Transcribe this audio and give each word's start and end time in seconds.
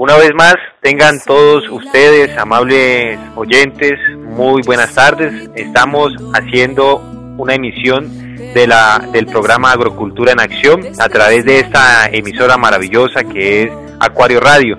Una 0.00 0.16
vez 0.16 0.32
más, 0.34 0.54
tengan 0.80 1.20
todos 1.26 1.68
ustedes, 1.68 2.34
amables 2.38 3.18
oyentes, 3.36 3.92
muy 4.16 4.62
buenas 4.62 4.94
tardes. 4.94 5.50
Estamos 5.54 6.14
haciendo 6.32 6.96
una 7.36 7.56
emisión 7.56 8.08
de 8.54 8.66
la, 8.66 9.06
del 9.12 9.26
programa 9.26 9.72
Agrocultura 9.72 10.32
en 10.32 10.40
Acción 10.40 10.80
a 10.98 11.06
través 11.10 11.44
de 11.44 11.60
esta 11.60 12.08
emisora 12.10 12.56
maravillosa 12.56 13.24
que 13.24 13.64
es 13.64 13.70
Acuario 14.00 14.40
Radio. 14.40 14.78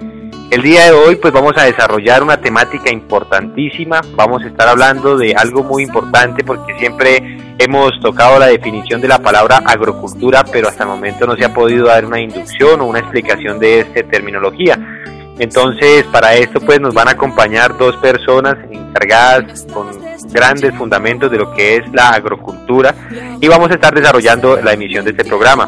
El 0.49 0.63
día 0.63 0.85
de 0.85 0.91
hoy 0.91 1.17
pues 1.17 1.31
vamos 1.31 1.53
a 1.55 1.65
desarrollar 1.65 2.23
una 2.23 2.41
temática 2.41 2.91
importantísima, 2.91 4.01
vamos 4.15 4.41
a 4.41 4.47
estar 4.47 4.67
hablando 4.67 5.17
de 5.17 5.35
algo 5.35 5.61
muy 5.61 5.83
importante 5.83 6.43
porque 6.43 6.75
siempre 6.79 7.37
hemos 7.59 7.91
tocado 8.01 8.39
la 8.39 8.47
definición 8.47 8.99
de 8.99 9.07
la 9.07 9.19
palabra 9.19 9.57
agrocultura, 9.57 10.43
pero 10.51 10.67
hasta 10.67 10.81
el 10.81 10.89
momento 10.89 11.27
no 11.27 11.35
se 11.35 11.45
ha 11.45 11.53
podido 11.53 11.85
dar 11.85 12.05
una 12.05 12.19
inducción 12.19 12.81
o 12.81 12.85
una 12.85 12.99
explicación 12.99 13.59
de 13.59 13.81
esta 13.81 14.01
terminología. 14.01 14.79
Entonces, 15.41 16.03
para 16.11 16.35
esto 16.35 16.61
pues 16.61 16.79
nos 16.79 16.93
van 16.93 17.07
a 17.07 17.11
acompañar 17.13 17.75
dos 17.75 17.97
personas 17.97 18.57
encargadas 18.69 19.65
con 19.73 19.87
grandes 20.31 20.71
fundamentos 20.75 21.31
de 21.31 21.39
lo 21.39 21.51
que 21.55 21.77
es 21.77 21.91
la 21.91 22.09
agrocultura 22.09 22.93
y 23.41 23.47
vamos 23.47 23.71
a 23.71 23.73
estar 23.73 23.91
desarrollando 23.91 24.61
la 24.61 24.73
emisión 24.73 25.03
de 25.03 25.09
este 25.09 25.25
programa. 25.25 25.67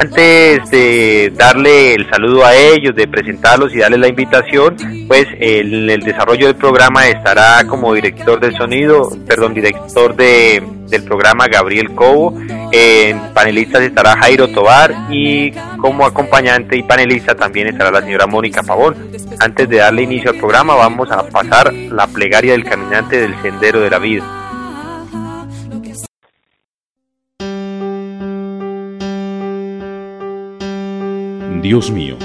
Antes 0.00 0.70
de 0.70 1.30
darle 1.36 1.92
el 1.94 2.08
saludo 2.08 2.46
a 2.46 2.56
ellos, 2.56 2.96
de 2.96 3.06
presentarlos 3.06 3.74
y 3.74 3.80
darles 3.80 4.00
la 4.00 4.08
invitación, 4.08 4.74
pues 5.06 5.26
en 5.38 5.90
el 5.90 6.00
desarrollo 6.00 6.46
del 6.46 6.56
programa 6.56 7.06
estará 7.06 7.62
como 7.66 7.92
director 7.92 8.40
del 8.40 8.56
sonido, 8.56 9.10
perdón, 9.26 9.52
director 9.52 10.16
de, 10.16 10.62
del 10.88 11.04
programa 11.04 11.48
Gabriel 11.48 11.94
Cobo, 11.94 12.34
en 12.72 13.20
panelistas 13.34 13.82
estará 13.82 14.16
Jairo 14.16 14.48
Tobar 14.48 14.94
y 15.10 15.52
como 15.76 16.06
acompañante 16.06 16.78
y 16.78 16.82
panelista 16.82 17.34
también 17.34 17.66
estará 17.66 17.90
la 17.90 18.00
señora 18.00 18.26
Mónica 18.26 18.62
Pavón. 18.62 18.96
Antes 19.38 19.68
de 19.68 19.76
darle 19.76 20.04
inicio 20.04 20.30
al 20.30 20.38
programa 20.38 20.76
vamos 20.76 21.10
a 21.10 21.28
pasar 21.28 21.74
la 21.74 22.06
plegaria 22.06 22.52
del 22.52 22.64
caminante 22.64 23.20
del 23.20 23.34
sendero 23.42 23.80
de 23.80 23.90
la 23.90 23.98
vida. 23.98 24.39
Dios 31.70 31.92
mío, 31.92 32.16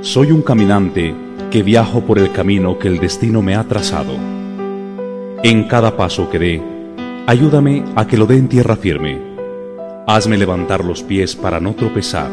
soy 0.00 0.32
un 0.32 0.40
caminante 0.40 1.14
que 1.50 1.62
viajo 1.62 2.00
por 2.00 2.18
el 2.18 2.32
camino 2.32 2.78
que 2.78 2.88
el 2.88 2.98
destino 2.98 3.42
me 3.42 3.54
ha 3.54 3.64
trazado. 3.64 4.14
En 5.42 5.64
cada 5.64 5.98
paso 5.98 6.30
que 6.30 6.38
dé, 6.38 6.62
ayúdame 7.26 7.84
a 7.94 8.06
que 8.06 8.16
lo 8.16 8.24
dé 8.24 8.38
en 8.38 8.48
tierra 8.48 8.76
firme. 8.76 9.18
Hazme 10.06 10.38
levantar 10.38 10.82
los 10.82 11.02
pies 11.02 11.36
para 11.36 11.60
no 11.60 11.74
tropezar. 11.74 12.30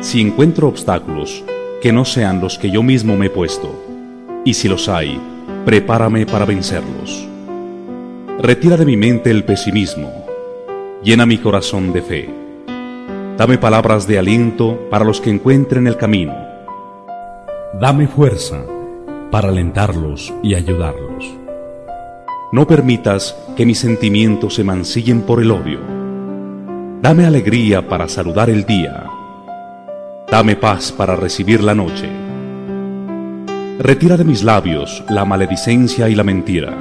Si 0.00 0.20
encuentro 0.20 0.66
obstáculos, 0.66 1.44
que 1.80 1.92
no 1.92 2.04
sean 2.04 2.40
los 2.40 2.58
que 2.58 2.68
yo 2.68 2.82
mismo 2.82 3.16
me 3.16 3.26
he 3.26 3.30
puesto, 3.30 3.70
y 4.44 4.54
si 4.54 4.66
los 4.66 4.88
hay, 4.88 5.16
prepárame 5.64 6.26
para 6.26 6.44
vencerlos. 6.44 7.24
Retira 8.40 8.76
de 8.76 8.84
mi 8.84 8.96
mente 8.96 9.30
el 9.30 9.44
pesimismo, 9.44 10.26
llena 11.04 11.24
mi 11.24 11.38
corazón 11.38 11.92
de 11.92 12.02
fe 12.02 12.47
Dame 13.38 13.56
palabras 13.56 14.08
de 14.08 14.18
aliento 14.18 14.76
para 14.90 15.04
los 15.04 15.20
que 15.20 15.30
encuentren 15.30 15.86
el 15.86 15.96
camino. 15.96 16.34
Dame 17.80 18.08
fuerza 18.08 18.64
para 19.30 19.50
alentarlos 19.50 20.34
y 20.42 20.56
ayudarlos. 20.56 21.24
No 22.50 22.66
permitas 22.66 23.36
que 23.56 23.64
mis 23.64 23.78
sentimientos 23.78 24.56
se 24.56 24.64
mancillen 24.64 25.22
por 25.22 25.40
el 25.40 25.52
odio. 25.52 25.78
Dame 27.00 27.26
alegría 27.26 27.88
para 27.88 28.08
saludar 28.08 28.50
el 28.50 28.64
día. 28.64 29.04
Dame 30.28 30.56
paz 30.56 30.90
para 30.90 31.14
recibir 31.14 31.62
la 31.62 31.76
noche. 31.76 32.10
Retira 33.78 34.16
de 34.16 34.24
mis 34.24 34.42
labios 34.42 35.04
la 35.08 35.24
maledicencia 35.24 36.08
y 36.08 36.16
la 36.16 36.24
mentira. 36.24 36.76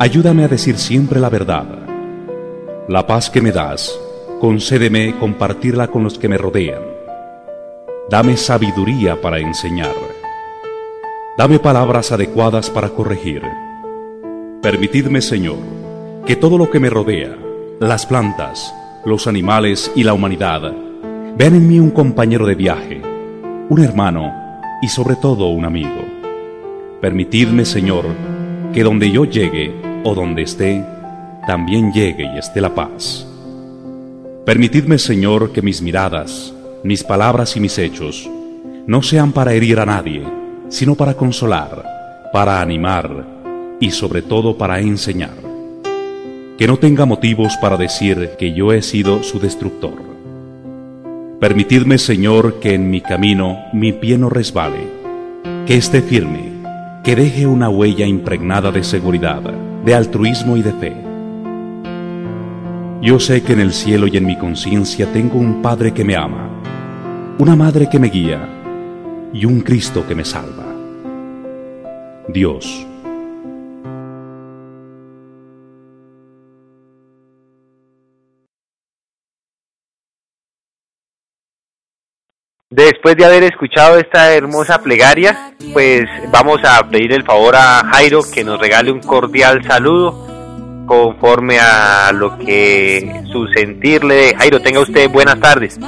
Ayúdame 0.00 0.42
a 0.42 0.48
decir 0.48 0.78
siempre 0.78 1.20
la 1.20 1.30
verdad. 1.30 1.66
La 2.88 3.06
paz 3.06 3.30
que 3.30 3.40
me 3.40 3.52
das 3.52 4.00
concédeme 4.40 5.16
compartirla 5.18 5.88
con 5.88 6.04
los 6.04 6.18
que 6.18 6.28
me 6.28 6.38
rodean. 6.38 6.82
Dame 8.08 8.36
sabiduría 8.36 9.20
para 9.20 9.38
enseñar. 9.38 9.94
Dame 11.36 11.58
palabras 11.58 12.12
adecuadas 12.12 12.70
para 12.70 12.90
corregir. 12.90 13.42
Permitidme, 14.62 15.20
Señor, 15.20 15.58
que 16.26 16.36
todo 16.36 16.56
lo 16.56 16.70
que 16.70 16.80
me 16.80 16.90
rodea, 16.90 17.36
las 17.80 18.06
plantas, 18.06 18.74
los 19.04 19.26
animales 19.26 19.92
y 19.94 20.04
la 20.04 20.14
humanidad, 20.14 20.72
vean 21.36 21.54
en 21.54 21.68
mí 21.68 21.78
un 21.78 21.90
compañero 21.90 22.46
de 22.46 22.54
viaje, 22.54 23.02
un 23.68 23.84
hermano 23.84 24.32
y 24.82 24.88
sobre 24.88 25.16
todo 25.16 25.48
un 25.48 25.64
amigo. 25.64 26.04
Permitidme, 27.00 27.64
Señor, 27.64 28.06
que 28.72 28.82
donde 28.82 29.10
yo 29.10 29.24
llegue 29.24 29.72
o 30.04 30.14
donde 30.14 30.42
esté, 30.42 30.84
también 31.46 31.92
llegue 31.92 32.24
y 32.34 32.38
esté 32.38 32.60
la 32.60 32.74
paz. 32.74 33.27
Permitidme, 34.48 34.96
Señor, 34.96 35.52
que 35.52 35.60
mis 35.60 35.82
miradas, 35.82 36.54
mis 36.82 37.04
palabras 37.04 37.54
y 37.54 37.60
mis 37.60 37.76
hechos 37.76 38.30
no 38.86 39.02
sean 39.02 39.32
para 39.32 39.52
herir 39.52 39.78
a 39.78 39.84
nadie, 39.84 40.22
sino 40.70 40.94
para 40.94 41.12
consolar, 41.12 41.84
para 42.32 42.62
animar 42.62 43.26
y 43.78 43.90
sobre 43.90 44.22
todo 44.22 44.56
para 44.56 44.80
enseñar. 44.80 45.34
Que 46.56 46.66
no 46.66 46.78
tenga 46.78 47.04
motivos 47.04 47.58
para 47.60 47.76
decir 47.76 48.30
que 48.38 48.54
yo 48.54 48.72
he 48.72 48.80
sido 48.80 49.22
su 49.22 49.38
destructor. 49.38 50.00
Permitidme, 51.40 51.98
Señor, 51.98 52.58
que 52.58 52.72
en 52.72 52.90
mi 52.90 53.02
camino 53.02 53.66
mi 53.74 53.92
pie 53.92 54.16
no 54.16 54.30
resbale, 54.30 54.80
que 55.66 55.76
esté 55.76 56.00
firme, 56.00 56.54
que 57.04 57.16
deje 57.16 57.46
una 57.46 57.68
huella 57.68 58.06
impregnada 58.06 58.72
de 58.72 58.82
seguridad, 58.82 59.42
de 59.84 59.94
altruismo 59.94 60.56
y 60.56 60.62
de 60.62 60.72
fe 60.72 61.07
yo 63.00 63.20
sé 63.20 63.42
que 63.42 63.52
en 63.52 63.60
el 63.60 63.72
cielo 63.72 64.08
y 64.08 64.16
en 64.16 64.26
mi 64.26 64.36
conciencia 64.36 65.06
tengo 65.12 65.38
un 65.38 65.62
Padre 65.62 65.94
que 65.94 66.04
me 66.04 66.16
ama, 66.16 66.50
una 67.38 67.54
Madre 67.54 67.88
que 67.88 67.98
me 67.98 68.08
guía 68.08 68.40
y 69.32 69.44
un 69.44 69.60
Cristo 69.60 70.04
que 70.06 70.16
me 70.16 70.24
salva. 70.24 70.64
Dios. 72.28 72.86
Después 82.70 83.16
de 83.16 83.24
haber 83.24 83.44
escuchado 83.44 83.98
esta 83.98 84.34
hermosa 84.34 84.82
plegaria, 84.82 85.54
pues 85.72 86.02
vamos 86.30 86.60
a 86.64 86.88
pedir 86.88 87.12
el 87.12 87.24
favor 87.24 87.56
a 87.56 87.82
Jairo 87.92 88.20
que 88.32 88.44
nos 88.44 88.60
regale 88.60 88.92
un 88.92 89.00
cordial 89.00 89.64
saludo 89.64 90.27
conforme 90.88 91.58
a 91.60 92.10
lo 92.12 92.36
que 92.38 93.22
su 93.30 93.46
sentir 93.48 94.02
le 94.02 94.34
Jairo, 94.34 94.60
tenga 94.60 94.80
usted 94.80 95.08
buenas 95.10 95.38
tardes. 95.38 95.78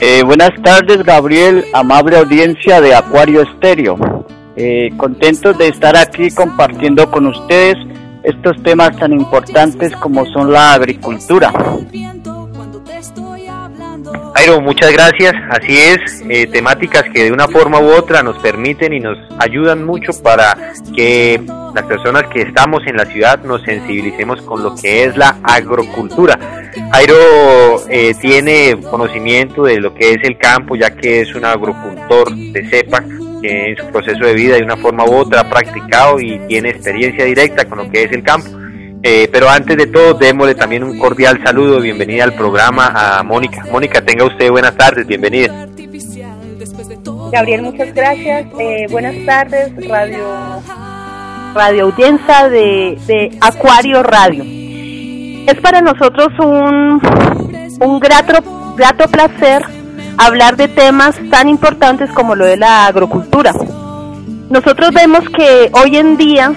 Eh, 0.00 0.22
buenas 0.24 0.50
tardes, 0.62 1.04
Gabriel, 1.04 1.66
amable 1.74 2.16
audiencia 2.16 2.80
de 2.80 2.94
Acuario 2.94 3.42
Estéreo. 3.42 4.24
Eh, 4.56 4.90
contentos 4.96 5.56
de 5.58 5.68
estar 5.68 5.96
aquí 5.96 6.30
compartiendo 6.30 7.10
con 7.10 7.26
ustedes 7.26 7.76
estos 8.22 8.60
temas 8.62 8.96
tan 8.96 9.12
importantes 9.12 9.94
como 9.96 10.24
son 10.26 10.50
la 10.50 10.72
agricultura. 10.72 11.52
Jairo, 14.34 14.60
muchas 14.62 14.92
gracias. 14.92 15.34
Así 15.50 15.76
es, 15.76 16.24
eh, 16.30 16.46
temáticas 16.46 17.04
que 17.12 17.24
de 17.24 17.32
una 17.32 17.46
forma 17.46 17.78
u 17.78 17.90
otra 17.90 18.22
nos 18.22 18.38
permiten 18.38 18.94
y 18.94 19.00
nos 19.00 19.18
ayudan 19.38 19.84
mucho 19.84 20.12
para 20.22 20.72
que 20.96 21.42
las 21.74 21.84
personas 21.84 22.24
que 22.28 22.42
estamos 22.42 22.82
en 22.86 22.96
la 22.96 23.04
ciudad 23.04 23.42
nos 23.42 23.62
sensibilicemos 23.62 24.40
con 24.42 24.62
lo 24.62 24.74
que 24.74 25.04
es 25.04 25.16
la 25.16 25.36
agrocultura. 25.42 26.38
Jairo 26.92 27.88
eh, 27.88 28.14
tiene 28.20 28.76
conocimiento 28.90 29.64
de 29.64 29.80
lo 29.80 29.94
que 29.94 30.10
es 30.10 30.18
el 30.22 30.36
campo, 30.38 30.76
ya 30.76 30.90
que 30.90 31.20
es 31.20 31.34
un 31.34 31.44
agrocultor 31.44 32.34
de 32.34 32.68
cepa 32.68 33.02
que 33.40 33.70
en 33.70 33.76
su 33.76 33.86
proceso 33.86 34.24
de 34.24 34.34
vida 34.34 34.56
de 34.56 34.62
una 34.62 34.76
forma 34.76 35.04
u 35.04 35.14
otra 35.14 35.40
ha 35.40 35.48
practicado 35.48 36.20
y 36.20 36.38
tiene 36.46 36.70
experiencia 36.70 37.24
directa 37.24 37.64
con 37.64 37.78
lo 37.78 37.90
que 37.90 38.04
es 38.04 38.12
el 38.12 38.22
campo. 38.22 38.48
Eh, 39.02 39.28
pero 39.32 39.48
antes 39.48 39.76
de 39.78 39.86
todo, 39.86 40.14
démosle 40.14 40.54
también 40.54 40.84
un 40.84 40.98
cordial 40.98 41.40
saludo, 41.42 41.80
bienvenida 41.80 42.24
al 42.24 42.34
programa 42.34 42.92
a 42.94 43.22
Mónica. 43.22 43.64
Mónica, 43.72 44.04
tenga 44.04 44.26
usted 44.26 44.50
buenas 44.50 44.76
tardes, 44.76 45.06
bienvenida. 45.06 45.66
Gabriel, 47.32 47.62
muchas 47.62 47.94
gracias. 47.94 48.46
Eh, 48.58 48.86
buenas 48.90 49.14
tardes, 49.24 49.72
Radio 49.88 50.60
Radio 51.54 51.86
Audiencia 51.86 52.48
de, 52.48 52.98
de 53.06 53.38
Acuario 53.40 54.02
Radio. 54.02 54.44
Es 54.44 55.60
para 55.60 55.80
nosotros 55.80 56.28
un, 56.38 57.00
un 57.80 58.00
grato, 58.00 58.74
grato 58.76 59.08
placer 59.08 59.62
hablar 60.16 60.56
de 60.56 60.68
temas 60.68 61.16
tan 61.30 61.48
importantes 61.48 62.10
como 62.12 62.34
lo 62.34 62.44
de 62.44 62.56
la 62.56 62.86
agrocultura. 62.86 63.52
Nosotros 64.50 64.92
vemos 64.92 65.20
que 65.30 65.70
hoy 65.72 65.96
en 65.96 66.16
día 66.16 66.52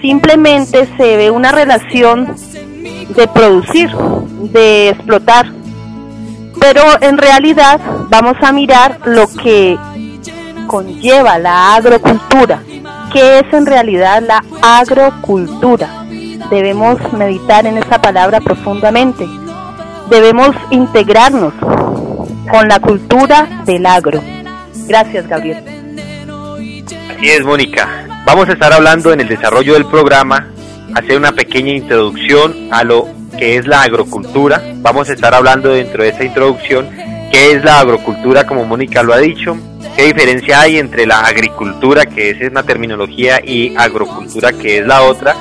simplemente 0.00 0.88
se 0.96 1.16
ve 1.16 1.30
una 1.30 1.52
relación 1.52 2.34
de 3.14 3.28
producir, 3.28 3.90
de 4.52 4.90
explotar, 4.90 5.46
Pero 6.60 6.82
en 7.00 7.18
realidad 7.18 7.80
vamos 8.08 8.36
a 8.40 8.50
mirar 8.50 8.98
lo 9.04 9.26
que 9.28 9.78
conlleva 10.66 11.38
la 11.38 11.74
agrocultura. 11.74 12.62
¿Qué 13.16 13.38
es 13.38 13.50
en 13.54 13.64
realidad 13.64 14.22
la 14.22 14.44
agrocultura? 14.60 16.04
Debemos 16.50 16.98
meditar 17.14 17.64
en 17.64 17.78
esa 17.78 17.98
palabra 17.98 18.42
profundamente. 18.42 19.26
Debemos 20.10 20.50
integrarnos 20.70 21.54
con 22.50 22.68
la 22.68 22.78
cultura 22.78 23.62
del 23.64 23.86
agro. 23.86 24.22
Gracias, 24.86 25.26
Gabriel. 25.28 25.64
Así 27.16 27.30
es, 27.30 27.42
Mónica. 27.42 27.88
Vamos 28.26 28.50
a 28.50 28.52
estar 28.52 28.74
hablando 28.74 29.10
en 29.14 29.22
el 29.22 29.28
desarrollo 29.28 29.72
del 29.72 29.86
programa, 29.86 30.48
hacer 30.94 31.16
una 31.16 31.32
pequeña 31.32 31.72
introducción 31.72 32.68
a 32.70 32.84
lo 32.84 33.08
que 33.38 33.56
es 33.56 33.66
la 33.66 33.80
agrocultura. 33.80 34.62
Vamos 34.82 35.08
a 35.08 35.14
estar 35.14 35.34
hablando 35.34 35.70
dentro 35.70 36.02
de 36.02 36.10
esta 36.10 36.22
introducción 36.22 36.90
qué 37.36 37.52
es 37.52 37.64
la 37.64 37.80
agrocultura, 37.80 38.46
como 38.46 38.64
Mónica 38.64 39.02
lo 39.02 39.12
ha 39.12 39.18
dicho, 39.18 39.58
qué 39.94 40.04
diferencia 40.04 40.62
hay 40.62 40.78
entre 40.78 41.04
la 41.04 41.20
agricultura, 41.20 42.06
que 42.06 42.30
es 42.30 42.50
una 42.50 42.62
terminología, 42.62 43.42
y 43.44 43.76
agrocultura, 43.76 44.54
que 44.54 44.78
es 44.78 44.86
la 44.86 45.02
otra, 45.02 45.34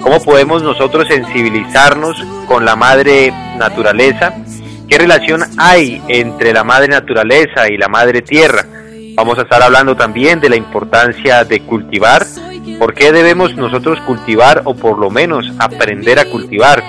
cómo 0.00 0.22
podemos 0.22 0.62
nosotros 0.62 1.06
sensibilizarnos 1.06 2.16
con 2.48 2.64
la 2.64 2.76
madre 2.76 3.30
naturaleza, 3.58 4.32
qué 4.88 4.96
relación 4.96 5.42
hay 5.58 6.02
entre 6.08 6.54
la 6.54 6.64
madre 6.64 6.88
naturaleza 6.88 7.68
y 7.68 7.76
la 7.76 7.88
madre 7.88 8.22
tierra. 8.22 8.64
Vamos 9.14 9.38
a 9.38 9.42
estar 9.42 9.62
hablando 9.62 9.94
también 9.94 10.40
de 10.40 10.48
la 10.48 10.56
importancia 10.56 11.44
de 11.44 11.60
cultivar, 11.60 12.24
por 12.78 12.94
qué 12.94 13.12
debemos 13.12 13.54
nosotros 13.54 14.00
cultivar 14.06 14.62
o 14.64 14.74
por 14.74 14.98
lo 14.98 15.10
menos 15.10 15.52
aprender 15.58 16.18
a 16.18 16.24
cultivar 16.24 16.82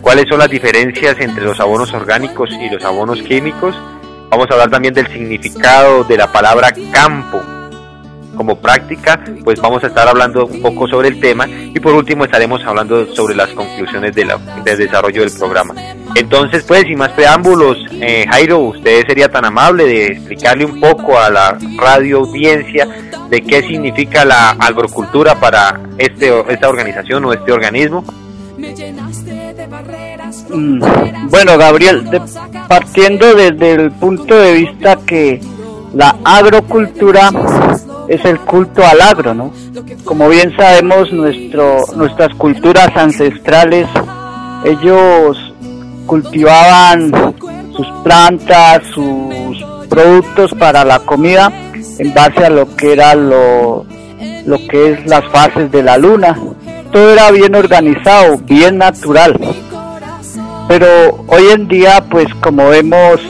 cuáles 0.00 0.26
son 0.28 0.38
las 0.38 0.50
diferencias 0.50 1.16
entre 1.20 1.44
los 1.44 1.58
abonos 1.60 1.92
orgánicos 1.92 2.50
y 2.50 2.68
los 2.70 2.84
abonos 2.84 3.20
químicos. 3.22 3.74
Vamos 4.30 4.50
a 4.50 4.54
hablar 4.54 4.70
también 4.70 4.94
del 4.94 5.06
significado 5.08 6.04
de 6.04 6.16
la 6.16 6.30
palabra 6.30 6.72
campo 6.92 7.42
como 8.34 8.58
práctica, 8.58 9.22
pues 9.44 9.60
vamos 9.60 9.82
a 9.84 9.86
estar 9.86 10.08
hablando 10.08 10.46
un 10.46 10.60
poco 10.60 10.88
sobre 10.88 11.08
el 11.08 11.20
tema 11.20 11.46
y 11.48 11.78
por 11.80 11.94
último 11.94 12.24
estaremos 12.24 12.62
hablando 12.64 13.06
sobre 13.14 13.34
las 13.34 13.50
conclusiones 13.50 14.14
de 14.14 14.24
del 14.64 14.78
desarrollo 14.78 15.22
del 15.22 15.30
programa. 15.30 15.74
Entonces, 16.14 16.64
pues, 16.66 16.82
sin 16.82 16.98
más 16.98 17.10
preámbulos, 17.10 17.78
eh, 17.92 18.24
Jairo, 18.28 18.58
usted 18.58 19.04
sería 19.06 19.28
tan 19.28 19.44
amable 19.44 19.84
de 19.84 20.06
explicarle 20.06 20.64
un 20.64 20.80
poco 20.80 21.18
a 21.18 21.30
la 21.30 21.58
radio 21.76 22.18
audiencia 22.18 22.88
de 23.28 23.40
qué 23.40 23.62
significa 23.62 24.24
la 24.24 24.50
agrocultura 24.50 25.34
para 25.40 25.80
este, 25.98 26.32
esta 26.48 26.68
organización 26.68 27.24
o 27.24 27.32
este 27.32 27.52
organismo. 27.52 28.04
Mm, 30.50 30.80
bueno, 31.30 31.58
Gabriel, 31.58 32.08
partiendo 32.68 33.34
desde 33.34 33.72
el 33.72 33.92
punto 33.92 34.34
de 34.34 34.52
vista 34.52 34.96
que 35.06 35.40
la 35.94 36.16
agrocultura 36.24 37.30
es 38.08 38.24
el 38.24 38.38
culto 38.40 38.84
al 38.84 39.00
agro, 39.00 39.34
¿no? 39.34 39.52
Como 40.04 40.28
bien 40.28 40.54
sabemos, 40.56 41.12
nuestro, 41.12 41.84
nuestras 41.96 42.34
culturas 42.34 42.90
ancestrales, 42.96 43.88
ellos 44.64 45.54
cultivaban 46.06 47.12
sus 47.76 47.86
plantas, 48.02 48.82
sus 48.94 49.64
productos 49.88 50.52
para 50.54 50.84
la 50.84 51.00
comida 51.00 51.52
en 51.98 52.12
base 52.12 52.44
a 52.44 52.50
lo 52.50 52.74
que 52.76 52.92
era 52.92 53.14
lo, 53.14 53.86
lo 54.46 54.58
que 54.68 54.92
es 54.92 55.06
las 55.06 55.24
fases 55.30 55.70
de 55.70 55.82
la 55.82 55.96
luna, 55.96 56.36
todo 56.94 57.10
era 57.10 57.32
bien 57.32 57.56
organizado, 57.56 58.38
bien 58.38 58.78
natural. 58.78 59.36
Pero 60.68 61.24
hoy 61.26 61.48
en 61.52 61.66
día, 61.66 62.04
pues 62.08 62.32
como 62.36 62.68
vemos, 62.68 63.20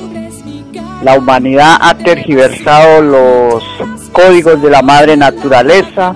la 1.03 1.17
humanidad 1.17 1.79
ha 1.81 1.95
tergiversado 1.95 3.01
los 3.01 3.65
códigos 4.13 4.61
de 4.61 4.69
la 4.69 4.83
madre 4.83 5.17
naturaleza, 5.17 6.15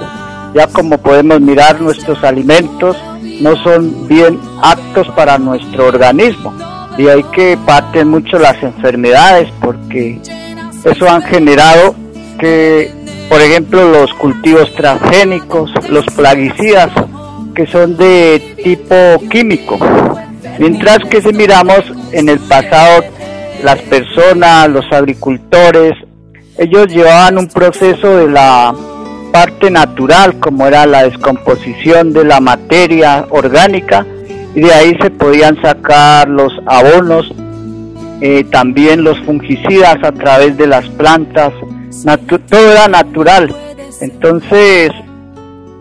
ya 0.55 0.67
como 0.67 0.99
podemos 0.99 1.41
mirar 1.41 1.81
nuestros 1.81 2.23
alimentos 2.23 2.99
no 3.41 3.56
son 3.62 4.06
bien 4.06 4.39
aptos 4.61 5.09
para 5.17 5.39
nuestro 5.39 5.87
organismo 5.87 6.53
y 6.99 7.09
hay 7.09 7.23
que 7.33 7.56
parten 7.65 8.09
mucho 8.09 8.39
las 8.39 8.62
enfermedades 8.62 9.49
porque 9.61 10.21
eso 10.85 11.09
han 11.09 11.23
generado 11.23 11.95
que 12.39 12.93
por 13.29 13.41
ejemplo 13.41 13.89
los 13.91 14.12
cultivos 14.15 14.75
transgénicos, 14.75 15.71
los 15.89 16.05
plaguicidas 16.06 16.91
que 17.58 17.66
son 17.66 17.96
de 17.96 18.55
tipo 18.62 18.94
químico. 19.28 19.76
Mientras 20.60 20.99
que 21.10 21.20
si 21.20 21.32
miramos 21.32 21.81
en 22.12 22.28
el 22.28 22.38
pasado, 22.38 23.02
las 23.64 23.81
personas, 23.81 24.69
los 24.69 24.84
agricultores, 24.93 25.93
ellos 26.56 26.87
llevaban 26.87 27.37
un 27.37 27.49
proceso 27.49 28.16
de 28.19 28.31
la 28.31 28.72
parte 29.32 29.72
natural, 29.72 30.38
como 30.38 30.69
era 30.69 30.87
la 30.87 31.02
descomposición 31.02 32.12
de 32.12 32.26
la 32.26 32.38
materia 32.38 33.26
orgánica, 33.31 34.06
y 34.54 34.61
de 34.61 34.72
ahí 34.72 34.96
se 35.02 35.11
podían 35.11 35.61
sacar 35.61 36.28
los 36.28 36.52
abonos, 36.64 37.34
eh, 38.20 38.44
también 38.52 39.02
los 39.02 39.19
fungicidas 39.25 39.96
a 40.04 40.12
través 40.12 40.56
de 40.56 40.69
las 40.69 40.88
plantas, 40.90 41.52
todo 42.49 42.70
era 42.70 42.87
natural. 42.87 43.52
Entonces, 44.00 44.93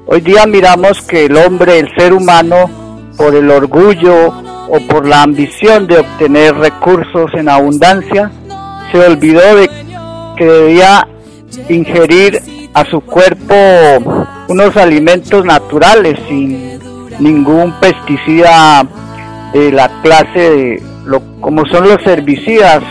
Hoy 0.10 0.22
día 0.22 0.46
miramos 0.46 1.02
que 1.02 1.26
el 1.26 1.36
hombre, 1.36 1.80
el 1.80 1.94
ser 1.98 2.14
humano, 2.14 2.70
por 3.18 3.36
el 3.36 3.52
orgullo 3.52 4.30
o 4.70 4.80
por 4.88 5.06
la 5.06 5.22
ambición 5.22 5.86
de 5.86 5.98
obtener 5.98 6.56
recursos 6.56 7.30
en 7.34 7.50
abundancia, 7.50 8.32
se 8.90 9.00
olvidó 9.00 9.42
de 9.58 9.70
que 10.38 10.46
debía 10.46 11.06
ingerir 11.68 12.42
a 12.74 12.86
su 12.86 13.02
cuerpo 13.02 13.54
unos 14.48 14.78
alimentos 14.78 15.44
naturales 15.44 16.18
sin 16.30 16.80
ningún 17.20 17.74
pesticida 17.82 18.88
de 19.52 19.74
la 19.74 20.02
clase 20.04 20.40
de 20.40 20.84
lo 21.06 21.22
como 21.42 21.66
son 21.66 21.90
los 21.90 22.06
herbicidas 22.08 22.82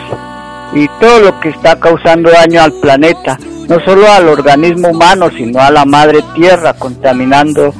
y 0.74 0.86
todo 1.00 1.20
lo 1.20 1.40
que 1.40 1.48
está 1.48 1.80
causando 1.80 2.30
daño 2.30 2.60
al 2.60 2.72
planeta 2.74 3.38
no 3.68 3.80
solo 3.80 4.10
al 4.10 4.28
organismo 4.28 4.88
humano, 4.88 5.30
sino 5.30 5.60
a 5.60 5.70
la 5.70 5.84
madre 5.84 6.20
tierra, 6.34 6.74
contaminando 6.74 7.74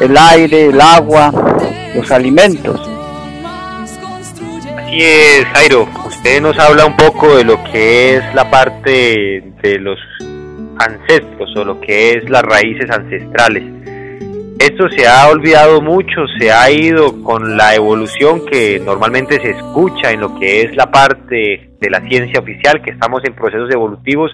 el 0.00 0.16
aire, 0.16 0.66
el 0.66 0.80
agua, 0.80 1.32
los 1.94 2.10
alimentos. 2.10 2.80
Así 4.78 4.98
es, 4.98 5.44
Jairo. 5.54 5.88
Usted 6.06 6.42
nos 6.42 6.58
habla 6.58 6.84
un 6.84 6.96
poco 6.96 7.36
de 7.36 7.44
lo 7.44 7.62
que 7.64 8.16
es 8.16 8.34
la 8.34 8.50
parte 8.50 9.42
de 9.62 9.78
los 9.78 9.98
ancestros 10.78 11.54
o 11.56 11.64
lo 11.64 11.80
que 11.80 12.10
es 12.10 12.28
las 12.28 12.42
raíces 12.42 12.90
ancestrales. 12.90 13.62
Esto 14.58 14.90
se 14.90 15.08
ha 15.08 15.26
olvidado 15.28 15.80
mucho, 15.80 16.26
se 16.38 16.52
ha 16.52 16.70
ido 16.70 17.22
con 17.22 17.56
la 17.56 17.74
evolución 17.74 18.44
que 18.44 18.78
normalmente 18.84 19.40
se 19.40 19.50
escucha 19.50 20.10
en 20.10 20.20
lo 20.20 20.38
que 20.38 20.60
es 20.62 20.76
la 20.76 20.90
parte 20.90 21.70
de 21.80 21.90
la 21.90 22.00
ciencia 22.06 22.40
oficial, 22.40 22.82
que 22.82 22.90
estamos 22.90 23.22
en 23.24 23.34
procesos 23.34 23.70
evolutivos 23.72 24.30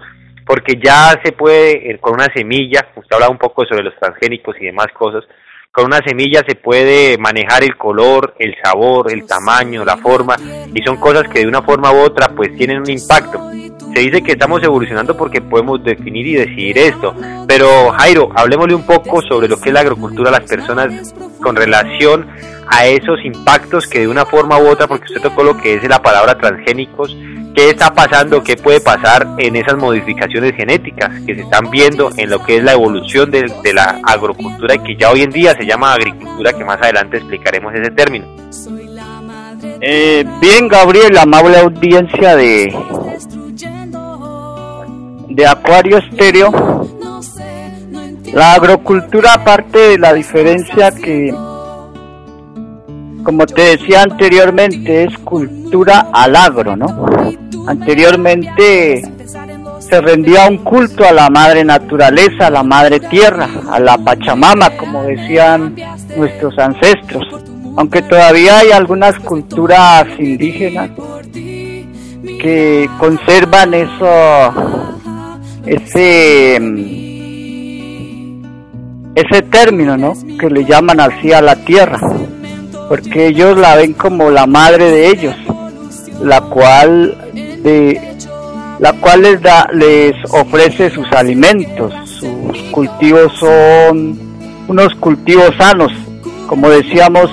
porque 0.47 0.75
ya 0.83 1.21
se 1.25 1.33
puede, 1.33 1.91
eh, 1.91 1.99
con 1.99 2.15
una 2.15 2.33
semilla, 2.33 2.87
usted 2.95 3.15
hablaba 3.15 3.33
un 3.33 3.39
poco 3.39 3.67
sobre 3.67 3.83
los 3.83 3.95
transgénicos 3.99 4.57
y 4.61 4.67
demás 4.67 4.87
cosas, 4.97 5.25
con 5.73 5.87
una 5.87 5.99
semilla 6.07 6.43
se 6.47 6.55
puede 6.55 7.19
manejar 7.19 7.65
el 7.65 7.77
color, 7.77 8.35
el 8.39 8.55
sabor, 8.63 9.13
el 9.13 9.27
tamaño, 9.27 9.85
la 9.85 9.99
forma, 9.99 10.37
y 10.73 10.83
son 10.83 10.97
cosas 10.97 11.25
que 11.29 11.41
de 11.41 11.49
una 11.49 11.63
forma 11.63 11.93
u 11.93 11.99
otra 11.99 12.29
pues 12.35 12.57
tienen 12.57 12.79
un 12.79 12.89
impacto. 12.89 13.51
Se 13.97 14.03
dice 14.03 14.23
que 14.23 14.33
estamos 14.33 14.63
evolucionando 14.63 15.17
porque 15.17 15.41
podemos 15.41 15.83
definir 15.83 16.27
y 16.27 16.35
decidir 16.35 16.77
esto, 16.77 17.15
pero 17.49 17.93
Jairo, 17.93 18.29
hablemosle 18.35 18.75
un 18.75 18.85
poco 18.85 19.23
sobre 19.23 19.49
lo 19.49 19.59
que 19.59 19.71
es 19.71 19.73
la 19.73 19.81
agrocultura 19.81 20.29
a 20.29 20.33
las 20.33 20.43
personas 20.43 21.15
con 21.43 21.57
relación 21.57 22.27
a 22.69 22.85
esos 22.85 23.25
impactos 23.25 23.87
que 23.87 24.01
de 24.01 24.09
una 24.09 24.27
forma 24.27 24.59
u 24.59 24.69
otra, 24.69 24.87
porque 24.87 25.07
usted 25.07 25.23
tocó 25.23 25.43
lo 25.45 25.57
que 25.57 25.77
es 25.77 25.89
la 25.89 26.03
palabra 26.03 26.37
transgénicos, 26.37 27.17
qué 27.55 27.71
está 27.71 27.95
pasando, 27.95 28.45
qué 28.45 28.59
puede 28.59 28.83
pasar 28.83 29.29
en 29.39 29.57
esas 29.57 29.79
modificaciones 29.79 30.55
genéticas 30.55 31.19
que 31.25 31.35
se 31.35 31.41
están 31.41 31.71
viendo 31.71 32.11
en 32.19 32.29
lo 32.29 32.45
que 32.45 32.59
es 32.59 32.65
la 32.65 32.73
evolución 32.73 33.31
de, 33.31 33.51
la 33.73 33.99
agrocultura 34.05 34.75
y 34.75 34.79
que 34.81 34.97
ya 34.97 35.11
hoy 35.11 35.23
en 35.23 35.31
día 35.31 35.55
se 35.59 35.65
llama 35.65 35.95
agricultura, 35.95 36.53
que 36.53 36.67
más 36.67 36.83
adelante 36.83 37.17
explicaremos 37.17 37.73
ese 37.73 37.91
término. 37.93 38.27
Eh, 39.81 40.23
bien, 40.39 40.69
Gabriel, 40.69 41.17
amable 41.17 41.57
audiencia 41.57 42.37
de, 42.37 42.75
de 45.37 45.47
Acuario 45.47 45.99
Estéreo. 45.99 46.51
La 48.33 48.55
agrocultura, 48.55 49.35
aparte 49.35 49.79
de 49.79 49.99
la 49.99 50.15
diferencia 50.15 50.91
que 50.91 51.33
como 53.23 53.45
te 53.45 53.77
decía 53.77 54.03
anteriormente, 54.03 55.05
es 55.05 55.19
cultura 55.19 56.09
al 56.13 56.37
agro, 56.37 56.77
¿no? 56.77 57.07
Anteriormente 57.67 59.03
se 59.81 60.01
rendía 60.01 60.47
un 60.49 60.59
culto 60.59 61.05
a 61.05 61.13
la 61.13 61.29
madre 61.29 61.65
naturaleza, 61.65 62.47
a 62.47 62.51
la 62.51 62.63
madre 62.63 63.01
tierra, 63.01 63.49
a 63.69 63.79
la 63.81 63.99
Pachamama, 63.99 64.71
como 64.71 65.03
decían 65.03 65.75
nuestros 66.17 66.57
ancestros. 66.59 67.25
Aunque 67.77 68.01
todavía 68.03 68.61
hay 68.61 68.71
algunas 68.71 69.19
culturas 69.19 70.07
indígenas 70.19 70.91
que 72.23 72.89
conservan 72.99 73.75
eso, 73.75 74.86
ese, 75.67 76.57
ese 79.15 79.43
término, 79.51 79.97
¿no? 79.97 80.15
Que 80.39 80.49
le 80.49 80.65
llaman 80.65 81.01
así 81.01 81.33
a 81.33 81.43
la 81.43 81.57
tierra, 81.57 81.99
porque 82.89 83.27
ellos 83.27 83.59
la 83.59 83.77
ven 83.77 83.93
como 83.93 84.31
la 84.31 84.47
madre 84.47 84.91
de 84.91 85.09
ellos, 85.09 85.35
la 86.23 86.41
cual 86.41 87.17
de 87.63 88.01
la 88.79 88.93
cual 88.93 89.23
les 89.23 89.41
da 89.43 89.69
les 89.73 90.15
ofrece 90.31 90.91
sus 90.91 91.11
alimentos, 91.13 91.93
sus 92.09 92.63
cultivos 92.71 93.33
son 93.39 94.19
unos 94.69 94.95
cultivos 94.97 95.51
sanos, 95.59 95.93
como 96.47 96.69
decíamos 96.69 97.31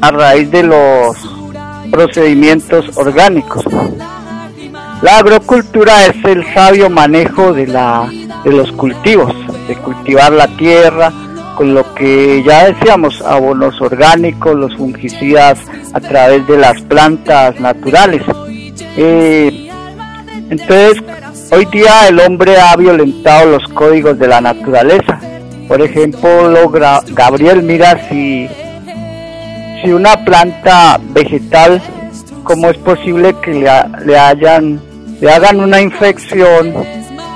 a 0.00 0.10
raíz 0.10 0.50
de 0.50 0.62
los 0.62 1.16
procedimientos 1.90 2.96
orgánicos. 2.96 3.64
La 5.02 5.18
agrocultura 5.18 6.06
es 6.06 6.24
el 6.24 6.44
sabio 6.54 6.88
manejo 6.90 7.52
de, 7.52 7.66
la, 7.66 8.10
de 8.44 8.52
los 8.52 8.72
cultivos, 8.72 9.34
de 9.68 9.76
cultivar 9.76 10.32
la 10.32 10.48
tierra, 10.56 11.12
con 11.56 11.74
lo 11.74 11.94
que 11.94 12.42
ya 12.44 12.66
decíamos, 12.66 13.20
abonos 13.22 13.80
orgánicos, 13.80 14.56
los 14.56 14.76
fungicidas 14.76 15.58
a 15.92 16.00
través 16.00 16.46
de 16.46 16.58
las 16.58 16.80
plantas 16.82 17.58
naturales. 17.60 18.22
Eh, 18.96 19.70
entonces, 20.50 21.02
hoy 21.50 21.66
día 21.66 22.08
el 22.08 22.20
hombre 22.20 22.58
ha 22.58 22.74
violentado 22.76 23.50
los 23.50 23.68
códigos 23.68 24.18
de 24.18 24.28
la 24.28 24.40
naturaleza. 24.40 25.18
Por 25.68 25.82
ejemplo, 25.82 26.70
Gabriel, 27.14 27.62
mira 27.62 28.08
si 28.08 28.48
si 29.82 29.92
una 29.92 30.24
planta 30.24 30.98
vegetal, 31.10 31.80
¿cómo 32.44 32.68
es 32.70 32.78
posible 32.78 33.34
que 33.42 33.52
le, 33.54 33.70
le, 34.04 34.18
hayan, 34.18 34.80
le 35.20 35.30
hagan 35.30 35.60
una 35.60 35.80
infección 35.80 36.74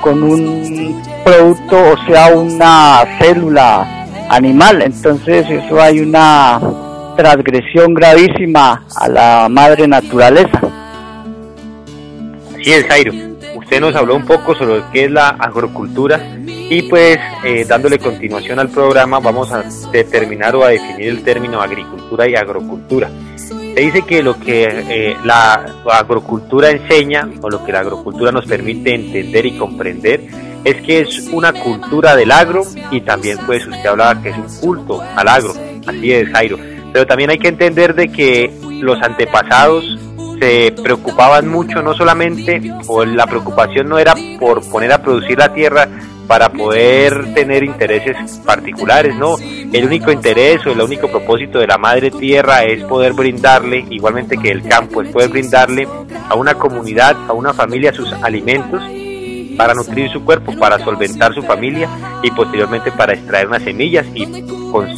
con 0.02 0.22
un 0.22 1.02
producto, 1.25 1.92
o 1.92 2.06
sea, 2.06 2.34
una 2.34 3.04
célula 3.18 4.06
animal? 4.28 4.82
Entonces 4.82 5.49
eso 5.49 5.80
hay 5.80 6.00
una 6.00 6.60
transgresión 7.16 7.94
gravísima 7.94 8.84
a 8.96 9.08
la 9.08 9.49
madre 9.49 9.87
naturaleza. 9.87 10.60
Así 12.54 12.72
es, 12.72 12.87
Jairo. 12.87 13.12
Usted 13.56 13.80
nos 13.80 13.94
habló 13.94 14.16
un 14.16 14.26
poco 14.26 14.54
sobre 14.54 14.82
qué 14.92 15.04
es 15.04 15.10
la 15.10 15.28
agrocultura 15.28 16.20
y 16.46 16.82
pues 16.82 17.18
eh, 17.44 17.64
dándole 17.66 17.99
continuación 17.99 18.58
al 18.58 18.68
programa 18.68 19.18
vamos 19.18 19.52
a 19.52 19.64
determinar 19.92 20.54
o 20.56 20.64
a 20.64 20.68
definir 20.68 21.08
el 21.08 21.22
término 21.22 21.60
agricultura 21.60 22.28
y 22.28 22.34
agrocultura. 22.34 23.10
Se 23.80 23.87
dice 23.87 24.02
que 24.02 24.22
lo 24.22 24.38
que 24.38 24.64
eh, 24.68 25.16
la 25.25 25.64
agrocultura 25.90 26.68
enseña 26.68 27.26
o 27.40 27.49
lo 27.49 27.64
que 27.64 27.72
la 27.72 27.80
agrocultura 27.80 28.30
nos 28.30 28.44
permite 28.44 28.94
entender 28.94 29.46
y 29.46 29.56
comprender 29.56 30.20
es 30.64 30.82
que 30.82 31.00
es 31.00 31.28
una 31.32 31.54
cultura 31.54 32.14
del 32.14 32.30
agro 32.30 32.60
y 32.90 33.00
también 33.00 33.38
pues 33.46 33.66
usted 33.66 33.87
hablaba 33.87 34.20
que 34.20 34.28
es 34.28 34.37
un 34.37 34.54
culto 34.60 35.00
al 35.00 35.26
agro, 35.26 35.54
así 35.87 36.12
es 36.12 36.28
Jairo. 36.28 36.58
Pero 36.92 37.06
también 37.06 37.30
hay 37.30 37.38
que 37.38 37.49
entender 37.49 37.94
de 37.94 38.12
que 38.12 38.52
los 38.82 39.00
antepasados 39.00 39.99
se 40.38 40.75
preocupaban 40.82 41.49
mucho 41.49 41.80
no 41.80 41.94
solamente 41.94 42.60
o 42.87 43.06
la 43.06 43.26
preocupación 43.26 43.88
no 43.88 43.99
era 43.99 44.14
por 44.38 44.60
poner 44.68 44.92
a 44.92 45.00
producir 45.00 45.38
la 45.38 45.54
tierra 45.54 45.88
para 46.26 46.50
poder 46.50 47.32
tener 47.32 47.64
intereses 47.64 48.40
particulares, 48.44 49.16
¿no? 49.16 49.37
El 49.72 49.84
único 49.84 50.10
interés 50.10 50.66
o 50.66 50.72
el 50.72 50.80
único 50.80 51.08
propósito 51.08 51.60
de 51.60 51.66
la 51.68 51.78
madre 51.78 52.10
tierra 52.10 52.64
es 52.64 52.82
poder 52.84 53.12
brindarle, 53.12 53.84
igualmente 53.90 54.36
que 54.36 54.50
el 54.50 54.62
campo, 54.62 55.00
es 55.00 55.10
poder 55.10 55.30
brindarle 55.30 55.86
a 56.28 56.34
una 56.34 56.54
comunidad, 56.54 57.16
a 57.28 57.32
una 57.32 57.52
familia 57.52 57.92
sus 57.92 58.12
alimentos 58.14 58.82
para 59.56 59.74
nutrir 59.74 60.10
su 60.10 60.24
cuerpo, 60.24 60.56
para 60.58 60.78
solventar 60.78 61.34
su 61.34 61.42
familia 61.42 61.88
y 62.22 62.30
posteriormente 62.30 62.90
para 62.92 63.12
extraer 63.12 63.46
unas 63.46 63.62
semillas 63.62 64.06
y, 64.14 64.22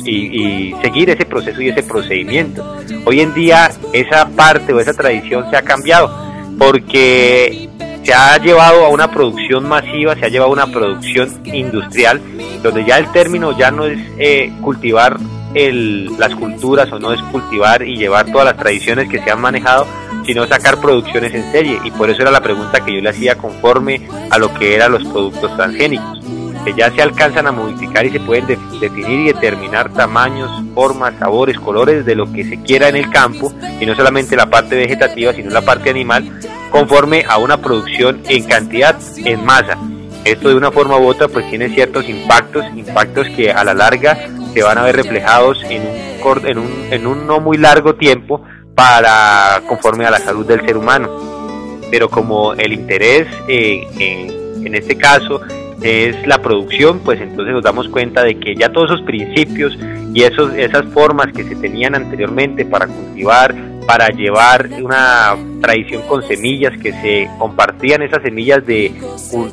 y, 0.07 0.75
seguir 0.81 1.11
ese 1.11 1.27
proceso 1.27 1.61
y 1.61 1.69
ese 1.69 1.83
procedimiento. 1.83 2.65
Hoy 3.05 3.21
en 3.21 3.35
día 3.35 3.71
esa 3.93 4.27
parte 4.29 4.73
o 4.73 4.81
esa 4.81 4.95
tradición 4.95 5.51
se 5.51 5.57
ha 5.57 5.63
cambiado 5.63 6.17
porque 6.59 7.69
se 8.03 8.13
ha 8.13 8.37
llevado 8.39 8.85
a 8.85 8.89
una 8.89 9.11
producción 9.11 9.69
masiva, 9.69 10.15
se 10.17 10.27
ha 10.27 10.29
llevado 10.29 10.51
a 10.51 10.55
una 10.55 10.67
producción 10.67 11.41
industrial, 11.45 12.21
donde 12.63 12.85
ya 12.85 12.99
el 12.99 13.11
término 13.13 13.57
ya 13.57 13.71
no 13.71 13.87
es 13.87 13.99
eh, 14.19 14.53
cultivar 14.61 15.19
el, 15.55 16.19
las 16.19 16.35
culturas 16.35 16.91
o 16.93 16.99
no 16.99 17.13
es 17.13 17.23
cultivar 17.25 17.83
y 17.83 17.97
llevar 17.97 18.27
todas 18.31 18.47
las 18.47 18.57
tradiciones 18.57 19.09
que 19.09 19.23
se 19.23 19.31
han 19.31 19.41
manejado, 19.41 19.87
sino 20.27 20.47
sacar 20.47 20.79
producciones 20.81 21.35
en 21.35 21.51
serie. 21.53 21.79
Y 21.85 21.91
por 21.91 22.11
eso 22.11 22.23
era 22.23 22.31
la 22.31 22.41
pregunta 22.41 22.85
que 22.85 22.95
yo 22.95 23.01
le 23.01 23.11
hacía 23.11 23.37
conforme 23.37 24.09
a 24.31 24.39
lo 24.39 24.53
que 24.55 24.75
eran 24.75 24.93
los 24.93 25.05
productos 25.05 25.55
transgénicos, 25.57 26.21
que 26.65 26.75
ya 26.75 26.91
se 26.91 27.03
alcanzan 27.03 27.47
a 27.47 27.53
modificar 27.53 28.07
y 28.07 28.11
se 28.11 28.21
pueden 28.21 28.47
definir 28.81 29.21
y 29.21 29.33
determinar 29.33 29.93
tamaños, 29.93 30.51
formas, 30.75 31.15
sabores, 31.19 31.59
colores 31.59 32.05
de 32.07 32.15
lo 32.15 32.33
que 32.33 32.45
se 32.45 32.61
quiera 32.63 32.89
en 32.89 32.97
el 32.97 33.11
campo, 33.11 33.53
y 33.81 33.87
no 33.87 33.95
solamente 33.95 34.37
la 34.37 34.49
parte 34.49 34.77
vegetativa, 34.77 35.33
sino 35.33 35.51
la 35.51 35.63
parte 35.63 35.91
animal, 35.91 36.41
conforme 36.73 37.25
a 37.29 37.39
una 37.39 37.59
producción 37.59 38.23
en 38.29 38.45
cantidad, 38.45 38.99
en 39.19 39.45
masa. 39.45 39.79
Esto 40.25 40.49
de 40.49 40.55
una 40.55 40.73
forma 40.73 40.97
u 40.97 41.07
otra 41.07 41.29
pues 41.29 41.49
tiene 41.51 41.69
ciertos 41.69 42.09
impactos, 42.09 42.65
impactos 42.75 43.29
que 43.37 43.53
a 43.53 43.63
la 43.63 43.75
larga 43.75 44.17
se 44.55 44.63
van 44.63 44.79
a 44.79 44.83
ver 44.83 44.97
reflejados 44.97 45.63
en 45.69 45.83
un, 45.83 46.47
en 46.47 46.59
un, 46.59 46.87
en 46.91 47.07
un 47.07 47.27
no 47.27 47.41
muy 47.41 47.59
largo 47.59 47.95
tiempo 47.95 48.43
para 48.75 49.63
conforme 49.69 50.07
a 50.07 50.11
la 50.11 50.19
salud 50.19 50.47
del 50.47 50.65
ser 50.65 50.77
humano. 50.77 51.11
Pero 51.91 52.09
como 52.09 52.55
el 52.55 52.73
interés 52.73 53.29
eh, 53.49 53.87
en, 53.99 54.67
en 54.67 54.75
este 54.75 54.97
caso 54.97 55.43
es 55.83 56.27
la 56.27 56.39
producción, 56.41 57.01
pues 57.01 57.21
entonces 57.21 57.53
nos 57.53 57.63
damos 57.63 57.89
cuenta 57.89 58.23
de 58.23 58.39
que 58.39 58.55
ya 58.55 58.71
todos 58.71 58.93
esos 58.93 59.03
principios 59.03 59.77
y 60.15 60.23
esos, 60.23 60.55
esas 60.55 60.87
formas 60.87 61.27
que 61.35 61.45
se 61.45 61.57
tenían 61.57 61.95
anteriormente 61.95 62.65
para 62.65 62.87
cultivar, 62.87 63.55
para 63.87 64.09
llevar 64.09 64.69
una 64.81 65.37
tradición 65.61 66.03
con 66.03 66.27
semillas 66.27 66.73
que 66.81 66.93
se 66.93 67.29
compartían 67.39 68.03
esas 68.03 68.23
semillas 68.23 68.65
de, 68.67 68.93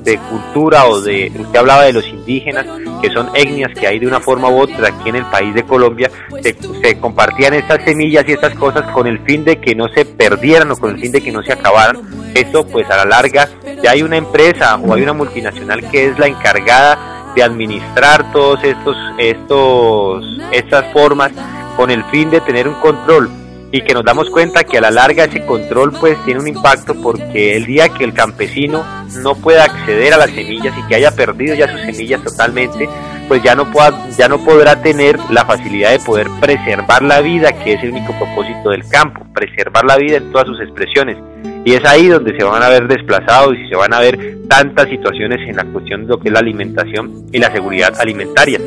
de 0.02 0.18
cultura 0.18 0.86
o 0.86 1.02
de, 1.02 1.32
usted 1.38 1.60
hablaba 1.60 1.84
de 1.84 1.94
los 1.94 2.08
indígenas, 2.08 2.66
que 3.02 3.10
son 3.10 3.30
etnias 3.36 3.72
que 3.78 3.88
hay 3.88 4.00
de 4.00 4.08
una 4.08 4.20
forma 4.20 4.50
u 4.50 4.60
otra 4.60 4.90
aquí 4.90 5.10
en 5.10 5.18
el 5.18 5.26
país 5.26 5.54
de 5.54 5.64
Colombia, 5.64 6.10
se, 6.42 6.56
se 6.82 7.00
compartían 7.00 7.54
estas 7.54 7.84
semillas 7.84 8.26
y 8.28 8.34
estas 8.34 8.54
cosas 8.56 8.90
con 8.92 9.08
el 9.08 9.20
fin 9.20 9.44
de 9.46 9.60
que 9.60 9.76
no 9.76 9.88
se 9.90 10.06
perdieran 10.06 10.72
o 10.72 10.76
con 10.76 10.92
el 10.92 11.00
fin 11.00 11.12
de 11.12 11.22
que 11.22 11.32
no 11.32 11.44
se 11.44 11.54
acabaran. 11.54 11.98
Esto 12.34 12.66
pues 12.66 12.90
a 12.90 12.98
la 12.98 13.06
larga 13.06 13.50
ya 13.84 13.92
hay 13.92 14.04
una 14.04 14.18
empresa 14.18 14.76
o 14.78 14.94
hay 14.94 15.02
una 15.02 15.14
multinacional 15.14 15.90
que 15.90 16.08
es 16.08 16.20
la 16.20 16.28
encargada 16.28 17.34
de 17.36 17.44
administrar 17.44 18.32
todos 18.32 18.64
estos, 18.64 18.98
estos, 19.18 20.26
estas 20.52 20.92
formas 20.92 21.32
con 21.76 21.92
el 21.92 22.04
fin 22.06 22.30
de 22.30 22.42
tener 22.42 22.68
un 22.68 22.76
control 22.76 23.30
y 23.72 23.82
que 23.82 23.94
nos 23.94 24.04
damos 24.04 24.30
cuenta 24.30 24.64
que 24.64 24.78
a 24.78 24.82
la 24.82 24.92
larga 24.92 25.26
ese 25.26 25.46
control 25.46 25.94
pues 26.00 26.18
tiene 26.26 26.40
un 26.40 26.48
impacto 26.48 26.96
porque 26.96 27.56
el 27.56 27.66
día 27.66 27.90
que 27.90 28.04
el 28.04 28.14
campesino 28.14 28.84
no 29.22 29.36
pueda 29.36 29.66
acceder 29.66 30.14
a 30.14 30.18
las 30.18 30.32
semillas 30.32 30.74
y 30.78 30.88
que 30.88 30.96
haya 30.96 31.12
perdido 31.12 31.56
ya 31.56 31.72
sus 31.72 31.82
semillas 31.82 32.24
totalmente, 32.24 32.90
pues 33.28 33.44
ya 33.44 33.56
no 33.56 33.72
pueda, 33.72 34.10
ya 34.18 34.28
no 34.28 34.44
podrá 34.44 34.82
tener 34.82 35.20
la 35.30 35.46
facilidad 35.46 35.92
de 35.92 36.00
poder 36.00 36.28
preservar 36.40 37.04
la 37.04 37.22
vida, 37.22 37.52
que 37.52 37.74
es 37.74 37.84
el 37.84 37.92
único 37.92 38.14
propósito 38.18 38.72
del 38.72 38.88
campo, 38.88 39.26
preservar 39.34 39.86
la 39.86 39.98
vida 39.98 40.18
en 40.18 40.32
todas 40.32 40.48
sus 40.48 40.60
expresiones. 40.62 41.18
Y 41.66 41.74
es 41.74 41.86
ahí 41.86 42.08
donde 42.08 42.36
se 42.38 42.44
van 42.44 42.64
a 42.64 42.70
ver 42.70 42.88
desplazados 42.88 43.56
y 43.56 43.68
se 43.68 43.76
van 43.76 43.94
a 43.94 44.00
ver 44.00 44.40
tantas 44.48 44.90
situaciones 44.90 45.48
en 45.48 45.56
la 45.56 45.66
cuestión 45.66 46.02
de 46.02 46.08
lo 46.08 46.20
que 46.20 46.30
es 46.30 46.34
la 46.34 46.40
alimentación 46.40 47.28
y 47.32 47.38
la 47.38 47.52
seguridad 47.52 47.94
alimentaria. 48.00 48.60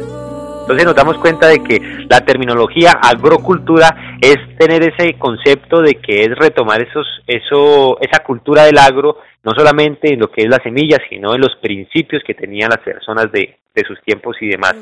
Entonces 0.73 0.87
nos 0.87 0.97
damos 0.97 1.19
cuenta 1.19 1.49
de 1.49 1.63
que 1.63 2.07
la 2.09 2.23
terminología 2.25 2.93
agrocultura 2.93 4.17
es 4.23 4.37
tener 4.57 4.83
ese 4.83 5.19
concepto 5.19 5.83
de 5.83 5.97
que 5.97 6.23
es 6.23 6.31
retomar 6.35 6.81
esos, 6.81 7.07
eso, 7.27 8.01
esa 8.01 8.23
cultura 8.23 8.65
del 8.65 8.79
agro, 8.79 9.19
no 9.45 9.53
solamente 9.55 10.15
en 10.15 10.21
lo 10.21 10.31
que 10.31 10.45
es 10.45 10.49
la 10.49 10.63
semilla, 10.63 10.97
sino 11.11 11.35
en 11.35 11.43
los 11.43 11.57
principios 11.57 12.23
que 12.27 12.33
tenían 12.33 12.71
las 12.71 12.79
personas 12.79 13.31
de, 13.31 13.59
de 13.75 13.85
sus 13.85 14.01
tiempos 14.03 14.37
y 14.41 14.49
demás. 14.49 14.75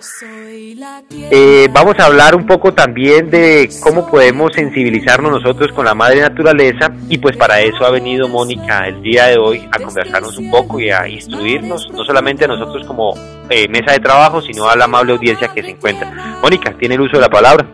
Eh, 1.30 1.68
vamos 1.72 1.94
a 1.98 2.06
hablar 2.06 2.34
un 2.34 2.44
poco 2.44 2.74
también 2.74 3.30
de 3.30 3.70
cómo 3.82 4.08
podemos 4.08 4.52
sensibilizarnos 4.52 5.30
nosotros 5.30 5.72
con 5.72 5.84
la 5.84 5.94
madre 5.94 6.20
naturaleza 6.20 6.92
y 7.08 7.18
pues 7.18 7.36
para 7.36 7.60
eso 7.60 7.84
ha 7.84 7.90
venido 7.90 8.28
Mónica 8.28 8.88
el 8.88 9.00
día 9.00 9.26
de 9.26 9.38
hoy 9.38 9.68
a 9.70 9.78
conversarnos 9.78 10.36
un 10.38 10.50
poco 10.50 10.80
y 10.80 10.90
a 10.90 11.06
instruirnos, 11.06 11.88
no 11.92 12.04
solamente 12.04 12.46
a 12.46 12.48
nosotros 12.48 12.84
como 12.84 13.14
eh, 13.48 13.68
mesa 13.68 13.92
de 13.92 14.00
trabajo, 14.00 14.42
sino 14.42 14.68
a 14.68 14.76
la 14.76 14.86
amable 14.86 15.12
audiencia 15.12 15.48
que 15.48 15.62
se 15.62 15.70
encuentra. 15.70 16.10
Mónica, 16.42 16.72
tiene 16.76 16.96
el 16.96 17.02
uso 17.02 17.16
de 17.16 17.22
la 17.22 17.30
palabra. 17.30 17.66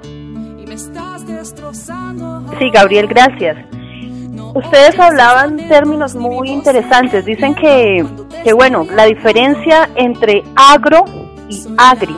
Sí, 2.58 2.70
Gabriel, 2.70 3.06
gracias. 3.06 3.56
Ustedes 4.54 4.99
hablaban 4.99 5.56
términos 5.68 6.14
muy 6.14 6.49
interesantes. 6.49 7.26
Dicen 7.26 7.54
que, 7.54 8.04
que, 8.46 8.52
bueno, 8.52 8.86
la 8.94 9.06
diferencia 9.06 9.90
entre 9.96 10.44
agro 10.54 11.04
y 11.48 11.66
agri. 11.76 12.14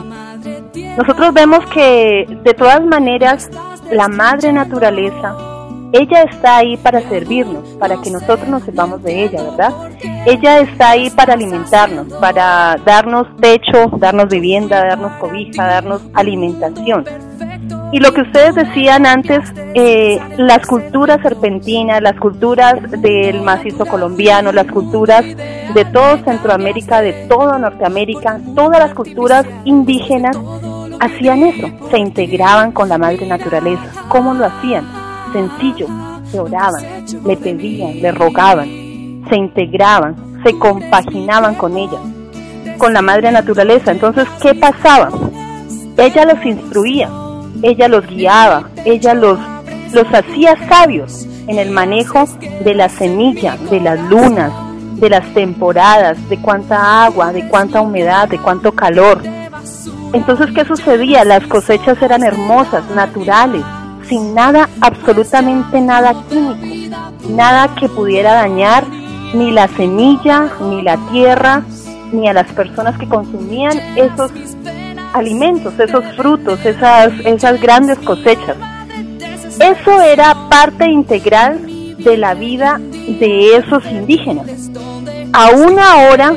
Nosotros 0.95 1.33
vemos 1.33 1.65
que 1.73 2.27
de 2.43 2.53
todas 2.53 2.85
maneras 2.85 3.49
la 3.89 4.07
madre 4.07 4.53
naturaleza 4.53 5.48
ella 5.91 6.23
está 6.23 6.57
ahí 6.57 6.77
para 6.77 7.01
servirnos, 7.01 7.67
para 7.79 7.99
que 8.01 8.11
nosotros 8.11 8.47
nos 8.47 8.63
sepamos 8.63 9.01
de 9.01 9.23
ella, 9.23 9.41
¿verdad? 9.43 9.73
Ella 10.25 10.59
está 10.59 10.91
ahí 10.91 11.09
para 11.09 11.33
alimentarnos, 11.33 12.13
para 12.13 12.77
darnos 12.85 13.27
techo, 13.37 13.87
darnos 13.97 14.27
vivienda, 14.29 14.85
darnos 14.85 15.13
cobija, 15.13 15.65
darnos 15.65 16.01
alimentación. 16.13 17.05
Y 17.91 17.99
lo 17.99 18.13
que 18.13 18.21
ustedes 18.21 18.53
decían 18.53 19.07
antes, 19.07 19.39
eh, 19.73 20.19
las 20.37 20.67
culturas 20.67 21.19
serpentinas, 21.23 22.01
las 22.03 22.19
culturas 22.19 22.75
del 23.01 23.41
macizo 23.41 23.87
colombiano, 23.87 24.51
las 24.51 24.67
culturas 24.67 25.25
de 25.25 25.85
todo 25.91 26.17
Centroamérica, 26.23 27.01
de 27.01 27.13
toda 27.27 27.57
Norteamérica, 27.57 28.39
todas 28.55 28.79
las 28.79 28.93
culturas 28.93 29.45
indígenas 29.65 30.37
hacían 30.99 31.43
eso, 31.43 31.67
se 31.89 31.97
integraban 31.97 32.71
con 32.73 32.89
la 32.89 32.99
madre 32.99 33.25
naturaleza. 33.25 33.85
¿Cómo 34.09 34.35
lo 34.35 34.45
hacían? 34.45 34.98
Sencillo, 35.33 35.87
se 36.31 36.39
oraban, 36.39 36.83
le 37.25 37.37
pedían, 37.37 38.01
le 38.01 38.11
rogaban, 38.11 38.67
se 39.29 39.35
integraban, 39.35 40.41
se 40.43 40.57
compaginaban 40.57 41.55
con 41.55 41.77
ella, 41.77 41.99
con 42.77 42.93
la 42.93 43.01
madre 43.01 43.31
naturaleza. 43.31 43.91
Entonces, 43.91 44.27
¿qué 44.41 44.55
pasaba? 44.55 45.09
Ella 45.97 46.25
los 46.25 46.45
instruía, 46.45 47.09
ella 47.61 47.87
los 47.87 48.07
guiaba, 48.07 48.69
ella 48.85 49.13
los, 49.13 49.37
los 49.93 50.05
hacía 50.13 50.55
sabios 50.67 51.27
en 51.47 51.59
el 51.59 51.71
manejo 51.71 52.25
de 52.63 52.73
la 52.73 52.89
semilla, 52.89 53.57
de 53.69 53.79
las 53.79 53.99
lunas, 54.09 54.51
de 54.99 55.09
las 55.09 55.33
temporadas, 55.33 56.17
de 56.29 56.37
cuánta 56.41 57.05
agua, 57.05 57.31
de 57.31 57.47
cuánta 57.47 57.81
humedad, 57.81 58.27
de 58.27 58.37
cuánto 58.37 58.71
calor. 58.71 59.21
Entonces, 60.13 60.47
¿qué 60.53 60.65
sucedía? 60.65 61.23
Las 61.23 61.45
cosechas 61.47 62.01
eran 62.01 62.23
hermosas, 62.23 62.83
naturales, 62.95 63.63
sin 64.09 64.33
nada, 64.33 64.67
absolutamente 64.81 65.79
nada 65.79 66.15
químico, 66.27 66.97
nada 67.29 67.73
que 67.75 67.87
pudiera 67.87 68.33
dañar 68.33 68.85
ni 69.33 69.51
la 69.51 69.67
semilla, 69.69 70.49
ni 70.59 70.81
la 70.81 70.97
tierra, 71.11 71.63
ni 72.11 72.27
a 72.27 72.33
las 72.33 72.51
personas 72.51 72.97
que 72.97 73.07
consumían 73.07 73.79
esos 73.95 74.31
alimentos, 75.13 75.79
esos 75.79 76.03
frutos, 76.15 76.65
esas, 76.65 77.13
esas 77.23 77.61
grandes 77.61 77.99
cosechas. 77.99 78.57
Eso 79.59 80.01
era 80.01 80.35
parte 80.49 80.89
integral 80.89 81.59
de 81.97 82.17
la 82.17 82.33
vida 82.33 82.79
de 83.19 83.57
esos 83.57 83.85
indígenas. 83.85 84.71
Aún 85.33 85.77
ahora 85.77 86.33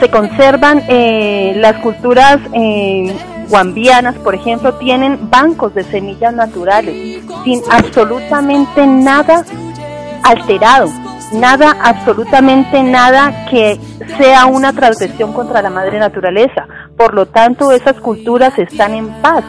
se 0.00 0.10
conservan 0.10 0.82
eh, 0.88 1.52
las 1.56 1.76
culturas 1.76 2.38
eh, 2.52 3.14
guambianas, 3.52 4.14
por 4.16 4.34
ejemplo, 4.34 4.72
tienen 4.78 5.28
bancos 5.30 5.74
de 5.74 5.84
semillas 5.84 6.32
naturales 6.32 7.22
sin 7.44 7.60
absolutamente 7.70 8.86
nada 8.86 9.44
alterado, 10.22 10.88
nada, 11.34 11.76
absolutamente 11.82 12.82
nada 12.82 13.44
que 13.50 13.78
sea 14.16 14.46
una 14.46 14.72
transgresión 14.72 15.34
contra 15.34 15.60
la 15.60 15.68
madre 15.68 15.98
naturaleza. 15.98 16.66
Por 16.96 17.12
lo 17.12 17.26
tanto, 17.26 17.72
esas 17.72 18.00
culturas 18.00 18.58
están 18.58 18.94
en 18.94 19.08
paz 19.20 19.44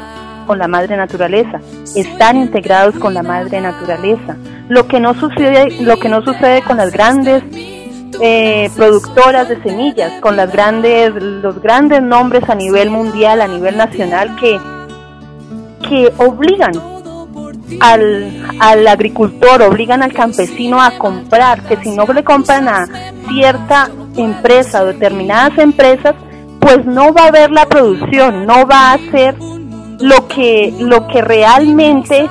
con 0.46 0.60
la 0.60 0.68
madre 0.68 0.98
naturaleza, 0.98 1.62
están 1.96 2.36
integrados 2.36 2.96
con 2.96 3.14
la 3.14 3.24
madre 3.24 3.62
naturaleza. 3.62 4.36
Lo 4.68 4.86
que 4.86 5.00
no 5.00 5.14
sucede, 5.14 5.82
lo 5.82 5.96
que 5.96 6.10
no 6.10 6.22
sucede 6.24 6.62
con 6.64 6.76
las 6.76 6.92
grandes 6.92 7.42
eh, 8.22 8.70
productoras 8.76 9.50
de 9.50 9.62
semillas, 9.64 10.20
con 10.22 10.36
las 10.36 10.52
grandes, 10.52 11.14
los 11.16 11.62
grandes 11.62 12.02
nombres 12.02 12.50
a 12.50 12.56
nivel 12.56 12.90
mundial, 12.90 13.42
a 13.42 13.48
nivel 13.48 13.78
nacional 13.78 14.36
que, 14.36 14.60
que 15.88 16.14
obligan 16.18 16.74
al, 17.80 18.46
al 18.60 18.88
agricultor, 18.88 19.62
obligan 19.62 20.04
al 20.04 20.14
campesino 20.14 20.82
a 20.82 20.98
comprar, 20.98 21.64
que 21.64 21.78
si 21.78 21.92
no 21.92 22.06
le 22.06 22.24
compran 22.24 22.68
a 22.68 22.86
cierta 23.30 23.90
empresa 24.16 24.84
o 24.84 24.86
determinadas 24.86 25.58
empresas, 25.58 26.16
pues 26.60 26.86
no 26.86 27.14
va 27.14 27.26
a 27.26 27.28
haber 27.28 27.52
la 27.52 27.66
producción, 27.66 28.46
no 28.46 28.66
va 28.66 28.94
a 28.94 28.98
ser 29.12 29.36
lo 30.00 30.28
que, 30.28 30.74
lo 30.80 31.08
que 31.08 31.22
realmente 31.22 32.30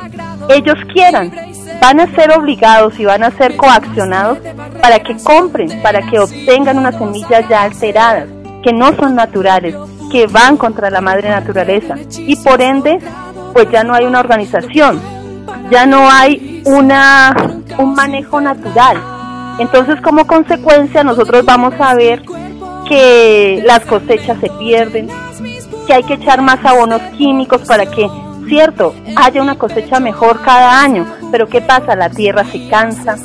ellos 0.48 0.76
quieran. 0.92 1.51
Van 1.82 1.98
a 1.98 2.06
ser 2.14 2.30
obligados 2.30 2.96
y 3.00 3.04
van 3.04 3.24
a 3.24 3.32
ser 3.32 3.56
coaccionados 3.56 4.38
para 4.80 5.00
que 5.00 5.16
compren, 5.16 5.82
para 5.82 6.00
que 6.02 6.20
obtengan 6.20 6.78
unas 6.78 6.94
semillas 6.94 7.48
ya 7.48 7.64
alteradas, 7.64 8.28
que 8.62 8.72
no 8.72 8.94
son 8.94 9.16
naturales, 9.16 9.74
que 10.12 10.28
van 10.28 10.56
contra 10.56 10.90
la 10.90 11.00
madre 11.00 11.28
naturaleza. 11.28 11.96
Y 12.18 12.36
por 12.36 12.62
ende, 12.62 13.00
pues 13.52 13.68
ya 13.72 13.82
no 13.82 13.94
hay 13.94 14.04
una 14.04 14.20
organización, 14.20 15.02
ya 15.72 15.84
no 15.84 16.08
hay 16.08 16.62
una, 16.66 17.34
un 17.76 17.94
manejo 17.94 18.40
natural. 18.40 19.02
Entonces, 19.58 20.00
como 20.02 20.24
consecuencia, 20.24 21.02
nosotros 21.02 21.44
vamos 21.44 21.74
a 21.80 21.94
ver 21.96 22.22
que 22.88 23.60
las 23.66 23.80
cosechas 23.86 24.38
se 24.40 24.50
pierden, 24.50 25.08
que 25.88 25.94
hay 25.94 26.04
que 26.04 26.14
echar 26.14 26.42
más 26.42 26.64
abonos 26.64 27.02
químicos 27.18 27.62
para 27.62 27.86
que, 27.86 28.08
cierto, 28.48 28.94
haya 29.16 29.42
una 29.42 29.58
cosecha 29.58 29.98
mejor 29.98 30.42
cada 30.42 30.80
año, 30.80 31.04
pero 31.32 31.48
¿qué 31.48 31.62
pasa? 31.62 31.96
La 31.96 32.10
tierra 32.10 32.44
se 32.44 32.68
cansa, 32.68 33.16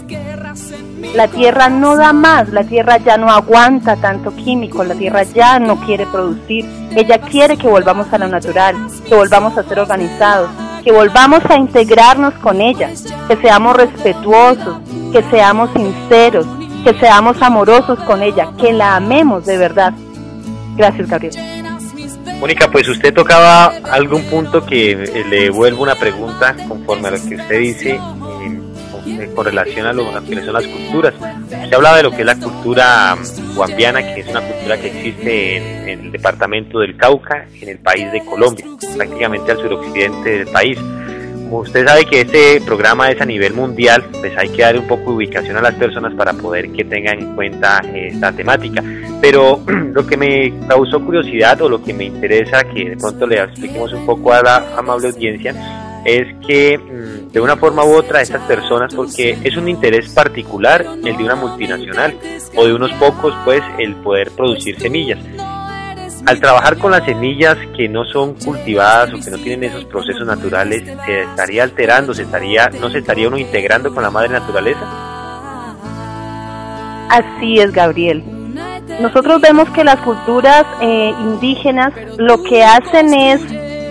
la 1.13 1.27
tierra 1.27 1.69
no 1.69 1.97
da 1.97 2.13
más, 2.13 2.49
la 2.49 2.63
tierra 2.63 2.97
ya 2.97 3.17
no 3.17 3.29
aguanta 3.29 3.97
tanto 3.97 4.33
químico, 4.33 4.83
la 4.83 4.95
tierra 4.95 5.23
ya 5.23 5.59
no 5.59 5.75
quiere 5.81 6.05
producir, 6.05 6.65
ella 6.95 7.19
quiere 7.19 7.57
que 7.57 7.67
volvamos 7.67 8.11
a 8.11 8.17
lo 8.17 8.27
natural, 8.29 8.75
que 9.07 9.13
volvamos 9.13 9.57
a 9.57 9.63
ser 9.63 9.79
organizados, 9.79 10.49
que 10.83 10.91
volvamos 10.91 11.41
a 11.49 11.57
integrarnos 11.57 12.33
con 12.35 12.61
ella, 12.61 12.89
que 13.27 13.35
seamos 13.35 13.75
respetuosos, 13.75 14.79
que 15.11 15.21
seamos 15.29 15.69
sinceros, 15.73 16.47
que 16.83 16.93
seamos 16.99 17.41
amorosos 17.41 17.99
con 17.99 18.23
ella, 18.23 18.49
que 18.57 18.71
la 18.71 18.95
amemos 18.95 19.45
de 19.45 19.57
verdad. 19.57 19.93
Gracias, 20.77 21.09
Gabriel. 21.09 21.46
Mónica, 22.39 22.69
pues 22.71 22.87
usted 22.87 23.13
tocaba 23.13 23.65
algún 23.91 24.23
punto 24.23 24.65
que 24.65 24.91
eh, 24.91 25.25
le 25.27 25.49
vuelvo 25.49 25.83
una 25.83 25.95
pregunta 25.95 26.55
conforme 26.67 27.07
a 27.07 27.11
lo 27.11 27.17
que 27.17 27.35
usted 27.35 27.59
dice 27.59 27.99
eh, 29.07 29.31
con 29.35 29.45
relación 29.45 29.87
a 29.87 29.93
lo 29.93 30.05
que 30.23 30.43
son 30.43 30.53
las 30.53 30.67
culturas. 30.67 31.13
Usted 31.15 31.73
hablaba 31.73 31.97
de 31.97 32.03
lo 32.03 32.11
que 32.11 32.21
es 32.21 32.25
la 32.25 32.35
cultura 32.35 33.15
mm, 33.15 33.55
guambiana, 33.55 34.01
que 34.01 34.21
es 34.21 34.27
una 34.27 34.41
cultura 34.41 34.77
que 34.77 34.87
existe 34.87 35.57
en, 35.57 35.89
en 35.89 36.05
el 36.05 36.11
departamento 36.11 36.79
del 36.79 36.95
Cauca, 36.95 37.47
en 37.59 37.69
el 37.69 37.79
país 37.79 38.11
de 38.11 38.23
Colombia, 38.23 38.65
prácticamente 38.95 39.51
al 39.51 39.57
suroccidente 39.57 40.29
del 40.29 40.47
país 40.47 40.77
usted 41.51 41.85
sabe 41.85 42.05
que 42.05 42.21
este 42.21 42.61
programa 42.61 43.09
es 43.09 43.19
a 43.21 43.25
nivel 43.25 43.53
mundial, 43.53 44.05
pues 44.19 44.37
hay 44.37 44.49
que 44.49 44.61
dar 44.61 44.77
un 44.77 44.87
poco 44.87 45.11
de 45.11 45.17
ubicación 45.17 45.57
a 45.57 45.61
las 45.61 45.75
personas 45.75 46.13
para 46.13 46.33
poder 46.33 46.71
que 46.71 46.83
tengan 46.83 47.19
en 47.19 47.35
cuenta 47.35 47.81
esta 47.93 48.31
temática. 48.31 48.83
Pero 49.21 49.61
lo 49.93 50.05
que 50.05 50.17
me 50.17 50.53
causó 50.67 51.03
curiosidad 51.03 51.61
o 51.61 51.69
lo 51.69 51.83
que 51.83 51.93
me 51.93 52.05
interesa 52.05 52.63
que 52.63 52.89
de 52.89 52.97
pronto 52.97 53.25
le 53.25 53.41
expliquemos 53.41 53.93
un 53.93 54.05
poco 54.05 54.33
a 54.33 54.41
la 54.41 54.77
amable 54.77 55.07
audiencia 55.07 55.53
es 56.05 56.27
que 56.45 56.77
mm, 56.77 57.31
de 57.31 57.41
una 57.41 57.57
forma 57.57 57.83
u 57.83 57.93
otra 57.93 58.21
estas 58.21 58.41
personas, 58.43 58.93
porque 58.93 59.37
es 59.43 59.57
un 59.57 59.67
interés 59.67 60.09
particular 60.13 60.85
el 61.03 61.17
de 61.17 61.23
una 61.23 61.35
multinacional 61.35 62.15
o 62.55 62.65
de 62.65 62.73
unos 62.73 62.91
pocos, 62.93 63.33
pues 63.43 63.61
el 63.77 63.95
poder 63.95 64.31
producir 64.31 64.79
semillas 64.79 65.19
al 66.27 66.41
trabajar 66.41 66.77
con 66.77 66.91
las 66.91 67.05
semillas 67.05 67.55
que 67.75 67.87
no 67.87 68.03
son 68.03 68.33
cultivadas 68.33 69.13
o 69.13 69.23
que 69.23 69.31
no 69.31 69.37
tienen 69.37 69.71
esos 69.71 69.85
procesos 69.85 70.27
naturales, 70.27 70.83
se 71.05 71.21
estaría 71.21 71.63
alterando, 71.63 72.13
se 72.13 72.23
estaría, 72.23 72.69
no 72.81 72.89
se 72.89 72.97
estaría 72.97 73.29
uno 73.29 73.37
integrando 73.37 73.93
con 73.93 74.03
la 74.03 74.11
madre 74.11 74.29
naturaleza. 74.29 74.81
Así 77.09 77.59
es, 77.59 77.71
Gabriel. 77.71 78.25
Nosotros 78.99 79.39
vemos 79.39 79.69
que 79.69 79.85
las 79.85 80.01
culturas 80.01 80.65
eh, 80.81 81.13
indígenas 81.17 81.93
lo 82.17 82.43
que 82.43 82.61
hacen 82.61 83.13
es 83.13 83.41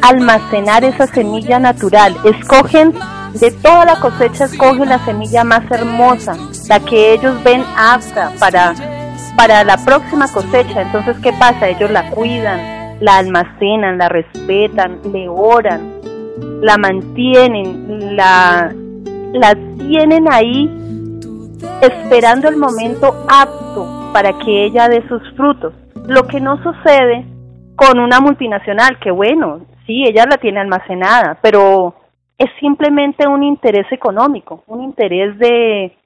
almacenar 0.03 0.85
esa 0.85 1.07
semilla 1.07 1.59
natural. 1.59 2.15
Escogen 2.23 2.93
de 3.33 3.51
toda 3.51 3.87
la 3.87 3.99
cosecha, 3.99 4.45
escogen 4.45 4.91
la 4.91 5.03
semilla 5.07 5.43
más 5.43 5.71
hermosa, 5.71 6.37
la 6.69 6.81
que 6.81 7.15
ellos 7.15 7.43
ven 7.43 7.65
apta 7.79 8.31
para 8.39 8.75
para 9.37 9.65
la 9.65 9.77
próxima 9.77 10.27
cosecha. 10.33 10.83
Entonces, 10.83 11.17
¿qué 11.23 11.33
pasa? 11.39 11.69
Ellos 11.69 11.91
la 11.91 12.11
cuidan, 12.11 12.99
la 13.01 13.19
almacenan, 13.19 13.99
la 13.99 14.09
respetan, 14.09 15.01
le 15.13 15.29
oran, 15.29 16.01
la 16.63 16.77
mantienen, 16.79 18.17
la, 18.17 18.73
la 19.33 19.55
tienen 19.79 20.33
ahí 20.33 20.71
esperando 21.81 22.49
el 22.49 22.57
momento 22.57 23.15
apto 23.29 24.11
para 24.13 24.33
que 24.39 24.65
ella 24.65 24.89
dé 24.89 25.07
sus 25.09 25.23
frutos. 25.37 25.75
Lo 26.07 26.27
que 26.27 26.41
no 26.41 26.63
sucede 26.63 27.27
con 27.77 27.99
una 27.99 28.21
multinacional, 28.21 28.99
que 28.99 29.11
bueno, 29.11 29.61
sí, 29.87 30.05
ella 30.07 30.25
la 30.29 30.39
tiene 30.39 30.61
almacenada, 30.61 31.39
pero 31.43 31.95
es 32.39 32.51
simplemente 32.61 33.27
un 33.27 33.43
interés 33.43 33.87
económico, 33.91 34.63
un 34.67 34.83
interés 34.83 35.39
de, 35.39 35.97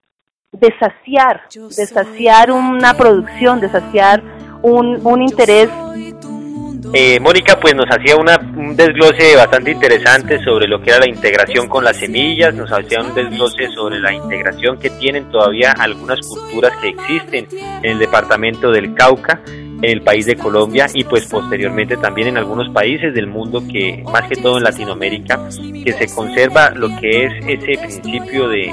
de 0.52 0.74
saciar, 0.80 1.42
de 1.54 1.86
saciar 1.86 2.50
una 2.50 2.94
producción, 2.94 3.60
de 3.60 3.68
saciar 3.70 4.20
un, 4.62 4.98
un 5.06 5.22
interés. 5.22 5.68
eh, 6.92 7.20
Mónica 7.20 7.56
pues 7.60 7.72
nos 7.76 7.86
hacía 7.88 8.16
un 8.16 8.74
desglose 8.74 9.36
bastante 9.36 9.70
interesante 9.70 10.42
sobre 10.42 10.66
lo 10.66 10.80
que 10.80 10.90
era 10.90 10.98
la 10.98 11.08
integración 11.08 11.68
con 11.68 11.84
las 11.84 11.98
semillas, 11.98 12.52
nos 12.52 12.70
hacía 12.72 13.00
un 13.00 13.14
desglose 13.14 13.68
sobre 13.72 14.00
la 14.00 14.12
integración 14.12 14.76
que 14.80 14.90
tienen 14.90 15.30
todavía 15.30 15.72
algunas 15.78 16.18
culturas 16.26 16.72
que 16.82 16.88
existen 16.88 17.46
en 17.52 17.92
el 17.92 17.98
departamento 18.00 18.72
del 18.72 18.92
Cauca, 18.94 19.40
en 19.82 19.90
el 19.90 20.02
país 20.02 20.26
de 20.26 20.36
Colombia 20.36 20.86
y 20.94 21.04
pues 21.04 21.26
posteriormente 21.26 21.96
también 21.96 22.28
en 22.28 22.36
algunos 22.36 22.68
países 22.70 23.14
del 23.14 23.26
mundo 23.26 23.62
que 23.70 24.02
más 24.12 24.28
que 24.28 24.36
todo 24.36 24.58
en 24.58 24.64
Latinoamérica 24.64 25.48
que 25.84 25.92
se 25.92 26.14
conserva 26.14 26.70
lo 26.70 26.88
que 27.00 27.24
es 27.24 27.32
ese 27.46 27.80
principio 27.80 28.48
de 28.48 28.72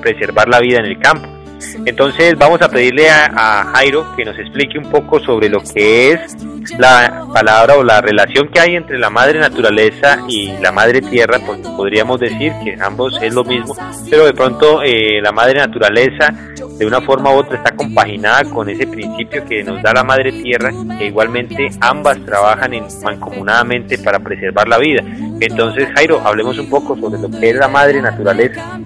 preservar 0.00 0.48
la 0.48 0.60
vida 0.60 0.78
en 0.78 0.86
el 0.86 0.98
campo. 0.98 1.35
Entonces 1.84 2.36
vamos 2.36 2.60
a 2.62 2.68
pedirle 2.68 3.08
a, 3.08 3.70
Jairo 3.74 4.06
que 4.16 4.24
nos 4.24 4.38
explique 4.38 4.78
un 4.78 4.90
poco 4.90 5.20
sobre 5.20 5.48
lo 5.48 5.60
que 5.60 6.12
es 6.12 6.36
la 6.78 7.24
palabra 7.32 7.76
o 7.76 7.84
la 7.84 8.00
relación 8.00 8.48
que 8.48 8.60
hay 8.60 8.76
entre 8.76 8.98
la 8.98 9.10
madre 9.10 9.38
naturaleza 9.38 10.18
y 10.28 10.52
la 10.60 10.72
madre 10.72 11.00
tierra, 11.00 11.38
porque 11.44 11.62
podríamos 11.76 12.20
decir 12.20 12.52
que 12.64 12.76
ambos 12.80 13.18
es 13.22 13.32
lo 13.32 13.44
mismo, 13.44 13.74
pero 14.10 14.26
de 14.26 14.34
pronto 14.34 14.82
eh, 14.82 15.20
la 15.22 15.32
madre 15.32 15.60
naturaleza 15.60 16.34
de 16.78 16.86
una 16.86 17.00
forma 17.00 17.30
u 17.30 17.38
otra 17.38 17.56
está 17.56 17.74
compaginada 17.74 18.44
con 18.44 18.68
ese 18.68 18.86
principio 18.86 19.44
que 19.46 19.62
nos 19.62 19.82
da 19.82 19.92
la 19.94 20.04
madre 20.04 20.32
tierra, 20.32 20.70
que 20.98 21.06
igualmente 21.06 21.70
ambas 21.80 22.18
trabajan 22.24 22.74
en, 22.74 22.84
mancomunadamente 23.02 23.98
para 23.98 24.18
preservar 24.18 24.68
la 24.68 24.78
vida. 24.78 25.02
Entonces 25.40 25.88
Jairo, 25.94 26.20
hablemos 26.24 26.58
un 26.58 26.68
poco 26.68 26.96
sobre 26.96 27.20
lo 27.20 27.30
que 27.30 27.50
es 27.50 27.56
la 27.56 27.68
madre 27.68 28.02
naturaleza. 28.02 28.78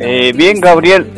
Eh, 0.00 0.32
bien, 0.34 0.60
Gabriel, 0.60 1.10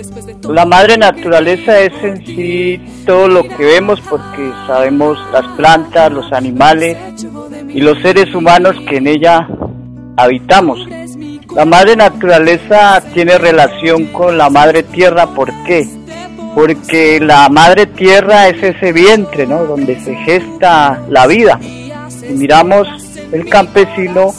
la 0.49 0.65
madre 0.65 0.97
naturaleza 0.97 1.81
es 1.81 1.93
en 2.03 2.25
sí 2.25 2.81
todo 3.05 3.29
lo 3.29 3.43
que 3.43 3.65
vemos 3.65 4.01
porque 4.09 4.51
sabemos 4.67 5.19
las 5.33 5.47
plantas, 5.57 6.11
los 6.11 6.33
animales 6.33 6.97
y 7.69 7.81
los 7.81 8.01
seres 8.01 8.35
humanos 8.35 8.75
que 8.89 8.97
en 8.97 9.07
ella 9.07 9.47
habitamos. 10.17 10.81
La 11.55 11.65
madre 11.65 11.95
naturaleza 11.95 13.03
tiene 13.13 13.37
relación 13.37 14.07
con 14.07 14.39
la 14.39 14.49
madre 14.49 14.83
tierra, 14.83 15.27
¿por 15.27 15.53
qué? 15.65 15.87
Porque 16.55 17.21
la 17.21 17.49
madre 17.49 17.87
tierra 17.87 18.49
es 18.49 18.63
ese 18.63 18.93
vientre, 18.93 19.47
¿no? 19.47 19.65
Donde 19.65 20.01
se 20.01 20.15
gesta 20.17 21.01
la 21.09 21.27
vida. 21.27 21.61
Si 22.09 22.33
miramos 22.33 22.89
el 23.31 23.49
campesino, 23.49 24.33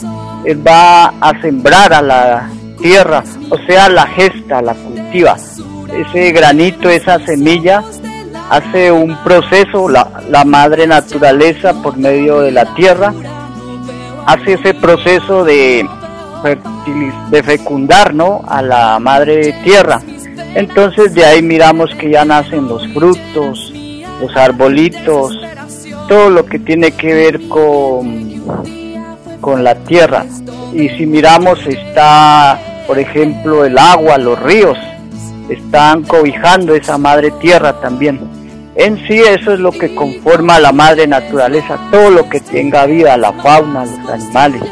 él 0.44 0.66
va 0.66 1.06
a 1.20 1.40
sembrar 1.40 1.92
a 1.92 2.02
la 2.02 2.50
tierra, 2.82 3.22
o 3.48 3.56
sea, 3.66 3.88
la 3.88 4.06
gesta, 4.08 4.60
la 4.60 4.74
cultiva. 4.74 5.36
Ese 5.92 6.32
granito, 6.32 6.88
esa 6.90 7.18
semilla, 7.24 7.82
hace 8.50 8.90
un 8.92 9.16
proceso, 9.22 9.88
la, 9.88 10.44
madre 10.44 10.86
naturaleza 10.86 11.72
por 11.82 11.96
medio 11.96 12.40
de 12.40 12.50
la 12.50 12.74
tierra, 12.74 13.14
hace 14.26 14.54
ese 14.54 14.74
proceso 14.74 15.44
de, 15.44 15.86
de 17.30 17.42
fecundar 17.42 18.14
¿no? 18.14 18.42
a 18.46 18.60
la 18.62 18.98
madre 18.98 19.54
tierra. 19.64 20.02
Entonces 20.54 21.14
de 21.14 21.24
ahí 21.24 21.42
miramos 21.42 21.94
que 21.94 22.10
ya 22.10 22.24
nacen 22.24 22.68
los 22.68 22.86
frutos, 22.92 23.72
los 24.20 24.36
arbolitos, 24.36 25.38
todo 26.08 26.28
lo 26.28 26.44
que 26.44 26.58
tiene 26.58 26.90
que 26.92 27.14
ver 27.14 27.48
con, 27.48 28.42
con 29.40 29.64
la 29.64 29.74
tierra. 29.76 30.26
Y 30.74 30.88
si 30.90 31.06
miramos 31.06 31.58
está 31.66 32.58
por 32.86 32.98
ejemplo, 32.98 33.64
el 33.64 33.78
agua, 33.78 34.18
los 34.18 34.40
ríos, 34.40 34.78
están 35.48 36.02
cobijando 36.02 36.74
esa 36.74 36.98
madre 36.98 37.30
tierra 37.32 37.80
también. 37.80 38.20
En 38.74 38.96
sí 39.06 39.20
eso 39.20 39.52
es 39.52 39.60
lo 39.60 39.70
que 39.70 39.94
conforma 39.94 40.58
la 40.58 40.72
madre 40.72 41.06
naturaleza, 41.06 41.78
todo 41.90 42.10
lo 42.10 42.28
que 42.28 42.40
tenga 42.40 42.86
vida, 42.86 43.16
la 43.16 43.32
fauna, 43.34 43.84
los 43.84 44.08
animales 44.08 44.62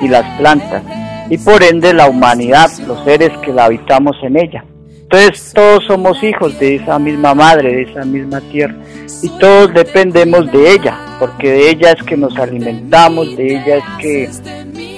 y 0.00 0.08
las 0.08 0.24
plantas, 0.38 0.82
y 1.30 1.38
por 1.38 1.62
ende 1.62 1.92
la 1.92 2.08
humanidad, 2.08 2.70
los 2.86 3.04
seres 3.04 3.30
que 3.38 3.52
la 3.52 3.66
habitamos 3.66 4.16
en 4.22 4.36
ella. 4.36 4.64
Entonces 5.02 5.52
todos 5.54 5.84
somos 5.84 6.20
hijos 6.24 6.58
de 6.58 6.76
esa 6.76 6.98
misma 6.98 7.34
madre, 7.34 7.72
de 7.72 7.82
esa 7.82 8.04
misma 8.04 8.40
tierra, 8.40 8.74
y 9.22 9.28
todos 9.38 9.72
dependemos 9.72 10.50
de 10.50 10.72
ella, 10.72 10.98
porque 11.20 11.52
de 11.52 11.70
ella 11.70 11.92
es 11.92 12.02
que 12.02 12.16
nos 12.16 12.36
alimentamos, 12.36 13.36
de 13.36 13.58
ella 13.58 13.76
es 13.76 13.84
que 14.00 14.28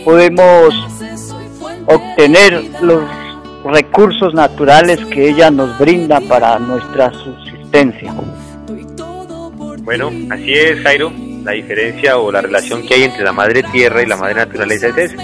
podemos 0.06 0.74
obtener 1.88 2.64
los 2.80 3.02
recursos 3.64 4.32
naturales 4.34 5.04
que 5.06 5.28
ella 5.30 5.50
nos 5.50 5.78
brinda 5.78 6.20
para 6.20 6.58
nuestra 6.58 7.12
subsistencia. 7.12 8.14
Bueno, 9.82 10.10
así 10.30 10.52
es, 10.52 10.80
Jairo. 10.82 11.12
La 11.44 11.52
diferencia 11.52 12.18
o 12.18 12.30
la 12.30 12.42
relación 12.42 12.86
que 12.86 12.94
hay 12.94 13.04
entre 13.04 13.24
la 13.24 13.32
madre 13.32 13.62
tierra 13.62 14.02
y 14.02 14.06
la 14.06 14.16
madre 14.16 14.34
naturaleza 14.34 14.88
es 14.96 15.14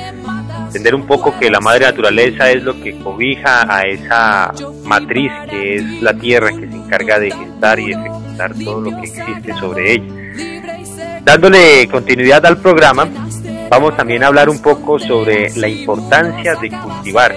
Entender 0.74 0.96
un 0.96 1.06
poco 1.06 1.38
que 1.38 1.48
la 1.50 1.60
madre 1.60 1.86
naturaleza 1.86 2.50
es 2.50 2.64
lo 2.64 2.80
que 2.82 2.98
cobija 2.98 3.64
a 3.72 3.82
esa 3.82 4.52
matriz 4.82 5.30
que 5.48 5.76
es 5.76 6.02
la 6.02 6.12
tierra 6.14 6.48
que 6.48 6.68
se 6.68 6.74
encarga 6.74 7.20
de 7.20 7.30
gestar 7.30 7.78
y 7.78 7.92
ejecutar 7.92 8.54
todo 8.64 8.80
lo 8.80 8.90
que 9.00 9.06
existe 9.06 9.54
sobre 9.60 9.92
ella. 9.92 11.20
Dándole 11.22 11.88
continuidad 11.88 12.44
al 12.44 12.58
programa, 12.58 13.08
vamos 13.68 13.96
también 13.96 14.22
a 14.24 14.28
hablar 14.28 14.48
un 14.48 14.60
poco 14.60 14.98
sobre 14.98 15.50
la 15.56 15.68
importancia 15.68 16.54
de 16.56 16.70
cultivar, 16.70 17.34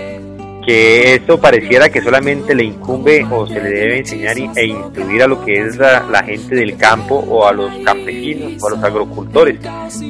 que 0.66 1.16
esto 1.16 1.40
pareciera 1.40 1.90
que 1.90 2.02
solamente 2.02 2.54
le 2.54 2.66
incumbe 2.66 3.26
o 3.32 3.48
se 3.48 3.62
le 3.62 3.70
debe 3.70 4.00
enseñar 4.00 4.36
e 4.38 4.66
instruir 4.66 5.24
a 5.24 5.28
lo 5.28 5.44
que 5.44 5.62
es 5.62 5.78
la, 5.78 6.24
gente 6.26 6.56
del 6.56 6.76
campo 6.76 7.16
o 7.16 7.48
a 7.48 7.54
los 7.54 7.72
campesinos 7.86 8.62
o 8.62 8.68
a 8.68 8.70
los 8.72 8.84
agrocultores. 8.84 9.60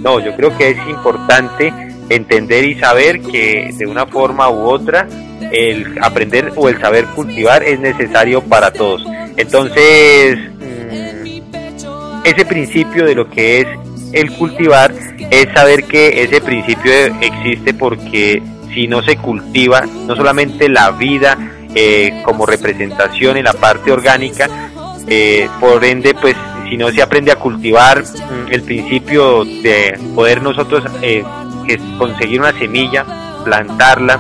No, 0.01 0.19
yo 0.19 0.35
creo 0.35 0.57
que 0.57 0.71
es 0.71 0.77
importante 0.87 1.71
entender 2.09 2.65
y 2.65 2.79
saber 2.79 3.21
que 3.21 3.71
de 3.77 3.85
una 3.85 4.05
forma 4.07 4.49
u 4.49 4.67
otra 4.67 5.07
el 5.51 5.97
aprender 6.01 6.51
o 6.55 6.69
el 6.69 6.79
saber 6.79 7.05
cultivar 7.15 7.63
es 7.63 7.79
necesario 7.79 8.41
para 8.41 8.71
todos. 8.71 9.05
Entonces, 9.35 10.39
mm, 10.39 12.25
ese 12.25 12.45
principio 12.45 13.05
de 13.05 13.15
lo 13.15 13.29
que 13.29 13.61
es 13.61 13.67
el 14.13 14.31
cultivar 14.33 14.93
es 15.29 15.47
saber 15.53 15.83
que 15.85 16.23
ese 16.23 16.41
principio 16.41 16.91
existe 17.21 17.73
porque 17.73 18.41
si 18.73 18.87
no 18.87 19.01
se 19.01 19.17
cultiva, 19.17 19.81
no 20.05 20.15
solamente 20.15 20.69
la 20.69 20.91
vida 20.91 21.37
eh, 21.73 22.21
como 22.23 22.45
representación 22.45 23.37
en 23.37 23.45
la 23.45 23.53
parte 23.53 23.91
orgánica, 23.91 24.49
eh, 25.07 25.49
por 25.59 25.83
ende, 25.83 26.13
pues 26.13 26.35
si 26.69 26.77
no 26.77 26.91
se 26.91 27.01
aprende 27.01 27.31
a 27.31 27.37
cultivar 27.37 28.03
mm, 28.03 28.51
el 28.51 28.61
principio 28.63 29.45
de 29.45 29.97
poder 30.13 30.41
nosotros 30.41 30.83
eh, 31.01 31.23
conseguir 31.97 32.39
una 32.39 32.53
semilla, 32.53 33.05
plantarla, 33.43 34.19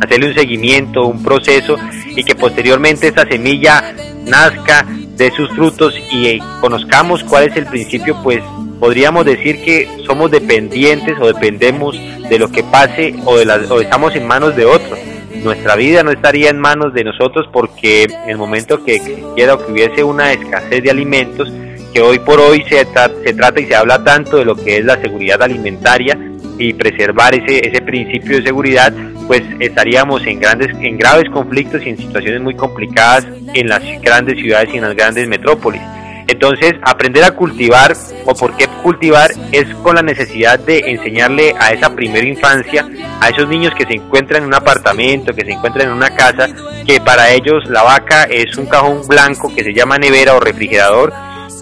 hacerle 0.00 0.28
un 0.28 0.34
seguimiento, 0.34 1.06
un 1.06 1.22
proceso 1.22 1.76
y 2.06 2.24
que 2.24 2.34
posteriormente 2.34 3.08
esa 3.08 3.26
semilla 3.26 3.94
nazca 4.24 4.86
de 5.20 5.30
sus 5.32 5.50
frutos 5.50 5.94
y 6.10 6.38
conozcamos 6.62 7.22
cuál 7.24 7.44
es 7.44 7.56
el 7.56 7.66
principio, 7.66 8.16
pues 8.22 8.42
podríamos 8.80 9.26
decir 9.26 9.62
que 9.62 9.86
somos 10.06 10.30
dependientes 10.30 11.14
o 11.20 11.26
dependemos 11.26 11.94
de 12.30 12.38
lo 12.38 12.50
que 12.50 12.64
pase 12.64 13.14
o, 13.26 13.36
de 13.36 13.44
o 13.68 13.80
estamos 13.82 14.16
en 14.16 14.26
manos 14.26 14.56
de 14.56 14.64
otros. 14.64 14.98
Nuestra 15.44 15.76
vida 15.76 16.02
no 16.02 16.10
estaría 16.10 16.48
en 16.48 16.58
manos 16.58 16.94
de 16.94 17.04
nosotros 17.04 17.46
porque 17.52 18.04
en 18.04 18.30
el 18.30 18.38
momento 18.38 18.82
que 18.82 18.96
existiera 18.96 19.54
o 19.54 19.58
que 19.58 19.70
hubiese 19.70 20.02
una 20.02 20.32
escasez 20.32 20.82
de 20.82 20.90
alimentos, 20.90 21.52
que 21.92 22.00
hoy 22.00 22.18
por 22.20 22.40
hoy 22.40 22.64
se, 22.66 22.86
se 22.86 23.34
trata 23.34 23.60
y 23.60 23.66
se 23.66 23.76
habla 23.76 24.02
tanto 24.02 24.38
de 24.38 24.46
lo 24.46 24.56
que 24.56 24.78
es 24.78 24.86
la 24.86 24.98
seguridad 25.02 25.42
alimentaria 25.42 26.18
y 26.58 26.72
preservar 26.72 27.34
ese, 27.34 27.68
ese 27.68 27.82
principio 27.82 28.38
de 28.38 28.42
seguridad, 28.42 28.90
pues 29.30 29.44
estaríamos 29.60 30.26
en 30.26 30.40
grandes, 30.40 30.76
en 30.80 30.98
graves 30.98 31.30
conflictos 31.30 31.86
y 31.86 31.90
en 31.90 31.96
situaciones 31.96 32.40
muy 32.40 32.56
complicadas 32.56 33.28
en 33.54 33.68
las 33.68 33.80
grandes 34.02 34.36
ciudades 34.40 34.70
y 34.74 34.78
en 34.78 34.82
las 34.82 34.96
grandes 34.96 35.28
metrópolis. 35.28 35.80
Entonces, 36.26 36.72
aprender 36.82 37.22
a 37.22 37.30
cultivar 37.30 37.96
o 38.26 38.34
por 38.34 38.56
qué 38.56 38.66
cultivar 38.82 39.30
es 39.52 39.72
con 39.84 39.94
la 39.94 40.02
necesidad 40.02 40.58
de 40.58 40.80
enseñarle 40.80 41.54
a 41.60 41.70
esa 41.70 41.94
primera 41.94 42.26
infancia, 42.26 42.88
a 43.20 43.28
esos 43.28 43.48
niños 43.48 43.72
que 43.78 43.86
se 43.86 43.94
encuentran 43.94 44.42
en 44.42 44.48
un 44.48 44.54
apartamento, 44.54 45.32
que 45.32 45.44
se 45.44 45.52
encuentran 45.52 45.86
en 45.86 45.94
una 45.94 46.10
casa, 46.10 46.48
que 46.84 47.00
para 47.00 47.30
ellos 47.30 47.68
la 47.68 47.84
vaca 47.84 48.24
es 48.24 48.56
un 48.56 48.66
cajón 48.66 49.06
blanco 49.06 49.54
que 49.54 49.62
se 49.62 49.72
llama 49.72 49.96
nevera 49.96 50.34
o 50.34 50.40
refrigerador. 50.40 51.12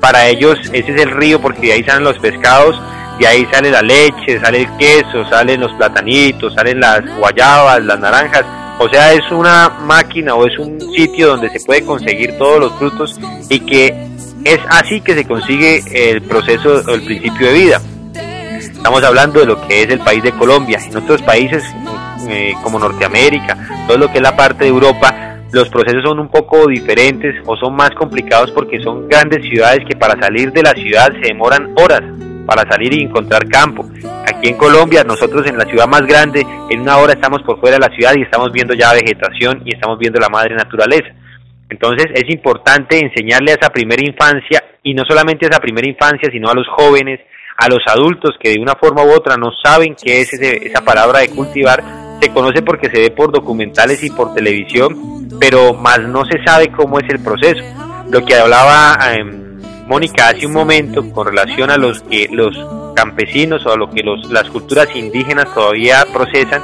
Para 0.00 0.26
ellos 0.26 0.58
ese 0.72 0.94
es 0.94 1.02
el 1.02 1.10
río 1.10 1.38
porque 1.38 1.66
de 1.66 1.72
ahí 1.74 1.84
salen 1.84 2.04
los 2.04 2.18
pescados, 2.18 2.80
de 3.18 3.26
ahí 3.26 3.46
sale 3.52 3.70
la 3.70 3.82
leche, 3.82 4.40
sale 4.40 4.62
el 4.62 4.76
queso, 4.76 5.24
salen 5.28 5.60
los 5.60 5.72
platanitos, 5.72 6.54
salen 6.54 6.80
las 6.80 7.00
guayabas, 7.18 7.82
las 7.84 7.98
naranjas. 7.98 8.44
O 8.78 8.88
sea, 8.88 9.12
es 9.12 9.28
una 9.32 9.68
máquina 9.68 10.34
o 10.34 10.46
es 10.46 10.56
un 10.58 10.80
sitio 10.92 11.28
donde 11.28 11.50
se 11.50 11.60
puede 11.66 11.84
conseguir 11.84 12.38
todos 12.38 12.60
los 12.60 12.72
frutos 12.74 13.18
y 13.50 13.58
que 13.60 13.88
es 14.44 14.60
así 14.70 15.00
que 15.00 15.14
se 15.14 15.26
consigue 15.26 15.82
el 15.92 16.22
proceso 16.22 16.82
o 16.86 16.94
el 16.94 17.04
principio 17.04 17.48
de 17.48 17.52
vida. 17.52 17.80
Estamos 18.60 19.02
hablando 19.02 19.40
de 19.40 19.46
lo 19.46 19.66
que 19.66 19.82
es 19.82 19.90
el 19.90 19.98
país 19.98 20.22
de 20.22 20.30
Colombia. 20.32 20.78
En 20.80 20.96
otros 20.96 21.20
países 21.22 21.64
eh, 22.28 22.54
como 22.62 22.78
Norteamérica, 22.78 23.56
todo 23.88 23.98
lo 23.98 24.12
que 24.12 24.18
es 24.18 24.22
la 24.22 24.36
parte 24.36 24.64
de 24.64 24.70
Europa, 24.70 25.36
los 25.50 25.68
procesos 25.70 26.04
son 26.04 26.20
un 26.20 26.28
poco 26.28 26.68
diferentes 26.68 27.34
o 27.46 27.56
son 27.56 27.74
más 27.74 27.90
complicados 27.90 28.52
porque 28.52 28.80
son 28.80 29.08
grandes 29.08 29.42
ciudades 29.42 29.80
que 29.88 29.96
para 29.96 30.20
salir 30.20 30.52
de 30.52 30.62
la 30.62 30.72
ciudad 30.72 31.10
se 31.20 31.28
demoran 31.28 31.74
horas 31.76 32.02
para 32.48 32.66
salir 32.66 32.94
y 32.94 33.02
encontrar 33.02 33.46
campo. 33.46 33.84
Aquí 34.26 34.48
en 34.48 34.56
Colombia, 34.56 35.04
nosotros 35.04 35.46
en 35.46 35.58
la 35.58 35.66
ciudad 35.66 35.86
más 35.86 36.00
grande, 36.06 36.46
en 36.70 36.80
una 36.80 36.96
hora 36.96 37.12
estamos 37.12 37.42
por 37.42 37.60
fuera 37.60 37.76
de 37.76 37.86
la 37.86 37.94
ciudad 37.94 38.14
y 38.16 38.22
estamos 38.22 38.50
viendo 38.52 38.72
ya 38.72 38.94
vegetación 38.94 39.60
y 39.66 39.74
estamos 39.74 39.98
viendo 39.98 40.18
la 40.18 40.30
madre 40.30 40.56
naturaleza. 40.56 41.10
Entonces 41.68 42.06
es 42.14 42.24
importante 42.30 42.98
enseñarle 42.98 43.52
a 43.52 43.56
esa 43.56 43.68
primera 43.68 44.02
infancia 44.02 44.64
y 44.82 44.94
no 44.94 45.04
solamente 45.06 45.44
a 45.44 45.50
esa 45.50 45.60
primera 45.60 45.86
infancia, 45.86 46.30
sino 46.32 46.48
a 46.48 46.54
los 46.54 46.66
jóvenes, 46.68 47.20
a 47.58 47.68
los 47.68 47.80
adultos 47.86 48.36
que 48.40 48.52
de 48.52 48.60
una 48.60 48.76
forma 48.76 49.04
u 49.04 49.10
otra 49.10 49.36
no 49.36 49.50
saben 49.62 49.94
qué 49.94 50.22
es 50.22 50.32
esa 50.32 50.82
palabra 50.82 51.18
de 51.18 51.28
cultivar, 51.28 51.84
se 52.18 52.32
conoce 52.32 52.62
porque 52.62 52.88
se 52.88 52.98
ve 52.98 53.10
por 53.10 53.30
documentales 53.30 54.02
y 54.02 54.08
por 54.08 54.32
televisión, 54.32 55.28
pero 55.38 55.74
más 55.74 56.00
no 56.00 56.24
se 56.24 56.42
sabe 56.46 56.72
cómo 56.72 56.98
es 56.98 57.04
el 57.10 57.22
proceso. 57.22 57.62
Lo 58.10 58.24
que 58.24 58.36
hablaba 58.36 58.96
em, 59.12 59.47
Mónica 59.88 60.28
hace 60.28 60.46
un 60.46 60.52
momento 60.52 61.10
con 61.12 61.26
relación 61.26 61.70
a 61.70 61.78
los 61.78 62.02
que 62.02 62.28
los 62.30 62.54
campesinos 62.94 63.64
o 63.64 63.72
a 63.72 63.76
lo 63.76 63.88
que 63.88 64.02
los, 64.02 64.30
las 64.30 64.48
culturas 64.50 64.88
indígenas 64.94 65.52
todavía 65.54 66.04
procesan, 66.12 66.62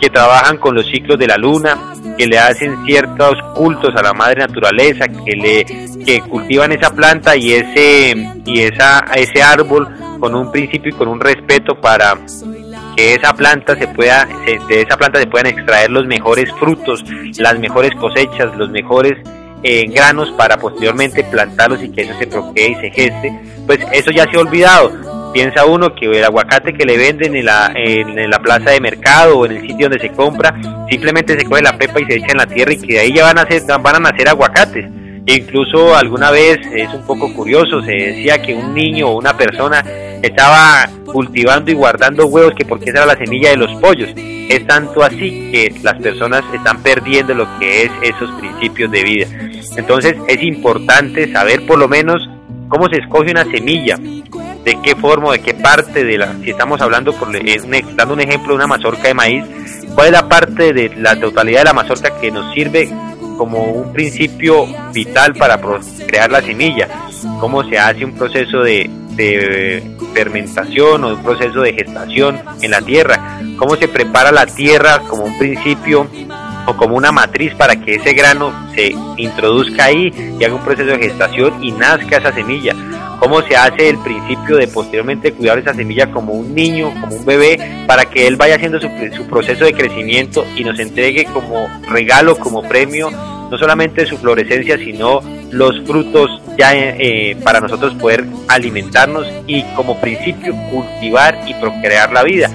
que 0.00 0.10
trabajan 0.10 0.58
con 0.58 0.74
los 0.74 0.84
ciclos 0.86 1.16
de 1.16 1.28
la 1.28 1.36
luna, 1.36 1.78
que 2.18 2.26
le 2.26 2.36
hacen 2.36 2.84
ciertos 2.84 3.34
cultos 3.54 3.94
a 3.94 4.02
la 4.02 4.12
madre 4.12 4.40
naturaleza, 4.40 5.06
que 5.06 5.36
le 5.36 5.64
que 6.04 6.20
cultivan 6.22 6.72
esa 6.72 6.90
planta 6.90 7.36
y 7.36 7.52
ese 7.52 8.14
y 8.44 8.60
esa 8.60 9.04
ese 9.14 9.40
árbol 9.40 9.88
con 10.18 10.34
un 10.34 10.50
principio 10.50 10.90
y 10.90 10.96
con 10.96 11.06
un 11.06 11.20
respeto 11.20 11.80
para 11.80 12.18
que 12.96 13.14
esa 13.14 13.34
planta 13.34 13.76
se 13.76 13.86
pueda 13.88 14.26
de 14.68 14.82
esa 14.82 14.96
planta 14.96 15.20
se 15.20 15.28
puedan 15.28 15.46
extraer 15.46 15.90
los 15.90 16.06
mejores 16.06 16.50
frutos, 16.58 17.04
las 17.38 17.58
mejores 17.58 17.94
cosechas, 17.94 18.56
los 18.56 18.70
mejores 18.70 19.16
eh, 19.64 19.86
granos 19.88 20.30
para 20.32 20.58
posteriormente 20.58 21.24
plantarlos 21.24 21.82
y 21.82 21.88
que 21.90 22.02
eso 22.02 22.14
se 22.18 22.26
procree 22.26 22.70
y 22.70 22.74
se 22.76 22.90
geste, 22.90 23.40
pues 23.66 23.80
eso 23.92 24.10
ya 24.10 24.24
se 24.30 24.36
ha 24.36 24.40
olvidado 24.40 25.14
piensa 25.34 25.66
uno 25.66 25.92
que 25.96 26.06
el 26.06 26.24
aguacate 26.24 26.72
que 26.72 26.84
le 26.86 26.96
venden 26.96 27.34
en 27.34 27.44
la, 27.44 27.72
en, 27.74 28.30
la 28.30 28.38
plaza 28.38 28.70
de 28.70 28.80
mercado 28.80 29.38
o 29.38 29.46
en 29.46 29.52
el 29.52 29.62
sitio 29.62 29.88
donde 29.88 29.98
se 29.98 30.14
compra, 30.14 30.54
simplemente 30.88 31.36
se 31.36 31.44
coge 31.44 31.60
la 31.60 31.76
pepa 31.76 32.00
y 32.00 32.04
se 32.04 32.14
echa 32.14 32.28
en 32.30 32.38
la 32.38 32.46
tierra 32.46 32.72
y 32.72 32.78
que 32.78 32.94
de 32.94 33.00
ahí 33.00 33.12
ya 33.12 33.24
van 33.24 33.38
a, 33.38 33.42
hacer, 33.42 33.62
van 33.82 33.96
a 33.96 33.98
nacer 33.98 34.28
aguacates. 34.28 34.86
incluso 35.26 35.96
alguna 35.96 36.30
vez, 36.30 36.60
es 36.72 36.88
un 36.94 37.02
poco 37.04 37.34
curioso, 37.34 37.82
se 37.82 37.90
decía 37.90 38.40
que 38.40 38.54
un 38.54 38.74
niño 38.74 39.08
o 39.08 39.18
una 39.18 39.36
persona 39.36 39.84
estaba 40.22 40.88
cultivando 41.04 41.70
y 41.72 41.74
guardando 41.74 42.26
huevos 42.26 42.54
que 42.56 42.64
porque 42.64 42.90
esa 42.90 42.98
era 43.02 43.06
la 43.06 43.18
semilla 43.18 43.50
de 43.50 43.56
los 43.56 43.74
pollos. 43.80 44.10
Es 44.14 44.64
tanto 44.68 45.02
así 45.02 45.50
que 45.50 45.74
las 45.82 46.00
personas 46.00 46.44
están 46.54 46.80
perdiendo 46.80 47.34
lo 47.34 47.48
que 47.58 47.84
es 47.84 47.90
esos 48.02 48.30
principios 48.38 48.90
de 48.92 49.02
vida. 49.02 49.26
Entonces 49.76 50.16
es 50.28 50.42
importante 50.42 51.32
saber 51.32 51.66
por 51.66 51.78
lo 51.78 51.88
menos 51.88 52.28
cómo 52.68 52.88
se 52.88 52.96
escoge 52.98 53.30
una 53.30 53.44
semilla, 53.44 53.96
de 53.96 54.78
qué 54.82 54.96
forma, 54.96 55.32
de 55.32 55.40
qué 55.40 55.54
parte 55.54 56.04
de 56.04 56.18
la, 56.18 56.34
si 56.42 56.50
estamos 56.50 56.80
hablando, 56.80 57.12
por, 57.12 57.34
eh, 57.36 57.60
dando 57.94 58.14
un 58.14 58.20
ejemplo 58.20 58.50
de 58.50 58.54
una 58.54 58.66
mazorca 58.66 59.08
de 59.08 59.14
maíz, 59.14 59.44
cuál 59.94 60.06
es 60.06 60.12
la 60.12 60.28
parte 60.28 60.72
de 60.72 60.92
la 60.96 61.18
totalidad 61.20 61.60
de 61.60 61.64
la 61.64 61.72
mazorca 61.74 62.18
que 62.18 62.30
nos 62.30 62.52
sirve 62.54 62.88
como 63.36 63.62
un 63.62 63.92
principio 63.92 64.66
vital 64.92 65.34
para 65.34 65.60
crear 66.06 66.30
la 66.30 66.40
semilla, 66.40 66.88
cómo 67.40 67.64
se 67.68 67.78
hace 67.78 68.04
un 68.04 68.12
proceso 68.12 68.60
de, 68.60 68.88
de 69.16 69.82
fermentación 70.14 71.04
o 71.04 71.08
un 71.08 71.22
proceso 71.22 71.60
de 71.60 71.74
gestación 71.74 72.40
en 72.62 72.70
la 72.70 72.80
tierra, 72.80 73.40
cómo 73.58 73.76
se 73.76 73.88
prepara 73.88 74.30
la 74.30 74.46
tierra 74.46 75.00
como 75.08 75.24
un 75.24 75.38
principio 75.38 76.08
o 76.66 76.76
como 76.76 76.96
una 76.96 77.12
matriz 77.12 77.54
para 77.54 77.76
que 77.76 77.96
ese 77.96 78.12
grano 78.12 78.52
se 78.74 78.94
introduzca 79.16 79.86
ahí 79.86 80.12
y 80.38 80.44
haga 80.44 80.54
un 80.54 80.64
proceso 80.64 80.90
de 80.90 80.98
gestación 80.98 81.62
y 81.62 81.72
nazca 81.72 82.18
esa 82.18 82.32
semilla. 82.32 82.74
Cómo 83.18 83.42
se 83.42 83.56
hace 83.56 83.88
el 83.88 83.98
principio 83.98 84.56
de 84.56 84.68
posteriormente 84.68 85.32
cuidar 85.32 85.58
esa 85.58 85.72
semilla 85.72 86.10
como 86.10 86.32
un 86.32 86.54
niño, 86.54 86.92
como 87.00 87.16
un 87.16 87.24
bebé, 87.24 87.84
para 87.86 88.04
que 88.04 88.26
él 88.26 88.36
vaya 88.36 88.56
haciendo 88.56 88.80
su, 88.80 88.88
proceso 89.28 89.64
de 89.64 89.72
crecimiento 89.72 90.44
y 90.56 90.64
nos 90.64 90.78
entregue 90.78 91.24
como 91.24 91.68
regalo, 91.88 92.36
como 92.36 92.62
premio, 92.62 93.10
no 93.10 93.56
solamente 93.56 94.04
su 94.06 94.18
florescencia, 94.18 94.76
sino 94.76 95.20
los 95.50 95.80
frutos 95.86 96.42
ya 96.58 96.72
eh, 96.74 97.36
para 97.42 97.60
nosotros 97.60 97.94
poder 97.94 98.24
alimentarnos 98.48 99.26
y 99.46 99.62
como 99.74 100.00
principio 100.00 100.54
cultivar 100.70 101.38
y 101.46 101.54
procrear 101.54 102.12
la 102.12 102.24
vida 102.24 102.50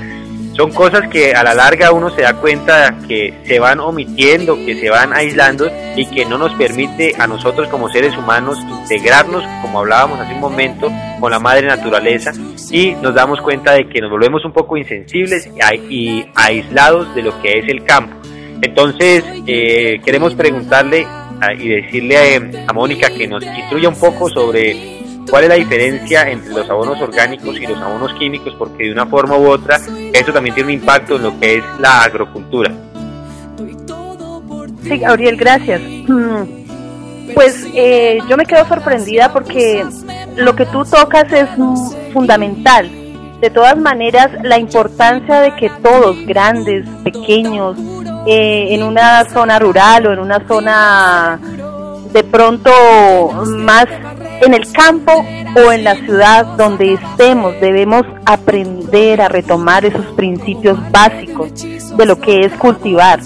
son 0.60 0.74
cosas 0.74 1.08
que 1.08 1.32
a 1.32 1.42
la 1.42 1.54
larga 1.54 1.94
uno 1.94 2.10
se 2.10 2.22
da 2.22 2.34
cuenta 2.34 2.94
que 3.08 3.34
se 3.46 3.60
van 3.60 3.80
omitiendo, 3.80 4.58
que 4.66 4.78
se 4.78 4.90
van 4.90 5.14
aislando 5.14 5.72
y 5.96 6.06
que 6.08 6.26
no 6.26 6.38
nos 6.38 6.54
permite 6.56 7.14
a 7.18 7.28
nosotros 7.28 7.70
como 7.70 7.88
seres 7.88 8.14
humanos 8.18 8.58
integrarnos, 8.70 9.42
como 9.62 9.80
hablábamos 9.80 10.20
hace 10.20 10.34
un 10.34 10.42
momento, 10.42 10.92
con 11.22 11.32
la 11.32 11.40
madre 11.40 11.66
naturaleza 11.66 12.34
y 12.72 12.92
nos 13.02 13.16
damos 13.16 13.40
cuenta 13.40 13.72
de 13.72 13.88
que 13.88 14.02
nos 14.02 14.12
volvemos 14.12 14.44
un 14.44 14.52
poco 14.52 14.76
insensibles 14.76 15.50
y 15.90 16.26
aislados 16.36 17.16
de 17.16 17.22
lo 17.22 17.42
que 17.42 17.60
es 17.60 17.70
el 17.70 17.86
campo. 17.86 18.18
Entonces, 18.62 19.24
eh, 19.48 20.02
queremos 20.04 20.36
preguntarle 20.36 21.08
y 21.58 21.70
decirle 21.70 22.36
a 22.68 22.74
Mónica 22.74 23.10
que 23.18 23.30
nos 23.30 23.46
instruya 23.46 23.88
un 23.88 23.98
poco 23.98 24.28
sobre 24.28 24.99
¿Cuál 25.30 25.44
es 25.44 25.50
la 25.50 25.56
diferencia 25.56 26.30
entre 26.30 26.54
los 26.54 26.70
abonos 26.70 27.00
orgánicos 27.02 27.56
y 27.58 27.68
los 27.68 27.78
abonos 27.80 28.14
químicos? 28.14 28.54
Porque 28.58 28.86
de 28.86 28.92
una 28.92 29.06
forma 29.06 29.38
u 29.38 29.48
otra 29.48 29.80
eso 30.14 30.34
también 30.34 30.56
tiene 30.56 30.74
un 30.74 30.80
impacto 30.80 31.16
en 31.16 31.24
lo 31.24 31.40
que 31.40 31.58
es 31.58 31.64
la 31.80 32.04
agrocultura. 32.04 32.72
Sí, 34.84 34.98
Gabriel, 34.98 35.36
gracias. 35.38 35.82
Mm, 35.82 37.34
pues 37.34 37.68
eh, 37.74 38.20
yo 38.28 38.38
me 38.38 38.46
quedo 38.46 38.68
sorprendida 38.68 39.32
porque 39.32 39.86
lo 40.36 40.56
que 40.56 40.66
tú 40.66 40.84
tocas 40.84 41.32
es 41.32 41.48
fundamental. 42.14 42.90
De 43.40 43.50
todas 43.50 43.78
maneras, 43.78 44.30
la 44.44 44.58
importancia 44.58 45.40
de 45.42 45.56
que 45.56 45.70
todos, 45.82 46.18
grandes, 46.26 46.86
pequeños, 47.04 47.78
eh, 48.26 48.68
en 48.72 48.84
una 48.84 49.24
zona 49.30 49.60
rural 49.60 50.08
o 50.08 50.14
en 50.14 50.20
una 50.20 50.46
zona 50.46 51.40
de 52.12 52.24
pronto 52.24 52.72
más 53.46 53.86
en 54.42 54.54
el 54.54 54.72
campo 54.72 55.26
o 55.56 55.72
en 55.72 55.84
la 55.84 55.96
ciudad 55.96 56.46
donde 56.58 56.94
estemos, 56.94 57.60
debemos 57.60 58.04
aprender 58.26 59.22
a 59.22 59.28
retomar 59.28 59.86
esos 59.86 60.06
principios 60.16 60.78
básicos 60.92 61.52
de 61.98 62.06
lo 62.06 62.20
que 62.20 62.42
es 62.42 62.54
cultivar, 62.54 63.20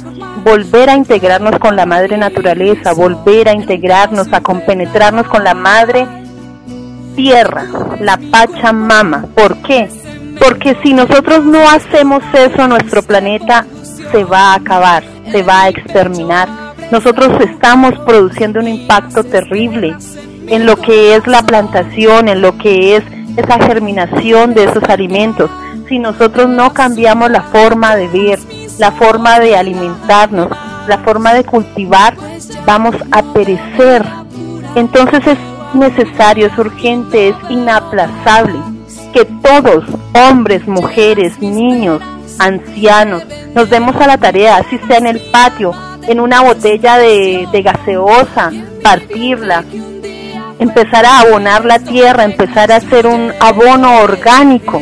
volver 0.43 0.89
a 0.89 0.95
integrarnos 0.95 1.59
con 1.59 1.75
la 1.75 1.85
madre 1.85 2.17
naturaleza, 2.17 2.93
volver 2.93 3.49
a 3.49 3.53
integrarnos, 3.53 4.31
a 4.33 4.41
compenetrarnos 4.41 5.27
con 5.27 5.43
la 5.43 5.53
madre 5.53 6.07
tierra, 7.15 7.65
la 7.99 8.17
Pachamama. 8.31 9.27
¿Por 9.35 9.57
qué? 9.61 9.89
Porque 10.39 10.75
si 10.83 10.93
nosotros 10.93 11.45
no 11.45 11.59
hacemos 11.69 12.23
eso, 12.33 12.67
nuestro 12.67 13.03
planeta 13.03 13.65
se 14.11 14.23
va 14.23 14.53
a 14.53 14.55
acabar, 14.55 15.03
se 15.31 15.43
va 15.43 15.63
a 15.63 15.69
exterminar. 15.69 16.49
Nosotros 16.91 17.29
estamos 17.41 17.93
produciendo 18.05 18.59
un 18.59 18.67
impacto 18.67 19.23
terrible 19.23 19.95
en 20.47 20.65
lo 20.65 20.75
que 20.77 21.15
es 21.15 21.25
la 21.27 21.43
plantación, 21.43 22.27
en 22.27 22.41
lo 22.41 22.57
que 22.57 22.95
es 22.95 23.03
esa 23.37 23.59
germinación 23.65 24.53
de 24.53 24.65
esos 24.65 24.83
alimentos. 24.83 25.49
Si 25.87 25.99
nosotros 25.99 26.47
no 26.49 26.73
cambiamos 26.73 27.29
la 27.29 27.41
forma 27.43 27.95
de 27.95 28.07
ver, 28.07 28.39
la 28.77 28.91
forma 28.91 29.39
de 29.39 29.55
alimentarnos, 29.55 30.49
la 30.87 30.99
forma 30.99 31.33
de 31.33 31.43
cultivar, 31.43 32.15
vamos 32.65 32.95
a 33.11 33.21
perecer. 33.33 34.03
Entonces 34.75 35.21
es 35.25 35.37
necesario, 35.73 36.47
es 36.47 36.57
urgente, 36.57 37.29
es 37.29 37.35
inaplazable 37.49 38.59
que 39.13 39.25
todos, 39.25 39.85
hombres, 40.13 40.67
mujeres, 40.67 41.39
niños, 41.39 42.01
ancianos, 42.39 43.23
nos 43.53 43.69
demos 43.69 43.95
a 43.97 44.07
la 44.07 44.17
tarea, 44.17 44.57
así 44.57 44.79
sea 44.87 44.97
en 44.97 45.07
el 45.07 45.21
patio, 45.31 45.71
en 46.07 46.19
una 46.19 46.41
botella 46.41 46.97
de, 46.97 47.47
de 47.51 47.61
gaseosa, 47.61 48.51
partirla, 48.81 49.63
empezar 50.59 51.05
a 51.05 51.21
abonar 51.21 51.65
la 51.65 51.79
tierra, 51.79 52.23
empezar 52.23 52.71
a 52.71 52.77
hacer 52.77 53.07
un 53.07 53.31
abono 53.39 53.99
orgánico 53.99 54.81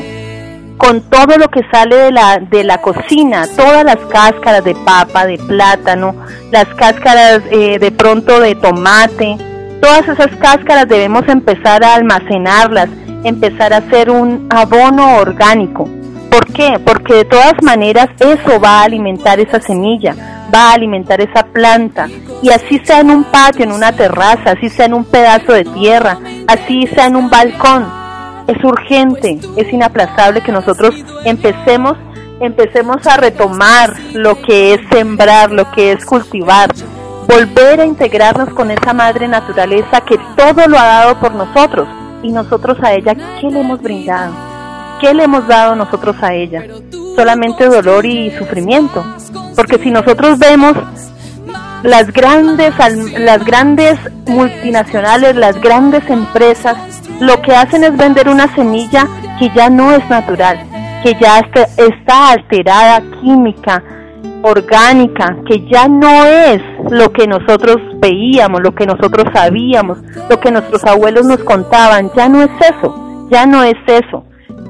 con 0.82 1.02
todo 1.02 1.38
lo 1.38 1.48
que 1.50 1.62
sale 1.72 1.96
de 1.96 2.12
la, 2.12 2.40
de 2.40 2.64
la 2.64 2.80
cocina, 2.80 3.46
todas 3.56 3.84
las 3.84 3.98
cáscaras 3.98 4.64
de 4.64 4.74
papa, 4.74 5.28
de 5.28 5.38
plátano, 5.38 6.16
las 6.52 6.66
cáscaras 6.70 7.42
eh, 7.52 7.78
de 7.78 7.92
pronto 7.92 8.40
de 8.40 8.56
tomate, 8.56 9.38
todas 9.80 10.08
esas 10.08 10.36
cáscaras 10.38 10.88
debemos 10.88 11.28
empezar 11.28 11.84
a 11.84 11.94
almacenarlas, 11.94 12.90
empezar 13.24 13.74
a 13.74 13.78
hacer 13.78 14.10
un 14.10 14.48
abono 14.50 15.18
orgánico. 15.18 15.88
¿Por 16.32 16.52
qué? 16.52 16.80
Porque 16.84 17.14
de 17.14 17.26
todas 17.26 17.62
maneras 17.62 18.08
eso 18.20 18.60
va 18.60 18.80
a 18.80 18.84
alimentar 18.86 19.40
esa 19.40 19.62
semilla, 19.62 20.16
va 20.54 20.70
a 20.70 20.74
alimentar 20.74 21.22
esa 21.22 21.44
planta. 21.44 22.08
Y 22.42 22.50
así 22.50 22.80
sea 22.84 23.00
en 23.00 23.12
un 23.12 23.24
patio, 23.26 23.66
en 23.66 23.72
una 23.72 23.92
terraza, 23.92 24.52
así 24.52 24.70
sea 24.70 24.86
en 24.86 24.94
un 24.94 25.06
pedazo 25.06 25.54
de 25.54 25.64
tierra, 25.64 26.20
así 26.48 26.88
sea 26.88 27.08
en 27.08 27.16
un 27.16 27.30
balcón. 27.30 27.88
Es 28.48 28.64
urgente, 28.64 29.40
es 29.56 29.72
inaplazable 29.72 30.42
que 30.42 30.52
nosotros 30.52 30.96
empecemos, 31.26 31.96
empecemos 32.40 33.06
a 33.08 33.18
retomar 33.18 33.94
lo 34.14 34.42
que 34.42 34.74
es 34.74 34.82
sembrar, 34.92 35.52
lo 35.52 35.72
que 35.72 35.92
es 35.92 36.06
cultivar, 36.06 36.70
volver 37.28 37.82
a 37.82 37.86
integrarnos 37.86 38.50
con 38.50 38.72
esa 38.72 38.94
madre 38.94 39.28
naturaleza 39.28 40.02
que 40.02 40.18
todo 40.36 40.68
lo 40.68 40.78
ha 40.78 40.86
dado 40.86 41.20
por 41.20 41.34
nosotros 41.36 41.88
y 42.24 42.32
nosotros 42.32 42.78
a 42.82 42.94
ella, 42.94 43.16
¿qué 43.40 43.48
le 43.50 43.62
hemos 43.62 43.82
brindado? 43.82 44.34
¿Qué 45.00 45.14
le 45.14 45.24
hemos 45.24 45.48
dado 45.48 45.76
nosotros 45.76 46.16
a 46.22 46.34
ella? 46.34 46.64
Solamente 47.16 47.68
dolor 47.68 48.06
y 48.06 48.32
sufrimiento. 48.32 49.04
Porque 49.56 49.78
si 49.78 49.92
nosotros 49.92 50.40
vemos 50.40 50.76
las 51.84 52.12
grandes, 52.12 52.74
las 53.18 53.44
grandes 53.44 53.98
multinacionales, 54.28 55.36
las 55.36 55.60
grandes 55.60 56.08
empresas, 56.10 56.78
lo 57.20 57.42
que 57.42 57.56
hacen 57.56 57.84
es 57.84 57.96
vender 57.98 58.30
una 58.30 58.54
semilla 58.56 59.08
que 59.40 59.50
ya 59.56 59.70
no 59.70 59.92
es 59.92 60.08
natural, 60.10 60.60
que 61.04 61.16
ya 61.20 61.40
está 61.78 62.32
alterada 62.32 63.02
química, 63.22 63.84
orgánica, 64.44 65.38
que 65.48 65.68
ya 65.68 65.88
no 65.88 66.26
es 66.26 66.62
lo 66.90 67.12
que 67.12 67.28
nosotros 67.28 67.78
veíamos, 68.00 68.62
lo 68.62 68.74
que 68.74 68.86
nosotros 68.86 69.26
sabíamos, 69.34 70.00
lo 70.30 70.40
que 70.40 70.52
nuestros 70.52 70.84
abuelos 70.84 71.26
nos 71.26 71.40
contaban, 71.40 72.12
ya 72.16 72.28
no 72.28 72.42
es 72.42 72.52
eso, 72.60 73.28
ya 73.32 73.46
no 73.46 73.64
es 73.64 73.78
eso. 73.88 74.26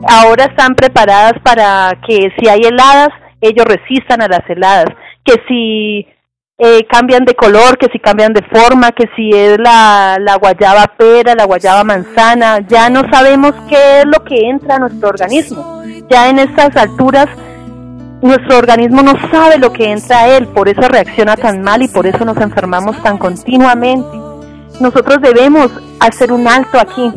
Ahora 0.07 0.45
están 0.45 0.75
preparadas 0.75 1.33
para 1.43 1.95
que 2.07 2.31
si 2.37 2.49
hay 2.49 2.61
heladas, 2.61 3.09
ellos 3.41 3.65
resistan 3.65 4.21
a 4.21 4.27
las 4.27 4.47
heladas, 4.47 4.85
que 5.23 5.33
si 5.47 6.07
eh, 6.57 6.85
cambian 6.87 7.25
de 7.25 7.33
color, 7.33 7.77
que 7.77 7.87
si 7.91 7.99
cambian 7.99 8.33
de 8.33 8.43
forma, 8.43 8.91
que 8.91 9.09
si 9.15 9.31
es 9.31 9.57
la, 9.57 10.17
la 10.19 10.35
guayaba 10.35 10.85
pera, 10.95 11.33
la 11.33 11.45
guayaba 11.45 11.83
manzana, 11.83 12.59
ya 12.67 12.89
no 12.89 13.01
sabemos 13.11 13.53
qué 13.67 13.99
es 13.99 14.05
lo 14.05 14.23
que 14.23 14.47
entra 14.47 14.75
a 14.75 14.79
nuestro 14.79 15.09
organismo. 15.09 15.81
Ya 16.09 16.29
en 16.29 16.39
estas 16.39 16.75
alturas 16.77 17.27
nuestro 18.21 18.59
organismo 18.59 19.01
no 19.01 19.13
sabe 19.31 19.57
lo 19.57 19.73
que 19.73 19.91
entra 19.91 20.19
a 20.19 20.37
él, 20.37 20.47
por 20.49 20.69
eso 20.69 20.81
reacciona 20.81 21.35
tan 21.35 21.63
mal 21.63 21.81
y 21.81 21.87
por 21.87 22.05
eso 22.05 22.23
nos 22.23 22.37
enfermamos 22.37 23.01
tan 23.01 23.17
continuamente. 23.17 24.17
Nosotros 24.79 25.17
debemos 25.21 25.71
hacer 25.99 26.31
un 26.31 26.47
alto 26.47 26.79
aquí, 26.79 27.11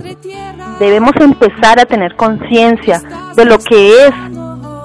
debemos 0.78 1.12
empezar 1.20 1.78
a 1.78 1.84
tener 1.84 2.16
conciencia 2.16 3.02
de 3.36 3.44
lo 3.44 3.58
que 3.58 4.06
es 4.06 4.12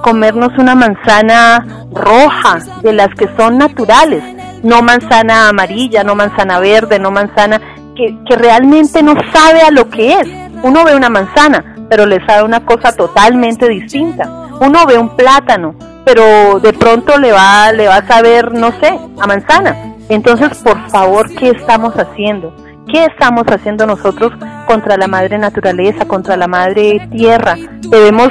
comernos 0.02 0.56
una 0.58 0.74
manzana 0.74 1.64
roja, 1.92 2.58
de 2.82 2.92
las 2.92 3.08
que 3.14 3.28
son 3.36 3.58
naturales, 3.58 4.22
no 4.62 4.82
manzana 4.82 5.48
amarilla, 5.48 6.04
no 6.04 6.14
manzana 6.14 6.60
verde, 6.60 6.98
no 6.98 7.10
manzana 7.10 7.60
que, 7.96 8.18
que 8.28 8.36
realmente 8.36 9.02
no 9.02 9.14
sabe 9.32 9.62
a 9.62 9.70
lo 9.70 9.88
que 9.88 10.14
es. 10.14 10.28
Uno 10.62 10.84
ve 10.84 10.94
una 10.94 11.08
manzana, 11.08 11.76
pero 11.88 12.06
le 12.06 12.24
sabe 12.26 12.44
una 12.44 12.64
cosa 12.64 12.92
totalmente 12.92 13.68
distinta. 13.68 14.48
Uno 14.60 14.84
ve 14.86 14.98
un 14.98 15.16
plátano, 15.16 15.74
pero 16.04 16.60
de 16.60 16.72
pronto 16.72 17.18
le 17.18 17.32
va, 17.32 17.72
le 17.72 17.88
va 17.88 17.96
a 17.96 18.06
saber, 18.06 18.52
no 18.52 18.72
sé, 18.80 18.98
a 19.18 19.26
manzana. 19.26 19.94
Entonces, 20.08 20.58
por 20.58 20.88
favor, 20.90 21.28
¿qué 21.34 21.50
estamos 21.50 21.94
haciendo? 21.94 22.54
¿Qué 22.88 23.04
estamos 23.04 23.44
haciendo 23.46 23.86
nosotros 23.86 24.32
contra 24.66 24.96
la 24.96 25.06
madre 25.06 25.38
naturaleza, 25.38 26.04
contra 26.06 26.36
la 26.36 26.48
madre 26.48 27.08
tierra? 27.12 27.56
Debemos 27.88 28.30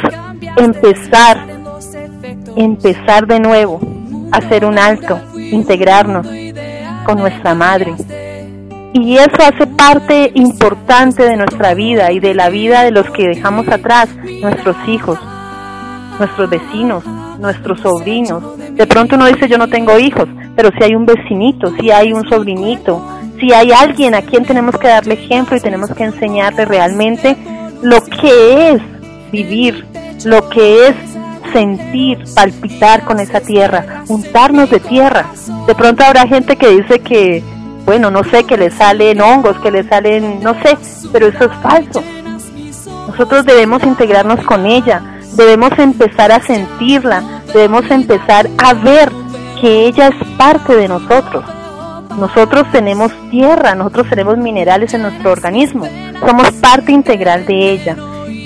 empezar, 0.57 1.37
empezar 2.55 3.27
de 3.27 3.39
nuevo, 3.39 3.79
hacer 4.31 4.65
un 4.65 4.77
alto, 4.77 5.19
integrarnos 5.37 6.27
con 7.05 7.19
nuestra 7.19 7.55
madre. 7.55 7.93
Y 8.93 9.17
eso 9.17 9.37
hace 9.37 9.67
parte 9.67 10.31
importante 10.33 11.23
de 11.23 11.37
nuestra 11.37 11.73
vida 11.73 12.11
y 12.11 12.19
de 12.19 12.33
la 12.33 12.49
vida 12.49 12.83
de 12.83 12.91
los 12.91 13.09
que 13.11 13.27
dejamos 13.27 13.67
atrás, 13.67 14.09
nuestros 14.41 14.75
hijos, 14.87 15.19
nuestros 16.17 16.49
vecinos, 16.49 17.03
nuestros 17.39 17.79
sobrinos. 17.81 18.43
De 18.73 18.87
pronto 18.87 19.15
uno 19.15 19.25
dice 19.25 19.47
yo 19.47 19.57
no 19.57 19.67
tengo 19.67 19.97
hijos, 19.99 20.27
pero 20.55 20.71
si 20.77 20.83
hay 20.83 20.95
un 20.95 21.05
vecinito, 21.05 21.71
si 21.79 21.91
hay 21.91 22.13
un 22.13 22.27
sobrinito, 22.27 23.01
si 23.39 23.53
hay 23.53 23.71
alguien 23.71 24.15
a 24.15 24.21
quien 24.21 24.43
tenemos 24.43 24.77
que 24.77 24.87
darle 24.87 25.13
ejemplo 25.13 25.55
y 25.55 25.61
tenemos 25.61 25.91
que 25.91 26.03
enseñarle 26.03 26.65
realmente 26.65 27.37
lo 27.81 28.03
que 28.03 28.71
es 28.71 28.81
vivir, 29.31 29.85
lo 30.25 30.49
que 30.49 30.87
es 30.87 30.95
sentir, 31.51 32.23
palpitar 32.35 33.03
con 33.03 33.19
esa 33.19 33.41
tierra, 33.41 34.03
untarnos 34.07 34.69
de 34.69 34.79
tierra. 34.79 35.27
De 35.67 35.75
pronto 35.75 36.03
habrá 36.03 36.27
gente 36.27 36.55
que 36.55 36.69
dice 36.69 36.99
que, 36.99 37.43
bueno, 37.85 38.11
no 38.11 38.23
sé, 38.23 38.43
que 38.43 38.57
le 38.57 38.71
salen 38.71 39.21
hongos, 39.21 39.57
que 39.59 39.71
le 39.71 39.83
salen, 39.83 40.41
no 40.41 40.53
sé, 40.61 40.77
pero 41.11 41.27
eso 41.27 41.45
es 41.45 41.51
falso. 41.61 42.03
Nosotros 43.07 43.45
debemos 43.45 43.83
integrarnos 43.83 44.45
con 44.45 44.65
ella, 44.65 45.01
debemos 45.35 45.77
empezar 45.77 46.31
a 46.31 46.41
sentirla, 46.41 47.41
debemos 47.53 47.89
empezar 47.89 48.49
a 48.57 48.73
ver 48.73 49.11
que 49.59 49.87
ella 49.87 50.07
es 50.07 50.27
parte 50.37 50.75
de 50.75 50.87
nosotros. 50.87 51.43
Nosotros 52.17 52.65
tenemos 52.71 53.11
tierra, 53.29 53.75
nosotros 53.75 54.07
tenemos 54.09 54.37
minerales 54.37 54.93
en 54.93 55.03
nuestro 55.03 55.31
organismo, 55.31 55.87
somos 56.25 56.51
parte 56.53 56.91
integral 56.91 57.45
de 57.45 57.71
ella. 57.71 57.95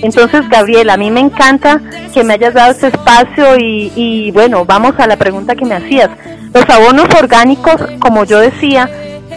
Entonces, 0.03 0.47
Gabriela, 0.49 0.93
a 0.93 0.97
mí 0.97 1.09
me 1.09 1.21
encanta 1.21 1.81
que 2.13 2.23
me 2.23 2.33
hayas 2.33 2.53
dado 2.53 2.71
este 2.71 2.87
espacio 2.87 3.57
y, 3.57 3.91
y 3.95 4.31
bueno, 4.31 4.65
vamos 4.65 4.93
a 4.99 5.07
la 5.07 5.17
pregunta 5.17 5.55
que 5.55 5.65
me 5.65 5.75
hacías. 5.75 6.09
Los 6.53 6.69
abonos 6.69 7.07
orgánicos, 7.19 7.75
como 7.99 8.25
yo 8.25 8.39
decía, 8.39 8.89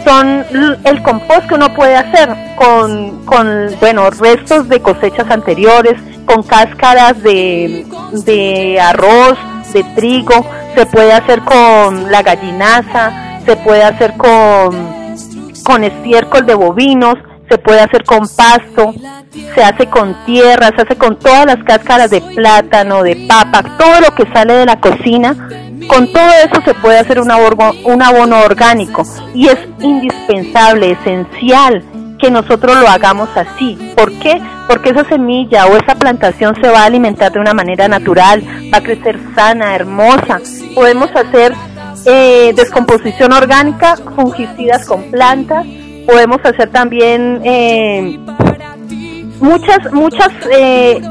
son 0.05 0.45
el 0.83 1.01
compost 1.03 1.47
que 1.47 1.55
uno 1.55 1.73
puede 1.73 1.95
hacer 1.95 2.29
con, 2.55 3.25
con 3.25 3.69
bueno, 3.79 4.09
restos 4.09 4.69
de 4.69 4.81
cosechas 4.81 5.29
anteriores, 5.29 5.95
con 6.25 6.43
cáscaras 6.43 7.21
de, 7.23 7.85
de 8.11 8.79
arroz, 8.79 9.37
de 9.73 9.83
trigo, 9.95 10.45
se 10.75 10.85
puede 10.85 11.13
hacer 11.13 11.41
con 11.41 12.11
la 12.11 12.21
gallinaza, 12.21 13.39
se 13.45 13.55
puede 13.57 13.83
hacer 13.83 14.13
con, 14.17 15.15
con 15.63 15.83
estiércol 15.83 16.45
de 16.45 16.53
bovinos, 16.53 17.15
se 17.49 17.57
puede 17.57 17.79
hacer 17.79 18.03
con 18.03 18.27
pasto, 18.27 18.93
se 19.55 19.63
hace 19.63 19.87
con 19.87 20.25
tierra, 20.25 20.69
se 20.75 20.81
hace 20.81 20.95
con 20.97 21.17
todas 21.17 21.45
las 21.45 21.63
cáscaras 21.63 22.09
de 22.09 22.21
plátano, 22.21 23.03
de 23.03 23.27
papa, 23.27 23.63
todo 23.77 24.01
lo 24.01 24.15
que 24.15 24.31
sale 24.33 24.53
de 24.53 24.65
la 24.65 24.79
cocina, 24.79 25.35
con 25.87 26.11
todo 26.11 26.29
eso 26.45 26.61
se 26.65 26.73
puede 26.73 26.99
hacer 26.99 27.19
un 27.19 27.31
abono, 27.31 27.71
un 27.85 28.01
abono 28.01 28.41
orgánico 28.41 29.03
y 29.33 29.47
es 29.47 29.57
indispensable, 29.79 30.91
esencial 30.91 31.83
que 32.19 32.31
nosotros 32.31 32.75
lo 32.77 32.87
hagamos 32.87 33.29
así. 33.35 33.77
¿Por 33.95 34.11
qué? 34.19 34.41
Porque 34.67 34.89
esa 34.89 35.07
semilla 35.07 35.67
o 35.67 35.77
esa 35.77 35.95
plantación 35.95 36.55
se 36.61 36.69
va 36.69 36.81
a 36.81 36.85
alimentar 36.85 37.31
de 37.31 37.39
una 37.39 37.53
manera 37.53 37.87
natural, 37.87 38.43
va 38.73 38.79
a 38.79 38.83
crecer 38.83 39.19
sana, 39.35 39.75
hermosa. 39.75 40.39
Podemos 40.73 41.09
hacer 41.15 41.53
eh, 42.05 42.53
descomposición 42.55 43.33
orgánica, 43.33 43.95
fungicidas 44.15 44.85
con 44.85 45.03
plantas, 45.11 45.65
podemos 46.07 46.39
hacer 46.43 46.71
también 46.71 47.41
eh, 47.43 48.17
muchas, 49.39 49.91
muchas, 49.91 50.29
eh, 50.51 51.01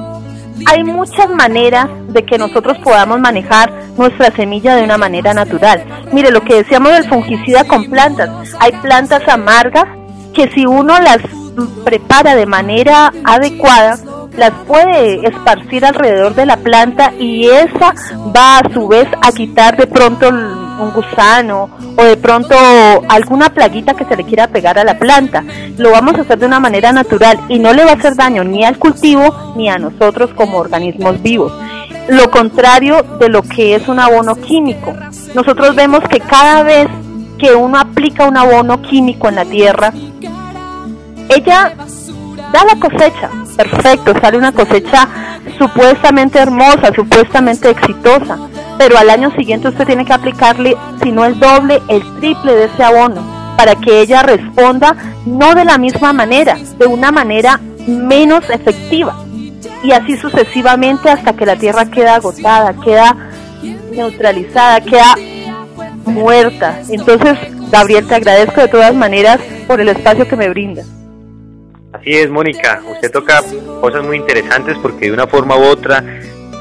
hay 0.67 0.85
muchas 0.85 1.31
maneras 1.31 1.87
de 2.09 2.25
que 2.25 2.39
nosotros 2.39 2.79
podamos 2.79 3.21
manejar 3.21 3.71
nuestra 3.97 4.31
semilla 4.33 4.75
de 4.75 4.83
una 4.83 4.97
manera 4.97 5.35
natural. 5.35 5.85
Mire, 6.13 6.31
lo 6.31 6.41
que 6.41 6.57
decíamos 6.57 6.93
del 6.93 7.05
fungicida 7.09 7.65
con 7.65 7.91
plantas, 7.91 8.31
hay 8.59 8.73
plantas 8.83 9.29
amargas 9.29 9.85
que 10.35 10.49
si 10.55 10.67
uno 10.67 10.99
las 10.99 11.19
prepara 11.85 12.35
de 12.35 12.47
manera 12.47 13.13
adecuada, 13.25 13.99
las 14.37 14.53
puede 14.66 15.27
esparcir 15.27 15.85
alrededor 15.85 16.35
de 16.35 16.46
la 16.46 16.57
planta 16.57 17.12
y 17.18 17.46
esa 17.46 17.94
va 18.35 18.59
a 18.59 18.72
su 18.72 18.87
vez 18.88 19.09
a 19.22 19.33
quitar 19.33 19.77
de 19.77 19.87
pronto 19.87 20.29
un 20.29 20.92
gusano 20.92 21.70
o 21.96 22.05
de 22.05 22.16
pronto 22.16 22.55
alguna 23.09 23.49
plaguita 23.51 23.94
que 23.94 24.05
se 24.05 24.16
le 24.16 24.25
quiera 24.25 24.49
pegar 24.49 24.79
a 24.79 24.85
la 24.85 24.99
planta. 24.99 25.42
Lo 25.79 25.90
vamos 25.90 26.14
a 26.16 26.22
hacer 26.22 26.38
de 26.38 26.46
una 26.46 26.61
manera 26.61 26.92
natural 26.92 27.38
y 27.49 27.59
no 27.59 27.72
le 27.72 27.85
va 27.85 27.92
a 27.92 27.94
hacer 27.94 28.14
daño 28.14 28.44
ni 28.44 28.64
al 28.64 28.79
cultivo 28.79 29.55
ni 29.57 29.68
a 29.68 29.79
nosotros 29.79 30.31
como 30.35 30.59
organismos 30.59 31.22
vivos. 31.22 31.53
Lo 32.09 32.31
contrario 32.31 33.03
de 33.18 33.29
lo 33.29 33.42
que 33.42 33.75
es 33.75 33.88
un 33.88 33.99
abono 33.99 34.37
químico. 34.37 34.94
Nosotros 35.35 35.75
vemos 35.75 36.01
que 36.09 36.20
cada 36.20 36.62
vez 36.62 36.88
que 37.38 37.55
uno 37.55 37.79
aplica 37.79 38.29
un 38.29 38.37
abono 38.37 38.81
químico 38.81 39.29
en 39.29 39.35
la 39.35 39.44
tierra, 39.44 39.92
ella 41.29 41.75
da 42.57 42.64
la 42.64 42.81
cosecha, 42.81 43.31
perfecto, 43.55 44.14
sale 44.19 44.38
una 44.38 44.53
cosecha 44.53 45.07
supuestamente 45.59 46.38
hermosa, 46.38 46.90
supuestamente 46.95 47.69
exitosa, 47.69 48.38
pero 48.79 48.96
al 48.96 49.11
año 49.11 49.31
siguiente 49.33 49.69
usted 49.69 49.85
tiene 49.85 50.07
que 50.07 50.15
aplicarle, 50.15 50.75
si 51.02 51.13
no 51.13 51.27
el 51.27 51.38
doble, 51.38 51.83
el 51.88 52.02
triple 52.19 52.54
de 52.54 52.65
ese 52.65 52.83
abono, 52.83 53.23
para 53.59 53.75
que 53.75 54.00
ella 54.00 54.23
responda 54.23 54.96
no 55.27 55.54
de 55.54 55.67
la 55.67 55.77
misma 55.77 56.15
manera, 56.15 56.57
de 56.79 56.87
una 56.87 57.13
manera 57.13 57.61
menos 57.87 58.48
efectiva. 58.48 59.23
Y 59.83 59.92
así 59.92 60.17
sucesivamente 60.17 61.11
hasta 61.11 61.35
que 61.35 61.44
la 61.44 61.57
tierra 61.57 61.85
queda 61.85 62.15
agotada, 62.15 62.73
queda 62.83 63.15
neutralizada, 63.92 64.81
queda 64.81 65.15
muerta. 66.07 66.81
Entonces, 66.88 67.37
Gabriel, 67.71 68.07
te 68.07 68.15
agradezco 68.15 68.63
de 68.63 68.69
todas 68.69 68.94
maneras 68.94 69.40
por 69.67 69.81
el 69.81 69.90
espacio 69.90 70.27
que 70.27 70.37
me 70.37 70.48
brindas. 70.48 70.87
Así 71.97 72.11
es, 72.11 72.31
Mónica. 72.31 72.83
Usted 72.90 73.11
toca 73.11 73.42
cosas 73.81 74.05
muy 74.05 74.19
interesantes 74.19 74.77
porque 74.83 75.07
de 75.07 75.13
una 75.13 75.27
forma 75.27 75.57
u 75.57 75.63
otra 75.63 76.05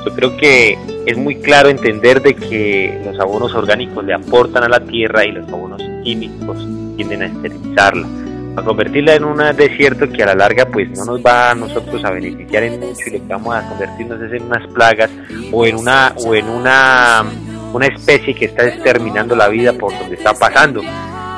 yo 0.06 0.14
creo 0.16 0.38
que 0.38 0.78
es 1.06 1.18
muy 1.18 1.36
claro 1.36 1.68
entender 1.68 2.22
de 2.22 2.36
que 2.36 3.02
los 3.04 3.20
abonos 3.20 3.54
orgánicos 3.54 4.04
le 4.06 4.14
aportan 4.14 4.64
a 4.64 4.70
la 4.70 4.80
tierra 4.80 5.26
y 5.26 5.32
los 5.32 5.48
abonos 5.50 5.82
químicos 6.04 6.66
tienden 6.96 7.24
a 7.24 7.26
esterilizarla, 7.26 8.08
a 8.56 8.64
convertirla 8.64 9.16
en 9.16 9.26
un 9.26 9.38
desierto 9.58 10.10
que 10.10 10.24
a 10.24 10.28
la 10.28 10.36
larga 10.36 10.68
pues 10.68 10.90
no 10.92 11.04
nos 11.06 11.26
va 11.26 11.52
a 11.52 11.56
nosotros 11.56 12.04
a 12.06 12.12
beneficiar 12.12 12.64
en 12.64 12.80
mucho 12.80 13.02
y 13.08 13.12
lo 13.12 13.28
que 13.28 13.34
vamos 13.34 13.56
a 13.56 13.68
convertirnos 13.68 14.32
en 14.32 14.44
unas 14.44 14.68
plagas 14.68 15.12
o 15.52 15.66
en 15.66 15.76
una 15.76 16.14
o 16.26 16.34
en 16.34 16.48
una 16.48 17.26
una 17.74 17.88
especie 17.88 18.34
que 18.34 18.46
está 18.46 18.66
exterminando 18.68 19.36
la 19.36 19.50
vida 19.50 19.74
por 19.74 19.92
donde 20.00 20.16
está 20.16 20.34
pasando 20.34 20.82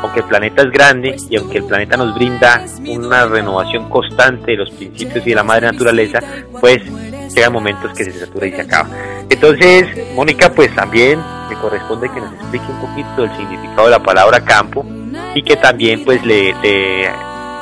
aunque 0.01 0.19
el 0.19 0.25
planeta 0.25 0.61
es 0.61 0.71
grande 0.71 1.15
y 1.29 1.37
aunque 1.37 1.59
el 1.59 1.65
planeta 1.65 1.97
nos 1.97 2.15
brinda 2.15 2.65
una 2.87 3.25
renovación 3.25 3.89
constante 3.89 4.51
de 4.51 4.57
los 4.57 4.69
principios 4.71 5.25
y 5.25 5.29
de 5.29 5.35
la 5.35 5.43
madre 5.43 5.71
naturaleza, 5.71 6.19
pues 6.59 6.79
llegan 7.33 7.53
momentos 7.53 7.91
que 7.93 8.05
se 8.05 8.11
satura 8.13 8.47
y 8.47 8.51
se 8.51 8.61
acaba. 8.61 8.89
Entonces, 9.29 9.87
Mónica, 10.15 10.51
pues 10.51 10.73
también 10.75 11.19
le 11.49 11.55
corresponde 11.55 12.09
que 12.11 12.19
nos 12.19 12.33
explique 12.33 12.65
un 12.69 12.79
poquito 12.79 13.23
el 13.23 13.37
significado 13.37 13.85
de 13.85 13.91
la 13.91 14.03
palabra 14.03 14.43
campo 14.43 14.85
y 15.35 15.43
que 15.43 15.55
también 15.55 16.03
pues 16.03 16.23
le, 16.25 16.53
le 16.61 17.09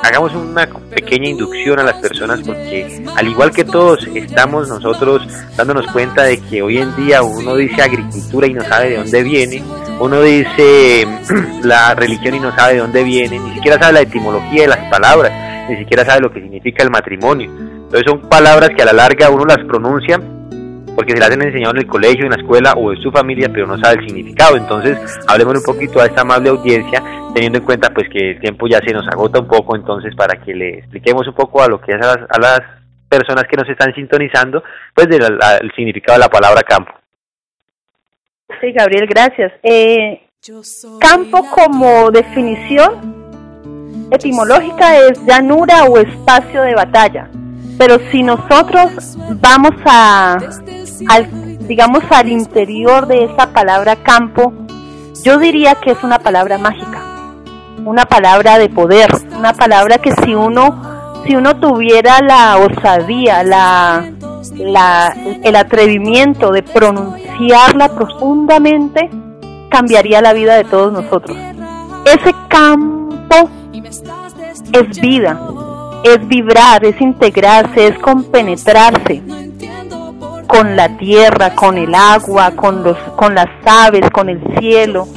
hagamos 0.06 0.34
una 0.36 0.68
pequeña 0.94 1.30
inducción 1.30 1.80
a 1.80 1.84
las 1.84 1.96
personas 1.96 2.42
porque 2.46 3.04
al 3.16 3.28
igual 3.28 3.52
que 3.52 3.64
todos 3.64 4.08
estamos 4.14 4.70
nosotros 4.70 5.28
dándonos 5.58 5.88
cuenta 5.88 6.24
de 6.24 6.40
que 6.42 6.62
hoy 6.62 6.78
en 6.78 6.96
día 6.96 7.24
uno 7.24 7.56
dice 7.56 7.82
agricultura 7.82 8.48
y 8.48 8.54
no 8.54 8.64
sabe 8.64 8.92
de 8.92 8.98
dónde 8.98 9.24
viene, 9.24 9.64
uno 10.00 10.22
dice 10.22 11.08
la 11.64 11.96
religión 11.96 12.36
y 12.36 12.40
no 12.40 12.56
sabe 12.56 12.74
de 12.74 12.80
dónde 12.80 13.04
viene, 13.04 13.40
ni 13.40 13.56
siquiera 13.56 13.80
sabe 13.80 13.94
la 13.94 14.02
etimología 14.02 14.62
de 14.62 14.68
las 14.68 14.92
palabras, 14.92 15.32
ni 15.70 15.78
siquiera 15.78 16.06
sabe 16.06 16.22
lo 16.22 16.32
que 16.32 16.42
significa 16.42 16.84
el 16.84 16.92
matrimonio. 16.92 17.50
Entonces 17.50 18.04
son 18.08 18.30
palabras 18.30 18.70
que 18.76 18.84
a 18.84 18.86
la 18.86 18.94
larga 18.94 19.30
uno 19.30 19.46
las 19.46 19.66
pronuncia 19.66 20.22
porque 20.96 21.14
se 21.14 21.20
las 21.20 21.32
han 21.32 21.42
enseñado 21.42 21.76
en 21.76 21.82
el 21.82 21.88
colegio, 21.88 22.24
en 22.24 22.32
la 22.32 22.38
escuela 22.38 22.74
o 22.74 22.94
en 22.94 23.02
su 23.02 23.12
familia, 23.12 23.50
pero 23.52 23.68
no 23.68 23.78
sabe 23.78 24.00
el 24.00 24.08
significado. 24.08 24.56
Entonces, 24.56 24.98
hablemos 25.28 25.56
un 25.58 25.64
poquito 25.64 26.00
a 26.00 26.06
esta 26.06 26.22
amable 26.22 26.50
audiencia, 26.50 27.04
teniendo 27.34 27.60
en 27.60 27.66
cuenta 27.66 27.90
pues 27.90 28.08
que 28.10 28.32
el 28.32 28.40
tiempo 28.40 28.68
ya 28.68 28.80
se 28.80 28.94
nos 28.94 29.08
agota 29.08 29.40
un 29.40 29.48
poco, 29.48 29.76
entonces 29.76 30.16
para 30.16 30.42
que 30.42 30.54
le 30.54 30.80
expliquemos 30.80 31.28
un 31.28 31.34
poco 31.34 31.62
a 31.62 31.68
lo 31.68 31.82
que 31.82 31.92
es 31.92 32.02
a 32.02 32.16
las, 32.16 32.18
a 32.30 32.40
las 32.40 32.62
personas 33.10 33.44
que 33.50 33.58
nos 33.58 33.70
están 33.70 33.94
sintonizando, 33.94 34.64
pues 34.94 35.08
del 35.08 35.28
significado 35.76 36.18
de 36.18 36.26
la 36.26 36.30
palabra 36.30 36.62
campo. 36.62 36.92
Sí, 38.62 38.72
Gabriel, 38.72 39.08
gracias. 39.08 39.52
Eh, 39.64 40.22
campo 41.00 41.44
como 41.50 42.12
definición 42.12 43.26
etimológica 44.12 44.98
es 44.98 45.20
llanura 45.26 45.86
o 45.86 45.98
espacio 45.98 46.62
de 46.62 46.76
batalla. 46.76 47.30
Pero 47.78 48.00
si 48.12 48.24
nosotros 48.24 49.18
vamos 49.42 49.74
a, 49.86 50.38
al, 51.08 51.58
digamos, 51.68 52.04
al 52.10 52.30
interior 52.30 53.08
de 53.08 53.26
esa 53.26 53.48
palabra 53.48 53.96
campo, 53.98 54.54
yo 55.24 55.38
diría 55.38 55.76
que 55.76 55.92
es 55.92 56.04
una 56.04 56.20
palabra 56.20 56.58
mágica, 56.58 57.02
una 57.84 58.06
palabra 58.06 58.58
de 58.58 58.70
poder, 58.70 59.10
una 59.38 59.54
palabra 59.54 59.98
que 59.98 60.12
si 60.24 60.36
uno, 60.36 61.24
si 61.26 61.36
uno 61.36 61.58
tuviera 61.58 62.20
la 62.22 62.58
osadía, 62.58 63.44
la, 63.44 64.12
la, 64.56 65.16
el 65.44 65.56
atrevimiento 65.56 66.52
de 66.52 66.64
pronunciarla 66.64 67.90
profundamente, 67.90 69.10
cambiaría 69.70 70.22
la 70.22 70.34
vida 70.34 70.56
de 70.56 70.64
todos 70.64 70.94
nosotros. 70.94 71.38
Ese 72.06 72.34
campo 72.48 73.50
es 74.72 75.02
vida, 75.02 75.40
es 76.04 76.28
vibrar, 76.28 76.86
es 76.86 77.00
integrarse, 77.02 77.88
es 77.88 78.00
compenetrarse 78.00 79.24
con 80.48 80.76
la 80.76 80.98
tierra, 80.98 81.56
con 81.56 81.78
el 81.78 81.94
agua, 81.94 82.52
con, 82.52 82.84
los, 82.84 82.98
con 83.16 83.36
las 83.36 83.48
aves, 83.66 84.10
con 84.12 84.30
el 84.30 84.42
cielo, 84.60 85.08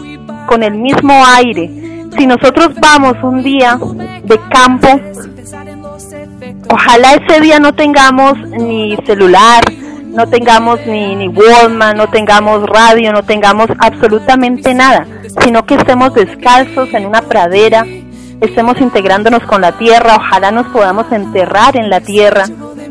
con 0.47 0.62
el 0.62 0.74
mismo 0.74 1.24
aire. 1.26 1.70
Si 2.16 2.26
nosotros 2.26 2.70
vamos 2.81 3.14
un 3.22 3.43
día 3.43 3.79
de 4.24 4.41
campo, 4.49 4.89
ojalá 6.70 7.14
ese 7.14 7.41
día 7.41 7.61
no 7.61 7.74
tengamos 7.74 8.39
ni 8.49 8.97
celular, 9.07 9.62
no 10.18 10.26
tengamos 10.29 10.81
ni, 10.87 11.14
ni 11.14 11.29
Walkman, 11.29 11.97
no 11.97 12.09
tengamos 12.09 12.66
radio, 12.66 13.12
no 13.12 13.22
tengamos 13.22 13.68
absolutamente 13.79 14.74
nada, 14.74 15.07
sino 15.45 15.64
que 15.64 15.74
estemos 15.74 16.14
descalzos 16.14 16.93
en 16.95 17.07
una 17.07 17.22
pradera, 17.22 17.87
estemos 18.41 18.81
integrándonos 18.81 19.43
con 19.45 19.61
la 19.61 19.72
tierra, 19.72 20.16
ojalá 20.16 20.51
nos 20.51 20.66
podamos 20.68 21.11
enterrar 21.12 21.76
en 21.76 21.91
la 21.91 22.01
tierra, 22.01 22.47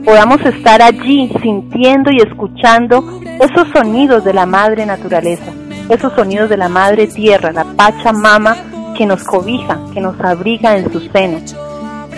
podamos 0.07 0.39
estar 0.45 0.81
allí 0.81 1.29
sintiendo 1.41 2.09
y 2.11 2.21
escuchando 2.21 3.19
esos 3.41 3.67
sonidos 3.73 4.23
de 4.23 4.33
la 4.33 4.45
madre 4.45 4.85
naturaleza, 4.85 5.51
esos 5.89 6.13
sonidos 6.13 6.49
de 6.49 6.55
la 6.55 6.69
madre 6.69 7.07
tierra, 7.07 7.51
la 7.51 7.65
Pachamama 7.65 8.55
que 8.95 9.05
nos 9.05 9.25
cobija, 9.25 9.77
que 9.93 9.99
nos 9.99 10.17
abriga 10.21 10.77
en 10.77 10.89
su 10.93 11.01
seno. 11.11 11.41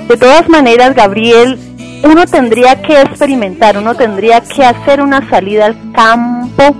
De 0.07 0.17
todas 0.17 0.47
maneras, 0.49 0.93
Gabriel, 0.93 1.57
uno 2.03 2.27
tendría 2.27 2.79
que 2.79 3.01
experimentar, 3.01 3.75
uno 3.75 3.95
tendría 3.95 4.41
que 4.41 4.63
hacer 4.63 5.01
una 5.01 5.27
salida 5.27 5.65
al 5.65 5.91
campo, 5.91 6.75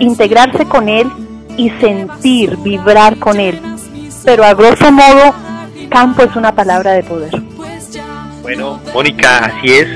integrarse 0.00 0.64
con 0.64 0.88
él 0.88 1.08
y 1.56 1.70
sentir, 1.78 2.56
vibrar 2.56 3.20
con 3.20 3.38
él. 3.38 3.60
Pero 4.24 4.44
a 4.44 4.54
grosso 4.54 4.90
modo, 4.90 5.32
campo 5.88 6.24
es 6.24 6.34
una 6.34 6.56
palabra 6.56 6.94
de 6.94 7.04
poder. 7.04 7.47
Bueno, 8.48 8.80
Mónica, 8.94 9.44
así 9.44 9.74
es. 9.74 9.86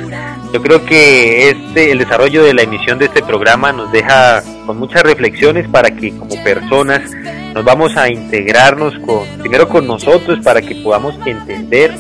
Yo 0.53 0.61
creo 0.61 0.85
que 0.85 1.49
este, 1.49 1.91
el 1.91 2.01
desarrollo 2.01 2.45
de 2.45 2.53
la 2.53 2.61
emisión 2.61 2.99
de 2.99 3.07
este 3.07 3.23
programa 3.23 3.73
nos 3.73 3.91
deja 3.91 4.43
con 4.67 4.77
muchas 4.77 5.03
reflexiones 5.05 5.67
para 5.69 5.91
que 5.91 6.11
como 6.11 6.35
personas 6.45 7.01
nos 7.55 7.65
vamos 7.65 7.97
a 7.97 8.11
integrarnos 8.11 8.93
con, 9.07 9.27
primero 9.39 9.71
con 9.71 9.87
nosotros 9.87 10.39
para 10.45 10.61
que 10.61 10.75
podamos 10.75 11.15
entender 11.25 11.97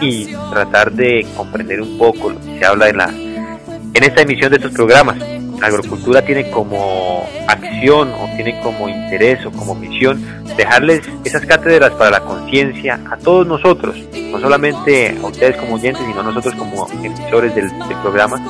y 0.00 0.26
tratar 0.52 0.92
de 0.92 1.26
comprender 1.36 1.82
un 1.82 1.98
poco 1.98 2.30
lo 2.30 2.38
que 2.38 2.56
se 2.56 2.64
habla 2.64 2.88
en 2.88 2.96
la, 2.98 3.08
en 3.08 4.04
esta 4.04 4.22
emisión 4.22 4.50
de 4.50 4.58
estos 4.58 4.70
programas 4.70 5.16
la 5.60 5.66
agrocultura 5.68 6.22
tiene 6.22 6.50
como 6.50 7.28
acción 7.48 8.10
o 8.12 8.28
tiene 8.36 8.60
como 8.60 8.88
interés 8.88 9.44
o 9.46 9.50
como 9.50 9.74
misión 9.74 10.22
dejarles 10.56 11.00
esas 11.24 11.44
cátedras 11.44 11.90
para 11.92 12.10
la 12.10 12.20
conciencia 12.20 12.98
a 13.10 13.16
todos 13.16 13.46
nosotros, 13.46 13.96
no 14.30 14.40
solamente 14.40 15.16
a 15.22 15.26
ustedes 15.26 15.56
como 15.56 15.74
oyentes, 15.74 16.02
sino 16.06 16.20
a 16.20 16.24
nosotros 16.24 16.54
como 16.54 16.88
emisores 16.90 17.54
del, 17.54 17.70
programa, 18.02 18.40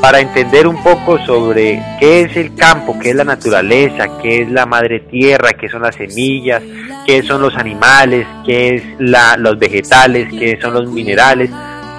para 0.00 0.20
entender 0.20 0.66
un 0.66 0.82
poco 0.82 1.18
sobre 1.24 1.82
qué 2.00 2.22
es 2.22 2.36
el 2.36 2.54
campo, 2.54 2.98
qué 2.98 3.10
es 3.10 3.16
la 3.16 3.24
naturaleza, 3.24 4.18
qué 4.20 4.42
es 4.42 4.50
la 4.50 4.66
madre 4.66 5.00
tierra, 5.00 5.52
qué 5.52 5.68
son 5.68 5.82
las 5.82 5.94
semillas, 5.94 6.62
qué 7.06 7.22
son 7.22 7.42
los 7.42 7.56
animales, 7.56 8.26
qué 8.44 8.76
es 8.76 8.82
la, 8.98 9.36
los 9.36 9.58
vegetales, 9.58 10.28
qué 10.30 10.58
son 10.60 10.74
los 10.74 10.90
minerales, 10.90 11.50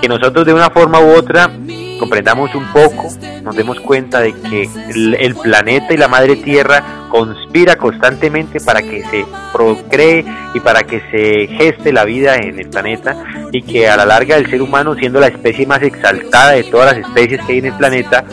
que 0.01 0.07
nosotros 0.07 0.45
de 0.45 0.53
una 0.53 0.69
forma 0.69 0.99
u 0.99 1.11
otra 1.11 1.49
comprendamos 1.97 2.53
un 2.55 2.65
poco, 2.71 3.09
nos 3.43 3.55
demos 3.55 3.79
cuenta 3.79 4.19
de 4.19 4.33
que 4.33 4.69
el, 4.89 5.35
planeta 5.35 5.93
y 5.93 5.97
la 5.97 6.07
madre 6.07 6.35
tierra 6.37 7.07
conspira 7.09 7.75
constantemente 7.75 8.59
para 8.59 8.81
que 8.81 9.03
se 9.05 9.25
procree 9.53 10.25
y 10.53 10.59
para 10.59 10.83
que 10.83 11.01
se 11.11 11.47
geste 11.55 11.93
la 11.93 12.03
vida 12.03 12.35
en 12.35 12.59
el 12.59 12.69
planeta 12.69 13.15
y 13.51 13.61
que 13.61 13.87
a 13.87 13.95
la 13.97 14.05
larga 14.05 14.37
el 14.37 14.49
ser 14.49 14.61
humano 14.61 14.95
siendo 14.95 15.19
la 15.19 15.27
especie 15.27 15.65
más 15.65 15.81
exaltada 15.83 16.51
de 16.51 16.63
todas 16.63 16.95
las 16.95 17.07
especies 17.07 17.41
que 17.45 17.53
hay 17.53 17.59
en 17.59 17.65
el 17.65 17.73
planeta, 17.73 18.25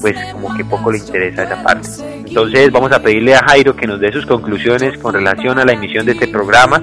pues 0.00 0.16
como 0.32 0.54
que 0.54 0.64
poco 0.64 0.92
le 0.92 0.98
interesa 0.98 1.44
esa 1.44 1.62
parte. 1.62 1.88
Entonces 2.26 2.70
vamos 2.70 2.92
a 2.92 3.00
pedirle 3.00 3.34
a 3.34 3.42
Jairo 3.44 3.74
que 3.74 3.86
nos 3.86 4.00
dé 4.00 4.12
sus 4.12 4.26
conclusiones 4.26 4.98
con 4.98 5.14
relación 5.14 5.58
a 5.58 5.64
la 5.64 5.72
emisión 5.72 6.04
de 6.06 6.12
este 6.12 6.28
programa 6.28 6.82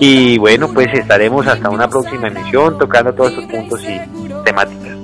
y 0.00 0.38
bueno, 0.38 0.68
pues 0.72 0.88
estaremos 0.92 1.46
hasta 1.46 1.70
una 1.70 1.88
próxima 1.88 2.28
emisión 2.28 2.78
tocando 2.78 3.12
todos 3.12 3.32
estos 3.32 3.46
puntos 3.46 3.80
y 3.84 4.00
temáticas. 4.44 5.01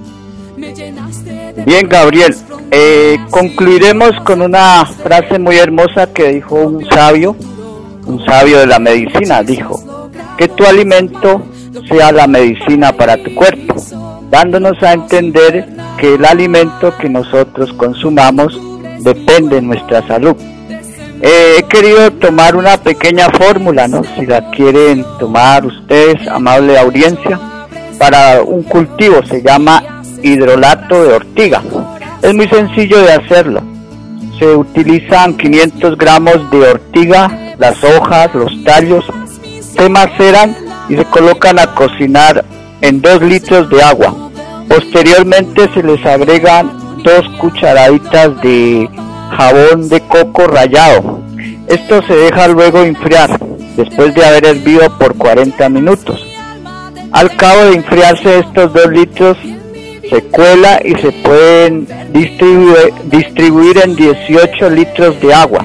Bien, 1.64 1.88
Gabriel, 1.88 2.34
eh, 2.70 3.18
concluiremos 3.30 4.10
con 4.24 4.42
una 4.42 4.84
frase 4.84 5.38
muy 5.38 5.56
hermosa 5.56 6.12
que 6.12 6.32
dijo 6.32 6.56
un 6.56 6.84
sabio, 6.88 7.36
un 8.06 8.24
sabio 8.24 8.58
de 8.58 8.66
la 8.66 8.78
medicina, 8.78 9.42
dijo, 9.42 10.10
que 10.36 10.48
tu 10.48 10.64
alimento 10.64 11.42
sea 11.88 12.10
la 12.12 12.26
medicina 12.26 12.92
para 12.92 13.16
tu 13.22 13.34
cuerpo, 13.34 13.76
dándonos 14.30 14.82
a 14.82 14.92
entender 14.92 15.68
que 15.98 16.14
el 16.14 16.24
alimento 16.24 16.96
que 16.98 17.08
nosotros 17.08 17.72
consumamos 17.74 18.60
depende 19.00 19.56
de 19.56 19.62
nuestra 19.62 20.06
salud. 20.06 20.36
Eh, 21.20 21.56
he 21.58 21.62
querido 21.64 22.12
tomar 22.12 22.56
una 22.56 22.76
pequeña 22.76 23.28
fórmula, 23.30 23.88
¿no? 23.88 24.02
Si 24.16 24.26
la 24.26 24.50
quieren 24.50 25.04
tomar 25.18 25.66
ustedes, 25.66 26.26
amable 26.28 26.78
audiencia, 26.78 27.40
para 27.98 28.42
un 28.42 28.62
cultivo, 28.62 29.24
se 29.26 29.42
llama 29.42 29.97
hidrolato 30.22 31.04
de 31.04 31.12
ortiga. 31.14 31.62
Es 32.22 32.34
muy 32.34 32.48
sencillo 32.48 32.98
de 32.98 33.12
hacerlo. 33.12 33.60
Se 34.38 34.54
utilizan 34.54 35.36
500 35.36 35.96
gramos 35.98 36.50
de 36.50 36.58
ortiga, 36.58 37.54
las 37.58 37.82
hojas, 37.82 38.34
los 38.34 38.64
tallos, 38.64 39.04
se 39.76 39.88
maceran 39.88 40.56
y 40.88 40.96
se 40.96 41.04
colocan 41.06 41.58
a 41.58 41.74
cocinar 41.74 42.44
en 42.80 43.00
2 43.00 43.22
litros 43.22 43.68
de 43.68 43.82
agua. 43.82 44.14
Posteriormente 44.68 45.68
se 45.74 45.82
les 45.82 46.04
agregan 46.04 46.70
dos 47.02 47.28
cucharaditas 47.38 48.40
de 48.42 48.88
jabón 49.36 49.88
de 49.88 50.00
coco 50.02 50.46
rallado. 50.46 51.20
Esto 51.68 52.02
se 52.02 52.14
deja 52.14 52.48
luego 52.48 52.82
enfriar 52.82 53.38
después 53.76 54.14
de 54.14 54.24
haber 54.24 54.46
hervido 54.46 54.96
por 54.98 55.16
40 55.16 55.68
minutos. 55.68 56.24
Al 57.12 57.34
cabo 57.36 57.64
de 57.64 57.76
enfriarse 57.76 58.40
estos 58.40 58.72
dos 58.72 58.88
litros 58.90 59.36
se 60.08 60.22
cuela 60.22 60.80
y 60.84 60.94
se 60.96 61.12
pueden 61.12 61.86
distribuir, 62.12 63.78
en 63.84 63.96
18 63.96 64.70
litros 64.70 65.20
de 65.20 65.34
agua. 65.34 65.64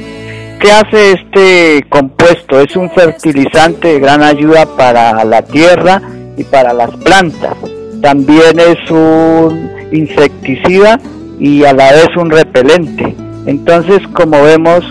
¿Qué 0.59 0.71
hace 0.71 1.11
este 1.11 1.85
compuesto? 1.89 2.59
Es 2.59 2.75
un 2.75 2.89
fertilizante 2.91 3.93
de 3.93 3.99
gran 3.99 4.23
ayuda 4.23 4.65
para 4.77 5.23
la 5.25 5.41
tierra 5.41 6.01
y 6.37 6.43
para 6.43 6.73
las 6.73 6.91
plantas. 6.97 7.55
También 8.01 8.59
es 8.59 8.91
un 8.91 9.71
insecticida 9.91 10.99
y 11.39 11.63
a 11.65 11.73
la 11.73 11.91
vez 11.91 12.07
un 12.17 12.31
repelente. 12.31 13.15
Entonces, 13.45 13.99
como 14.13 14.41
vemos, 14.41 14.85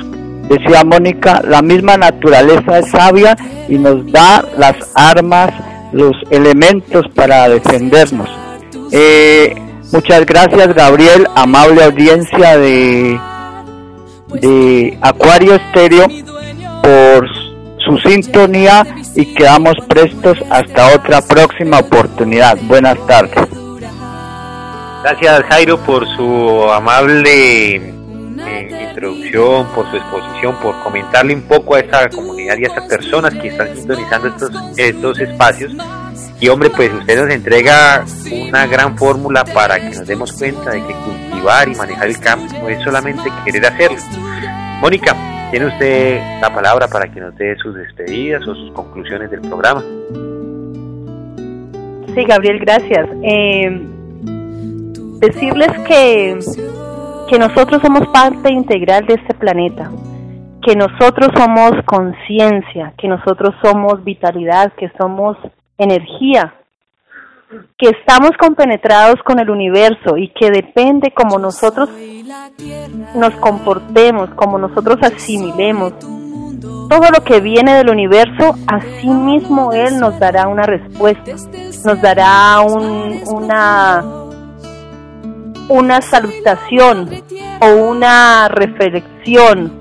decía 0.49 0.85
Mónica, 0.85 1.43
la 1.47 1.63
misma 1.63 1.97
naturaleza 1.97 2.79
es 2.79 2.91
sabia 2.91 3.37
y 3.69 3.79
nos 3.79 4.11
da 4.13 4.45
las 4.59 4.77
armas, 4.95 5.53
los 5.93 6.15
elementos 6.31 7.07
para 7.15 7.49
defendernos. 7.49 8.42
Eh, 8.95 9.55
muchas 9.91 10.27
gracias 10.27 10.75
Gabriel, 10.75 11.27
amable 11.35 11.83
audiencia 11.83 12.59
de, 12.59 13.19
de 14.35 14.99
Acuario 15.01 15.55
Estéreo 15.55 16.07
por 16.83 17.27
su 17.87 17.97
sintonía 18.07 18.85
y 19.15 19.33
quedamos 19.35 19.77
prestos 19.89 20.37
hasta 20.51 20.95
otra 20.95 21.23
próxima 21.23 21.79
oportunidad. 21.79 22.59
Buenas 22.65 22.99
tardes. 23.07 23.49
Gracias 25.03 25.43
Jairo 25.49 25.79
por 25.79 26.07
su 26.15 26.71
amable 26.71 27.77
eh, 27.77 28.89
introducción, 28.91 29.69
por 29.75 29.91
su 29.91 29.97
exposición, 29.97 30.55
por 30.63 30.79
comentarle 30.83 31.35
un 31.35 31.43
poco 31.43 31.77
a 31.77 31.81
esta 31.81 32.11
comunidad 32.11 32.59
y 32.59 32.65
a 32.67 32.69
estas 32.69 32.87
personas 32.89 33.33
que 33.37 33.49
están 33.49 33.75
sintonizando 33.75 34.29
estos, 34.29 34.51
estos 34.77 35.19
espacios 35.19 35.73
y 36.43 36.49
hombre, 36.49 36.71
pues 36.71 36.93
usted 36.93 37.23
nos 37.23 37.33
entrega 37.33 38.05
una 38.49 38.67
gran 38.67 38.99
fórmula 38.99 39.45
para 39.45 39.79
que 39.79 39.97
nos 39.97 40.05
demos 40.05 40.33
cuenta 40.33 40.73
de 40.73 40.81
que 40.81 40.93
cultivar 40.93 41.69
y 41.69 41.75
manejar 41.77 42.09
el 42.09 42.19
campo 42.19 42.53
no 42.61 42.69
es 42.69 42.83
solamente 42.83 43.31
querer 43.45 43.65
hacerlo. 43.65 43.99
Mónica, 44.81 45.15
tiene 45.53 45.67
usted 45.67 46.21
la 46.41 46.53
palabra 46.53 46.89
para 46.89 47.07
que 47.07 47.21
nos 47.21 47.33
dé 47.37 47.55
sus 47.59 47.77
despedidas 47.77 48.43
o 48.49 48.57
sus 48.57 48.73
conclusiones 48.73 49.31
del 49.31 49.41
programa. 49.43 49.85
Sí, 52.13 52.25
Gabriel, 52.25 52.59
gracias. 52.59 53.09
Eh, 53.23 53.81
decirles 55.21 55.71
que, 55.87 56.41
que 57.31 57.39
nosotros 57.39 57.81
somos 57.83 58.09
parte 58.09 58.53
integral 58.53 59.07
de 59.07 59.15
este 59.15 59.33
planeta, 59.35 59.93
que 60.61 60.75
nosotros 60.75 61.29
somos 61.37 61.71
conciencia, 61.85 62.95
que 62.99 63.07
nosotros 63.07 63.55
somos 63.63 64.03
vitalidad, 64.03 64.73
que 64.73 64.91
somos 64.99 65.37
energía, 65.83 66.55
que 67.77 67.91
estamos 67.91 68.31
compenetrados 68.39 69.17
con 69.25 69.39
el 69.39 69.51
universo 69.51 70.17
y 70.17 70.29
que 70.29 70.51
depende 70.51 71.13
como 71.13 71.39
nosotros 71.39 71.91
nos 73.15 73.35
comportemos, 73.37 74.31
como 74.31 74.59
nosotros 74.59 74.97
asimilemos 75.03 75.93
todo 76.93 77.11
lo 77.11 77.25
que 77.25 77.41
viene 77.41 77.75
del 77.75 77.91
universo, 77.91 78.55
así 78.67 79.09
mismo 79.09 79.73
Él 79.73 79.99
nos 79.99 80.19
dará 80.19 80.49
una 80.49 80.65
respuesta, 80.65 81.33
nos 81.85 82.01
dará 82.03 82.61
un, 82.61 83.23
una, 83.33 84.05
una 85.69 86.01
salutación 86.03 87.09
o 87.61 87.91
una 87.91 88.49
reflexión. 88.49 89.81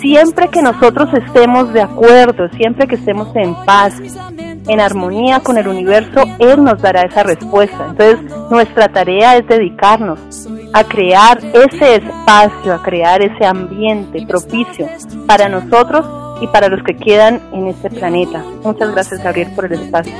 Siempre 0.00 0.48
que 0.48 0.62
nosotros 0.62 1.08
estemos 1.14 1.72
de 1.72 1.82
acuerdo, 1.82 2.48
siempre 2.56 2.88
que 2.88 2.96
estemos 2.96 3.28
en 3.36 3.54
paz, 3.64 3.94
en 4.68 4.80
armonía 4.80 5.40
con 5.40 5.56
el 5.56 5.68
universo, 5.68 6.22
Él 6.38 6.62
nos 6.62 6.80
dará 6.80 7.02
esa 7.02 7.22
respuesta. 7.22 7.86
Entonces, 7.90 8.18
nuestra 8.50 8.88
tarea 8.88 9.36
es 9.36 9.46
dedicarnos 9.46 10.18
a 10.72 10.84
crear 10.84 11.38
ese 11.52 11.96
espacio, 11.96 12.74
a 12.74 12.82
crear 12.82 13.22
ese 13.22 13.44
ambiente 13.44 14.24
propicio 14.26 14.88
para 15.26 15.48
nosotros 15.48 16.06
y 16.40 16.46
para 16.48 16.68
los 16.68 16.82
que 16.84 16.96
quedan 16.96 17.40
en 17.52 17.68
este 17.68 17.90
planeta. 17.90 18.42
Muchas 18.62 18.92
gracias, 18.92 19.22
Gabriel, 19.22 19.48
por 19.54 19.66
el 19.66 19.72
espacio. 19.72 20.14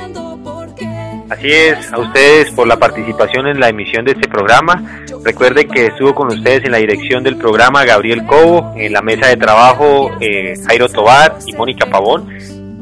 Así 1.31 1.47
es, 1.49 1.93
a 1.93 1.99
ustedes 1.99 2.51
por 2.51 2.67
la 2.67 2.77
participación 2.77 3.47
en 3.47 3.61
la 3.61 3.69
emisión 3.69 4.05
de 4.05 4.13
este 4.13 4.27
programa. 4.27 5.05
Recuerde 5.25 5.67
que 5.67 5.87
estuvo 5.87 6.13
con 6.13 6.27
ustedes 6.27 6.65
en 6.65 6.73
la 6.73 6.79
dirección 6.79 7.23
del 7.23 7.37
programa 7.37 7.85
Gabriel 7.85 8.27
Cobo, 8.27 8.73
en 8.77 8.93
la 8.93 9.01
mesa 9.01 9.29
de 9.29 9.37
trabajo 9.37 10.11
eh, 10.19 10.55
Jairo 10.67 10.89
Tobar 10.89 11.39
y 11.47 11.53
Mónica 11.53 11.87
Pavón 11.89 12.29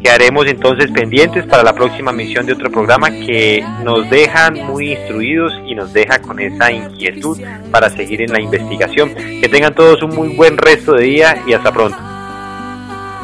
Quedaremos 0.03 0.47
entonces 0.47 0.91
pendientes 0.93 1.45
para 1.47 1.63
la 1.63 1.75
próxima 1.75 2.13
misión 2.13 2.47
de 2.47 2.53
otro 2.53 2.71
programa 2.71 3.11
que 3.11 3.65
nos 3.83 4.09
dejan 4.09 4.55
muy 4.55 4.93
instruidos 4.93 5.53
y 5.67 5.75
nos 5.75 5.93
deja 5.93 6.21
con 6.21 6.39
esa 6.39 6.71
inquietud 6.71 7.39
para 7.71 7.91
seguir 7.91 8.23
en 8.23 8.33
la 8.33 8.41
investigación. 8.41 9.15
Que 9.15 9.49
tengan 9.49 9.75
todos 9.75 10.03
un 10.03 10.15
muy 10.15 10.29
buen 10.29 10.57
resto 10.57 10.95
de 10.95 11.05
día 11.05 11.43
y 11.47 11.53
hasta 11.53 11.73
pronto. 11.73 12.08